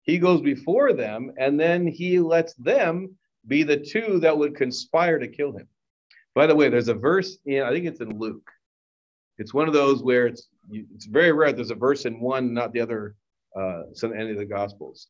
He 0.02 0.18
goes 0.18 0.40
before 0.40 0.92
them 0.92 1.30
and 1.38 1.58
then 1.58 1.86
he 1.86 2.18
lets 2.18 2.54
them 2.54 3.16
be 3.46 3.62
the 3.62 3.76
two 3.76 4.18
that 4.20 4.36
would 4.36 4.56
conspire 4.56 5.20
to 5.20 5.28
kill 5.28 5.52
him. 5.52 5.68
By 6.34 6.48
the 6.48 6.56
way, 6.56 6.68
there's 6.68 6.88
a 6.88 6.94
verse 6.94 7.38
in, 7.46 7.62
I 7.62 7.70
think 7.70 7.86
it's 7.86 8.00
in 8.00 8.18
Luke. 8.18 8.50
It's 9.38 9.54
one 9.54 9.68
of 9.68 9.74
those 9.74 10.02
where 10.02 10.26
it's 10.26 10.48
it's 10.70 11.06
very 11.06 11.32
rare. 11.32 11.52
There's 11.52 11.70
a 11.70 11.76
verse 11.76 12.04
in 12.04 12.20
one, 12.20 12.54
not 12.54 12.72
the 12.72 12.80
other, 12.80 13.14
uh, 13.58 13.82
some 13.94 14.12
any 14.12 14.30
of 14.30 14.38
the 14.38 14.44
Gospels, 14.44 15.08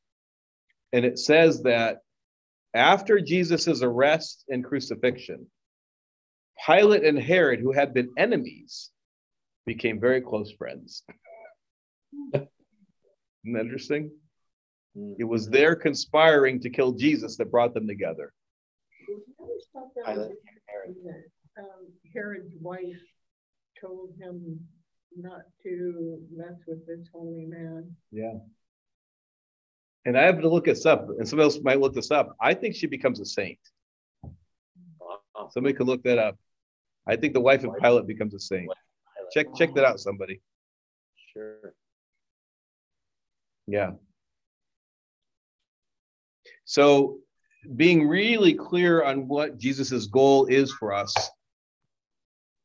and 0.92 1.04
it 1.04 1.18
says 1.18 1.62
that 1.62 1.98
after 2.74 3.20
Jesus' 3.20 3.82
arrest 3.82 4.44
and 4.48 4.64
crucifixion, 4.64 5.46
Pilate 6.66 7.04
and 7.04 7.18
Herod, 7.18 7.60
who 7.60 7.72
had 7.72 7.94
been 7.94 8.10
enemies, 8.18 8.90
became 9.66 10.00
very 10.00 10.20
close 10.20 10.52
friends. 10.52 11.02
Isn't 12.34 12.48
that 13.44 13.60
interesting? 13.60 14.10
It 15.18 15.24
was 15.24 15.48
their 15.48 15.76
conspiring 15.76 16.60
to 16.60 16.70
kill 16.70 16.92
Jesus 16.92 17.36
that 17.36 17.50
brought 17.50 17.74
them 17.74 17.86
together. 17.86 18.32
Pilate. 20.04 20.32
Um, 21.58 21.92
Herod's 22.12 22.54
wife 22.60 23.00
told 23.80 24.10
him 24.20 24.60
not 25.16 25.42
to 25.62 26.20
mess 26.30 26.58
with 26.66 26.86
this 26.86 27.08
holy 27.12 27.46
man. 27.46 27.94
Yeah. 28.10 28.34
And 30.06 30.16
I 30.16 30.22
have 30.22 30.40
to 30.40 30.48
look 30.48 30.64
this 30.64 30.86
up, 30.86 31.08
and 31.18 31.28
somebody 31.28 31.44
else 31.44 31.58
might 31.62 31.80
look 31.80 31.94
this 31.94 32.10
up. 32.10 32.36
I 32.40 32.54
think 32.54 32.74
she 32.74 32.86
becomes 32.86 33.20
a 33.20 33.26
saint. 33.26 33.58
Somebody 35.50 35.74
could 35.74 35.86
look 35.86 36.02
that 36.04 36.18
up. 36.18 36.38
I 37.06 37.16
think 37.16 37.34
the 37.34 37.40
wife 37.40 37.64
of 37.64 37.76
Pilate 37.80 38.06
becomes 38.06 38.34
a 38.34 38.40
saint. 38.40 38.70
Check 39.32 39.48
check 39.56 39.74
that 39.74 39.84
out, 39.84 40.00
somebody. 40.00 40.40
Sure. 41.32 41.74
Yeah. 43.66 43.92
So 46.64 47.18
being 47.76 48.08
really 48.08 48.54
clear 48.54 49.02
on 49.02 49.28
what 49.28 49.58
Jesus's 49.58 50.06
goal 50.06 50.46
is 50.46 50.72
for 50.72 50.92
us 50.92 51.14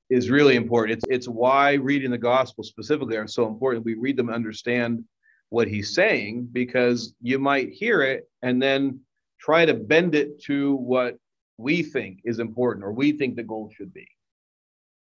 is 0.09 0.29
really 0.29 0.55
important. 0.55 0.97
It's 0.97 1.05
it's 1.09 1.27
why 1.27 1.73
reading 1.73 2.11
the 2.11 2.17
gospel 2.17 2.63
specifically 2.63 3.17
are 3.17 3.27
so 3.27 3.47
important. 3.47 3.85
We 3.85 3.95
read 3.95 4.17
them 4.17 4.29
understand 4.29 5.03
what 5.49 5.67
he's 5.67 5.93
saying 5.93 6.49
because 6.51 7.13
you 7.21 7.39
might 7.39 7.69
hear 7.69 8.01
it 8.01 8.29
and 8.41 8.61
then 8.61 8.99
try 9.39 9.65
to 9.65 9.73
bend 9.73 10.15
it 10.15 10.41
to 10.43 10.75
what 10.75 11.17
we 11.57 11.83
think 11.83 12.19
is 12.23 12.39
important 12.39 12.83
or 12.83 12.91
we 12.91 13.11
think 13.11 13.35
the 13.35 13.43
goal 13.43 13.71
should 13.75 13.93
be. 13.93 14.07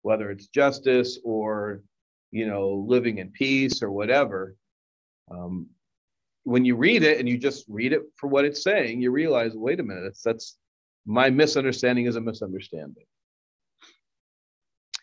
Whether 0.01 0.31
it's 0.31 0.47
justice 0.47 1.19
or 1.23 1.81
you 2.31 2.47
know 2.47 2.85
living 2.87 3.17
in 3.17 3.31
peace 3.31 3.81
or 3.81 3.91
whatever. 3.91 4.55
Um, 5.29 5.67
when 6.43 6.63
you 6.63 6.77
read 6.77 7.03
it 7.03 7.19
and 7.19 7.27
you 7.27 7.37
just 7.37 7.65
read 7.67 7.91
it 7.91 8.03
for 8.15 8.27
what 8.27 8.45
it's 8.45 8.63
saying, 8.63 9.01
you 9.01 9.11
realize, 9.11 9.51
wait 9.53 9.81
a 9.81 9.83
minute, 9.83 10.03
that's 10.03 10.21
that's 10.21 10.57
my 11.05 11.29
misunderstanding 11.29 12.05
is 12.05 12.15
a 12.15 12.21
misunderstanding. 12.21 13.03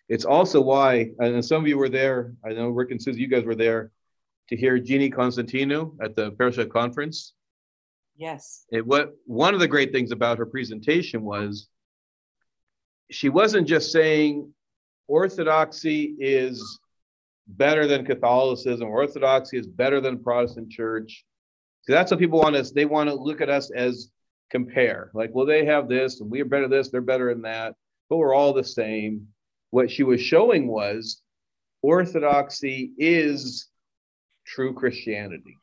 It's 0.09 0.25
also 0.25 0.61
why, 0.61 1.11
and 1.19 1.45
some 1.45 1.63
of 1.63 1.69
you 1.69 1.79
were 1.79 1.89
there. 1.89 2.35
I 2.45 2.53
know 2.53 2.69
Rick 2.69 2.91
and 2.91 3.03
Susie, 3.03 3.21
you 3.21 3.29
guys 3.29 3.45
were 3.45 3.55
there 3.55 3.91
to 4.51 4.57
hear 4.57 4.79
Jeannie 4.79 5.11
Constantinou 5.11 5.97
at 6.03 6.15
the 6.15 6.33
Parashah 6.33 6.71
conference. 6.71 7.33
Yes. 8.17 8.67
It 8.71 8.87
what 8.87 9.15
one 9.27 9.55
of 9.55 9.61
the 9.61 9.69
great 9.69 9.93
things 9.93 10.13
about 10.13 10.39
her 10.39 10.47
presentation 10.47 11.23
was 11.23 11.69
she 13.11 13.29
wasn't 13.29 13.67
just 13.67 13.93
saying 13.93 14.53
orthodoxy 15.09 16.15
is 16.19 16.81
better 17.47 17.87
than 17.87 18.07
Catholicism, 18.07 18.89
orthodoxy 18.89 19.59
is 19.59 19.67
better 19.67 20.01
than 20.01 20.23
Protestant 20.23 20.71
church. 20.71 21.25
So 21.83 21.93
that's 21.93 22.11
what 22.11 22.21
people 22.21 22.41
want 22.41 22.57
us. 22.57 22.71
They 22.71 22.87
want 22.87 23.11
to 23.11 23.15
look 23.15 23.41
at 23.41 23.51
us 23.51 23.71
as 23.71 24.11
compare. 24.51 25.11
Like, 25.13 25.31
well, 25.33 25.45
they 25.45 25.65
have 25.67 25.89
this, 25.89 26.21
and 26.21 26.31
we're 26.31 26.45
better 26.45 26.69
this, 26.69 26.91
they're 26.91 27.03
better 27.03 27.31
in 27.31 27.43
that, 27.43 27.75
but 28.09 28.17
we're 28.17 28.35
all 28.35 28.53
the 28.53 28.65
same. 28.65 29.29
What 29.75 29.91
she 29.91 30.05
was 30.05 30.21
showing 30.21 30.69
was 30.69 31.21
orthodoxy 31.83 32.93
is 32.97 33.67
true 34.47 34.73
Christianity. 34.73 35.59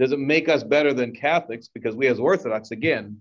Does 0.00 0.10
it 0.10 0.18
make 0.18 0.48
us 0.48 0.64
better 0.64 0.92
than 0.92 1.14
Catholics? 1.14 1.68
Because 1.72 1.94
we, 1.94 2.08
as 2.08 2.18
Orthodox, 2.18 2.72
again, 2.72 3.20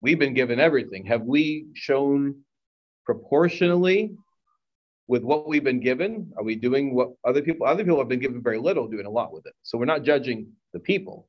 we've 0.00 0.20
been 0.20 0.32
given 0.32 0.60
everything. 0.60 1.06
Have 1.06 1.22
we 1.22 1.66
shown 1.74 2.42
proportionally 3.04 4.14
with 5.08 5.24
what 5.24 5.48
we've 5.48 5.64
been 5.64 5.80
given? 5.80 6.32
Are 6.36 6.44
we 6.44 6.54
doing 6.54 6.94
what 6.94 7.10
other 7.24 7.42
people? 7.42 7.66
Other 7.66 7.82
people 7.82 7.98
have 7.98 8.06
been 8.06 8.20
given 8.20 8.44
very 8.44 8.58
little, 8.58 8.86
doing 8.86 9.06
a 9.06 9.10
lot 9.10 9.32
with 9.32 9.44
it. 9.46 9.54
So 9.64 9.76
we're 9.76 9.86
not 9.86 10.04
judging 10.04 10.52
the 10.72 10.78
people. 10.78 11.26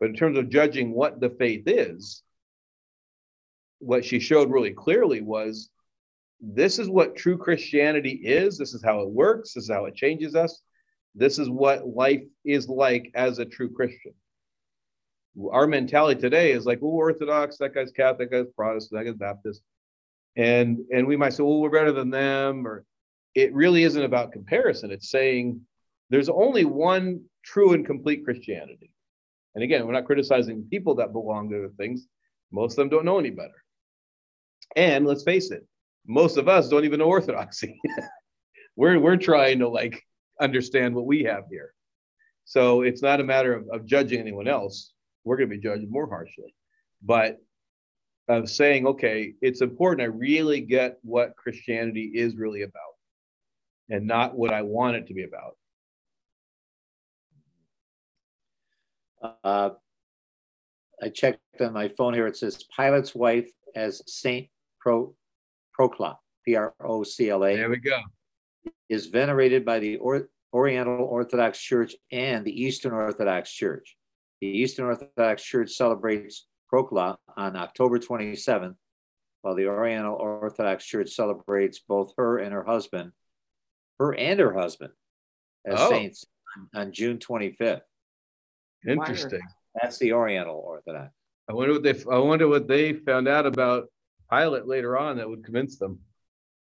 But 0.00 0.10
in 0.10 0.16
terms 0.16 0.36
of 0.36 0.50
judging 0.50 0.92
what 0.92 1.18
the 1.18 1.30
faith 1.30 1.62
is, 1.64 2.22
what 3.78 4.04
she 4.04 4.20
showed 4.20 4.50
really 4.50 4.74
clearly 4.74 5.22
was 5.22 5.70
this 6.42 6.80
is 6.80 6.88
what 6.88 7.16
true 7.16 7.38
Christianity 7.38 8.20
is. 8.24 8.58
This 8.58 8.74
is 8.74 8.82
how 8.82 9.00
it 9.00 9.08
works. 9.08 9.54
This 9.54 9.64
is 9.64 9.70
how 9.70 9.84
it 9.84 9.94
changes 9.94 10.34
us. 10.34 10.60
This 11.14 11.38
is 11.38 11.48
what 11.48 11.86
life 11.86 12.24
is 12.44 12.68
like 12.68 13.12
as 13.14 13.38
a 13.38 13.44
true 13.44 13.70
Christian. 13.70 14.12
Our 15.50 15.66
mentality 15.66 16.20
today 16.20 16.52
is 16.52 16.66
like, 16.66 16.80
well, 16.82 16.92
Orthodox, 16.92 17.58
that 17.58 17.74
guy's 17.74 17.92
Catholic, 17.92 18.30
that 18.30 18.44
guy's 18.44 18.52
Protestant, 18.54 18.98
that 18.98 19.10
guy's 19.10 19.18
Baptist. 19.18 19.62
And 20.36 20.78
and 20.92 21.06
we 21.06 21.16
might 21.16 21.32
say, 21.34 21.42
well, 21.42 21.60
we're 21.60 21.70
better 21.70 21.92
than 21.92 22.10
them, 22.10 22.66
or 22.66 22.84
it 23.34 23.54
really 23.54 23.84
isn't 23.84 24.02
about 24.02 24.32
comparison. 24.32 24.90
It's 24.90 25.10
saying 25.10 25.60
there's 26.10 26.28
only 26.28 26.64
one 26.64 27.22
true 27.44 27.72
and 27.72 27.86
complete 27.86 28.24
Christianity. 28.24 28.90
And 29.54 29.62
again, 29.62 29.86
we're 29.86 29.92
not 29.92 30.06
criticizing 30.06 30.66
people 30.70 30.96
that 30.96 31.12
belong 31.12 31.50
to 31.50 31.62
the 31.62 31.74
things. 31.76 32.06
Most 32.50 32.72
of 32.72 32.76
them 32.76 32.88
don't 32.88 33.04
know 33.04 33.18
any 33.18 33.30
better. 33.30 33.62
And 34.76 35.06
let's 35.06 35.22
face 35.22 35.50
it, 35.50 35.66
most 36.06 36.36
of 36.36 36.48
us 36.48 36.68
don't 36.68 36.84
even 36.84 36.98
know 36.98 37.06
orthodoxy. 37.06 37.80
we're 38.76 38.98
we're 38.98 39.16
trying 39.16 39.58
to 39.60 39.68
like 39.68 40.02
understand 40.40 40.94
what 40.94 41.06
we 41.06 41.24
have 41.24 41.44
here. 41.50 41.72
So 42.44 42.82
it's 42.82 43.02
not 43.02 43.20
a 43.20 43.24
matter 43.24 43.54
of, 43.54 43.68
of 43.72 43.86
judging 43.86 44.20
anyone 44.20 44.48
else. 44.48 44.92
We're 45.24 45.36
going 45.36 45.50
to 45.50 45.56
be 45.56 45.62
judged 45.62 45.88
more 45.88 46.08
harshly, 46.08 46.54
but 47.02 47.38
of 48.28 48.50
saying, 48.50 48.86
okay, 48.86 49.34
it's 49.40 49.60
important 49.60 50.02
I 50.02 50.06
really 50.06 50.60
get 50.60 50.98
what 51.02 51.36
Christianity 51.36 52.10
is 52.14 52.36
really 52.36 52.62
about 52.62 52.80
and 53.88 54.06
not 54.06 54.36
what 54.36 54.52
I 54.52 54.62
want 54.62 54.96
it 54.96 55.06
to 55.08 55.14
be 55.14 55.24
about. 55.24 55.56
Uh, 59.44 59.70
I 61.00 61.08
checked 61.08 61.40
on 61.60 61.72
my 61.72 61.88
phone 61.88 62.14
here. 62.14 62.26
It 62.26 62.36
says 62.36 62.64
Pilate's 62.76 63.14
wife 63.14 63.48
as 63.74 64.02
Saint 64.06 64.48
Pro 64.80 65.14
Procla, 65.78 66.16
P 66.44 66.56
R 66.56 66.74
O 66.80 67.02
C 67.02 67.30
L 67.30 67.40
There 67.40 67.70
we 67.70 67.76
go. 67.78 68.00
is 68.88 69.06
venerated 69.06 69.64
by 69.64 69.78
the 69.78 69.96
or- 69.96 70.28
Oriental 70.52 71.00
Orthodox 71.04 71.58
Church 71.58 71.94
and 72.10 72.44
the 72.44 72.62
Eastern 72.62 72.92
Orthodox 72.92 73.50
Church. 73.50 73.96
The 74.40 74.48
Eastern 74.48 74.84
Orthodox 74.86 75.42
Church 75.42 75.70
celebrates 75.72 76.46
Procla 76.72 77.16
on 77.36 77.56
October 77.56 77.98
27th, 77.98 78.76
while 79.40 79.54
the 79.54 79.66
Oriental 79.66 80.14
Orthodox 80.14 80.84
Church 80.84 81.10
celebrates 81.10 81.78
both 81.78 82.12
her 82.18 82.38
and 82.38 82.52
her 82.52 82.64
husband, 82.64 83.12
her 83.98 84.14
and 84.14 84.38
her 84.40 84.52
husband, 84.52 84.92
as 85.64 85.80
Oh. 85.80 85.88
saints 85.90 86.26
on- 86.56 86.68
on 86.74 86.92
June 86.92 87.18
25th. 87.18 87.82
Interesting. 88.86 89.40
That's 89.80 89.98
the 89.98 90.12
Oriental 90.12 90.56
Orthodox. 90.56 91.14
I 91.48 91.54
wonder 91.54 91.72
what 91.74 91.82
they, 91.82 91.94
I 92.10 92.18
wonder 92.18 92.48
what 92.48 92.68
they 92.68 92.92
found 92.94 93.26
out 93.28 93.46
about 93.46 93.90
Pilate 94.32 94.66
later 94.66 94.96
on 94.96 95.16
that 95.18 95.28
would 95.28 95.44
convince 95.44 95.76
them. 95.78 95.98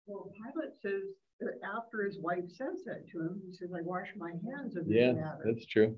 Well, 0.06 0.30
Pilate 0.34 0.72
says 0.80 1.02
that 1.40 1.58
after 1.76 2.04
his 2.04 2.18
wife 2.18 2.48
says 2.48 2.82
that 2.86 3.06
to 3.12 3.20
him, 3.20 3.42
he 3.46 3.54
says, 3.54 3.70
I 3.76 3.82
wash 3.82 4.08
my 4.16 4.30
hands 4.30 4.76
of 4.76 4.86
this 4.86 4.94
Yeah, 4.96 5.12
matter. 5.12 5.42
that's 5.44 5.66
true. 5.66 5.96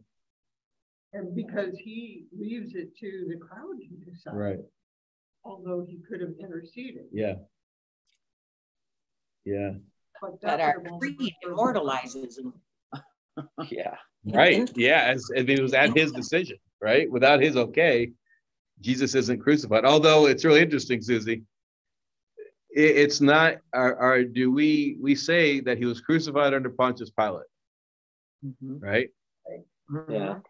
And 1.12 1.34
because 1.34 1.78
he 1.78 2.26
leaves 2.36 2.74
it 2.74 2.96
to 2.98 3.26
the 3.28 3.36
crowd 3.38 3.76
to 3.78 4.10
decide. 4.10 4.34
Right. 4.34 4.58
Although 5.44 5.86
he 5.88 6.00
could 6.08 6.20
have 6.20 6.32
interceded. 6.40 7.04
Yeah. 7.12 7.34
Yeah. 9.44 9.72
But 10.20 10.40
That 10.40 10.58
that 10.58 10.60
our 10.60 10.78
would 10.78 10.86
have 10.86 10.92
only 10.94 11.14
creed 11.16 11.32
immortalizes 11.44 12.38
him. 12.38 12.54
Yeah. 13.68 13.96
Right. 14.26 14.70
Yeah. 14.76 15.02
As, 15.14 15.28
I 15.36 15.42
mean, 15.42 15.58
it 15.58 15.62
was 15.62 15.74
at 15.74 15.96
his 15.96 16.12
decision, 16.12 16.56
right? 16.80 17.10
Without 17.10 17.40
his 17.42 17.56
okay, 17.56 18.12
Jesus 18.80 19.14
isn't 19.14 19.40
crucified. 19.40 19.84
Although 19.84 20.26
it's 20.26 20.44
really 20.44 20.60
interesting, 20.62 21.00
Susie. 21.00 21.42
It, 22.70 22.96
it's 22.96 23.20
not, 23.20 23.56
are, 23.72 23.96
are, 23.96 24.24
do 24.24 24.50
we, 24.52 24.96
we 25.00 25.14
say 25.14 25.60
that 25.60 25.78
he 25.78 25.84
was 25.84 26.00
crucified 26.00 26.54
under 26.54 26.70
Pontius 26.70 27.10
Pilate, 27.10 27.46
Mhm. 28.44 28.82
right? 28.82 29.10
Yeah. 30.10 30.40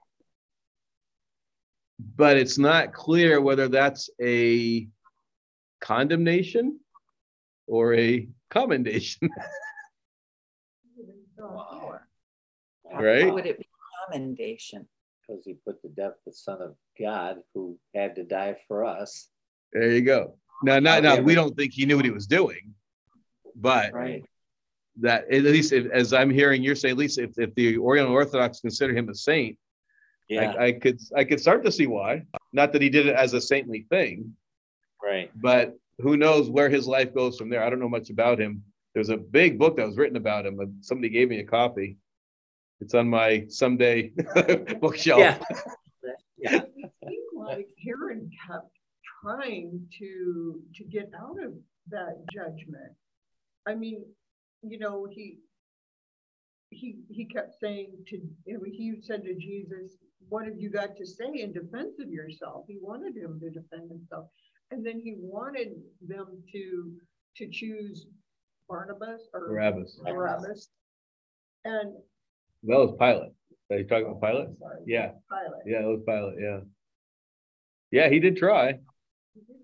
But 2.17 2.37
it's 2.37 2.59
not 2.59 2.93
clear 2.93 3.41
whether 3.41 3.69
that's 3.69 4.11
a 4.21 4.89
condemnation 5.81 6.81
or 7.67 7.95
a 7.95 8.29
commendation, 8.51 9.29
right? 12.93 13.33
Would 13.33 13.47
it 13.47 13.59
be 13.59 13.67
commendation? 14.09 14.89
Because 15.27 15.45
he 15.45 15.55
put 15.55 15.81
to 15.83 15.89
death 15.89 16.15
the 16.27 16.33
Son 16.33 16.61
of 16.61 16.75
God 16.99 17.39
who 17.55 17.79
had 17.95 18.15
to 18.17 18.25
die 18.25 18.57
for 18.69 18.85
us. 18.85 19.29
There 19.73 19.91
you 19.91 20.03
go. 20.03 20.37
Now, 20.63 20.79
not, 20.79 21.03
now, 21.03 21.21
we 21.21 21.35
don't 21.35 21.57
think 21.57 21.73
he 21.73 21.87
knew 21.87 21.97
what 21.97 22.05
he 22.05 22.11
was 22.11 22.27
doing, 22.27 22.75
but 23.57 23.93
Right. 23.93 24.25
that 25.01 25.25
at 25.33 25.43
least 25.43 25.73
if, 25.73 25.91
as 25.91 26.13
I'm 26.13 26.31
hearing 26.31 26.63
you're 26.63 26.77
saying, 26.77 26.93
at 26.93 26.99
least 26.99 27.19
if, 27.19 27.39
if 27.39 27.55
the 27.55 27.79
Oriental 27.79 28.13
Orthodox 28.13 28.61
consider 28.61 28.95
him 28.95 29.09
a 29.09 29.15
saint, 29.15 29.59
Yeah, 30.29 30.53
I, 30.53 30.67
I 30.67 30.73
could 30.73 31.01
I 31.17 31.25
could 31.25 31.41
start 31.41 31.65
to 31.65 31.73
see 31.73 31.87
why. 31.87 32.25
Not 32.53 32.73
that 32.73 32.83
he 32.83 32.89
did 32.89 33.07
it 33.07 33.17
as 33.17 33.35
a 33.35 33.41
saintly 33.41 33.87
thing, 33.91 34.37
right. 35.03 35.31
but 35.35 35.77
who 36.01 36.17
knows 36.17 36.49
where 36.49 36.71
his 36.71 36.87
life 36.87 37.15
goes 37.15 37.37
from 37.37 37.51
there. 37.51 37.63
I 37.63 37.71
don't 37.71 37.81
know 37.81 37.89
much 37.89 38.11
about 38.11 38.41
him. 38.41 38.63
There's 38.95 39.11
a 39.11 39.17
big 39.17 39.59
book 39.59 39.77
that 39.77 39.87
was 39.87 39.97
written 39.97 40.17
about 40.17 40.47
him, 40.47 40.79
somebody 40.81 41.09
gave 41.09 41.29
me 41.29 41.41
a 41.41 41.45
copy. 41.45 41.99
It's 42.81 42.95
on 42.95 43.09
my 43.09 43.47
someday 43.49 44.13
bookshelf. 44.81 45.21
Yeah. 45.21 45.39
Yeah. 46.39 46.57
I 46.57 47.07
think 47.07 47.25
like 47.35 47.69
Herod 47.85 48.31
kept 48.47 48.71
trying 49.23 49.87
to, 49.99 50.61
to 50.77 50.85
get 50.85 51.11
out 51.19 51.43
of 51.43 51.55
that 51.91 52.25
judgment. 52.33 52.93
I 53.67 53.75
mean, 53.75 54.05
you 54.63 54.79
know, 54.79 55.07
he, 55.11 55.39
he, 56.71 56.97
he 57.09 57.25
kept 57.25 57.55
saying 57.61 57.93
to, 58.09 58.17
you 58.45 58.55
know, 58.55 58.61
he 58.65 58.97
said 59.03 59.23
to 59.25 59.35
Jesus, 59.35 59.97
what 60.29 60.45
have 60.45 60.59
you 60.59 60.71
got 60.71 60.97
to 60.97 61.07
say 61.07 61.41
in 61.41 61.53
defense 61.53 61.95
of 62.01 62.11
yourself? 62.11 62.65
He 62.69 62.79
wanted 62.81 63.17
him 63.17 63.41
to 63.41 63.51
defend 63.51 63.91
himself. 63.91 64.27
And 64.71 64.85
then 64.85 65.01
he 65.03 65.15
wanted 65.19 65.75
them 66.07 66.27
to, 66.53 66.93
to 67.37 67.49
choose 67.51 68.07
Barnabas 68.69 69.23
or 69.33 69.49
Barabbas. 69.49 70.01
Barabbas. 70.05 70.69
And. 71.65 71.95
That 72.67 72.79
was 72.79 72.97
Pilate. 72.99 73.33
Are 73.71 73.79
you 73.79 73.85
talking 73.85 74.07
about 74.07 74.23
Pilate? 74.23 74.59
Sorry, 74.59 74.81
Yeah. 74.87 75.13
Pilate. 75.31 75.63
Yeah, 75.67 75.81
it 75.81 75.87
was 75.87 76.03
Pilate. 76.07 76.37
Yeah. 76.41 76.61
Yeah, 77.91 78.09
he 78.09 78.21
did 78.21 78.37
try. 78.37 78.79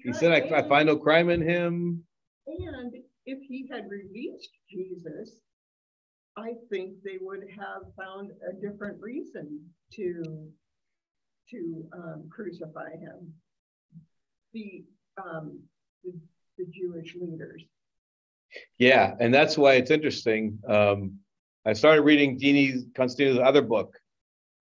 He 0.02 0.12
said, 0.12 0.32
I, 0.32 0.56
I 0.58 0.68
find 0.68 0.86
no 0.86 0.96
crime 0.96 1.30
in 1.30 1.40
him. 1.40 2.04
And 2.46 2.94
if 3.26 3.38
he 3.48 3.68
had 3.70 3.88
released 3.88 4.50
Jesus, 4.70 5.40
I 6.36 6.52
think 6.70 6.94
they 7.04 7.18
would 7.20 7.44
have 7.58 7.82
found 7.96 8.30
a 8.48 8.52
different 8.60 9.00
reason 9.00 9.60
to, 9.94 10.48
to 11.50 11.84
um, 11.92 12.28
crucify 12.30 12.90
him. 12.92 13.32
The, 14.52 14.84
um, 15.22 15.60
the, 16.04 16.12
the 16.58 16.66
Jewish 16.72 17.14
leaders. 17.14 17.62
Yeah, 18.78 19.14
and 19.20 19.32
that's 19.32 19.56
why 19.56 19.74
it's 19.74 19.90
interesting. 19.90 20.58
Um, 20.66 21.18
I 21.66 21.74
started 21.74 22.02
reading 22.02 22.38
Jeannie 22.38 22.84
Constantinou's 22.94 23.38
other 23.38 23.62
book, 23.62 23.98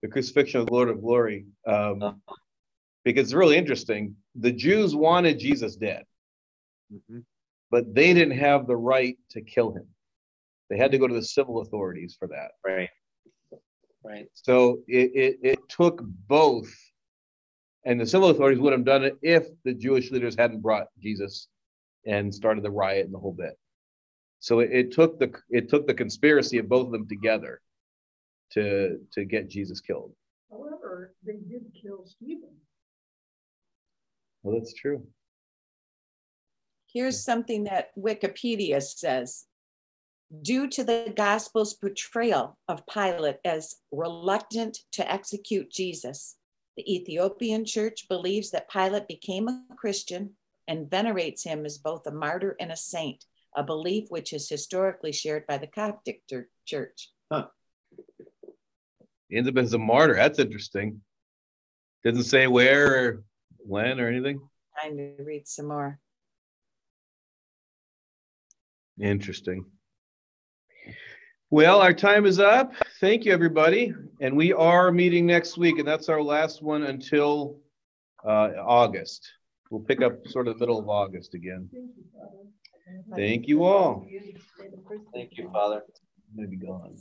The 0.02 0.10
Crucifixion 0.10 0.60
of 0.62 0.68
the 0.68 0.74
Lord 0.74 0.90
of 0.90 1.02
Glory, 1.02 1.46
um, 1.66 2.22
because 3.06 3.28
it's 3.28 3.34
really 3.34 3.58
interesting. 3.58 4.16
The 4.36 4.52
Jews 4.52 4.96
wanted 4.96 5.40
Jesus 5.40 5.76
dead, 5.76 6.06
Mhm. 6.92 7.24
but 7.72 7.94
they 7.94 8.14
didn't 8.14 8.38
have 8.38 8.68
the 8.68 8.76
right 8.76 9.18
to 9.30 9.42
kill 9.42 9.72
him. 9.72 9.88
They 10.70 10.78
had 10.78 10.92
to 10.92 10.98
go 10.98 11.08
to 11.08 11.14
the 11.14 11.24
civil 11.24 11.62
authorities 11.62 12.16
for 12.18 12.28
that. 12.28 12.52
Right. 12.66 12.90
Right. 14.04 14.30
So 14.34 14.84
it, 14.88 15.12
it, 15.16 15.40
it 15.44 15.70
took 15.70 16.02
both. 16.02 16.74
And 17.86 18.00
the 18.00 18.06
civil 18.06 18.30
authorities 18.30 18.60
would 18.60 18.74
have 18.74 18.86
done 18.86 19.04
it 19.04 19.18
if 19.22 19.48
the 19.64 19.74
Jewish 19.74 20.12
leaders 20.12 20.36
hadn't 20.36 20.62
brought 20.62 20.88
Jesus 21.00 21.48
and 22.06 22.34
started 22.34 22.64
the 22.64 22.72
riot 22.72 23.06
and 23.06 23.14
the 23.14 23.20
whole 23.20 23.34
bit. 23.34 23.58
So 24.40 24.60
it, 24.60 24.70
it 24.72 24.92
took 24.92 25.20
the 25.20 25.34
it 25.50 25.70
took 25.70 25.88
the 25.88 25.94
conspiracy 25.94 26.58
of 26.58 26.70
both 26.70 26.88
of 26.88 26.92
them 26.92 27.08
together 27.08 27.62
to 28.54 29.00
to 29.14 29.26
get 29.26 29.50
Jesus 29.50 29.82
killed. 29.82 30.14
However, 30.50 31.14
they 31.26 31.38
did 31.38 31.66
kill 31.80 32.06
Stephen. 32.06 32.56
Well, 34.44 34.58
that's 34.58 34.74
true. 34.74 35.06
Here's 36.92 37.24
something 37.24 37.66
that 37.66 37.92
Wikipedia 37.98 38.82
says. 38.82 39.46
Due 40.42 40.68
to 40.70 40.84
the 40.84 41.12
gospel's 41.16 41.74
portrayal 41.74 42.58
of 42.68 42.86
Pilate 42.88 43.40
as 43.44 43.78
reluctant 43.92 44.80
to 44.92 45.12
execute 45.12 45.72
Jesus, 45.72 46.38
the 46.78 46.96
Ethiopian 46.96 47.66
church 47.66 48.08
believes 48.08 48.52
that 48.52 48.70
Pilate 48.70 49.08
became 49.08 49.48
a 49.48 49.64
Christian 49.76 50.36
and 50.68 50.90
venerates 50.90 51.44
him 51.44 51.66
as 51.66 51.80
both 51.80 52.06
a 52.08 52.12
martyr 52.12 52.56
and 52.60 52.72
a 52.72 52.76
saint, 52.78 53.26
a 53.56 53.64
belief 53.64 54.06
which 54.10 54.34
is 54.34 54.50
historically 54.50 55.12
shared 55.12 55.46
by 55.48 55.58
the 55.58 55.68
Coptic 55.68 56.22
tur- 56.28 56.50
church. 56.66 57.12
He 59.30 59.38
ends 59.38 59.50
up 59.50 59.58
as 59.58 59.74
a 59.74 59.78
martyr. 59.78 60.16
That's 60.16 60.40
interesting. 60.40 61.02
Doesn't 62.04 62.24
say 62.24 62.48
where 62.48 62.96
or 62.96 63.24
when 63.58 64.00
or 64.00 64.08
anything. 64.08 64.42
Time 64.82 64.98
to 64.98 65.14
read 65.24 65.48
some 65.48 65.68
more. 65.68 66.00
Interesting. 69.00 69.66
Well, 71.52 71.82
our 71.82 71.94
time 71.94 72.26
is 72.26 72.40
up. 72.40 72.74
Thank 73.00 73.26
you, 73.26 73.34
everybody. 73.34 73.94
And 74.22 74.36
we 74.36 74.54
are 74.54 74.92
meeting 74.92 75.26
next 75.26 75.58
week, 75.58 75.80
and 75.80 75.88
that's 75.88 76.10
our 76.10 76.22
last 76.22 76.62
one 76.62 76.84
until 76.84 77.60
uh, 78.26 78.52
August. 78.60 79.32
We'll 79.70 79.82
pick 79.82 80.02
up 80.02 80.28
sort 80.28 80.48
of 80.48 80.56
the 80.56 80.60
middle 80.60 80.80
of 80.80 80.90
August 80.90 81.34
again. 81.36 81.70
Thank 82.90 83.06
you, 83.06 83.06
Father. 83.10 83.16
Thank 83.16 83.48
you 83.48 83.64
all. 83.64 84.08
Thank 85.14 85.38
you, 85.38 85.50
Father. 85.52 85.84
Maybe 86.34 86.58
gone. 86.58 86.96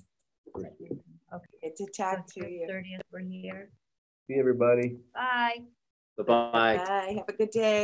Okay. 0.57 0.69
Good 1.63 1.77
to 1.77 1.87
talk 1.97 2.27
to 2.35 2.51
you. 2.51 2.67
Thirtieth, 2.69 3.03
we're 3.13 3.21
here. 3.21 3.71
See 4.27 4.37
everybody. 4.39 4.97
Bye. 5.15 5.59
Bye-bye. 6.17 6.77
Bye. 6.77 7.15
Have 7.17 7.29
a 7.29 7.33
good 7.33 7.51
day. 7.51 7.77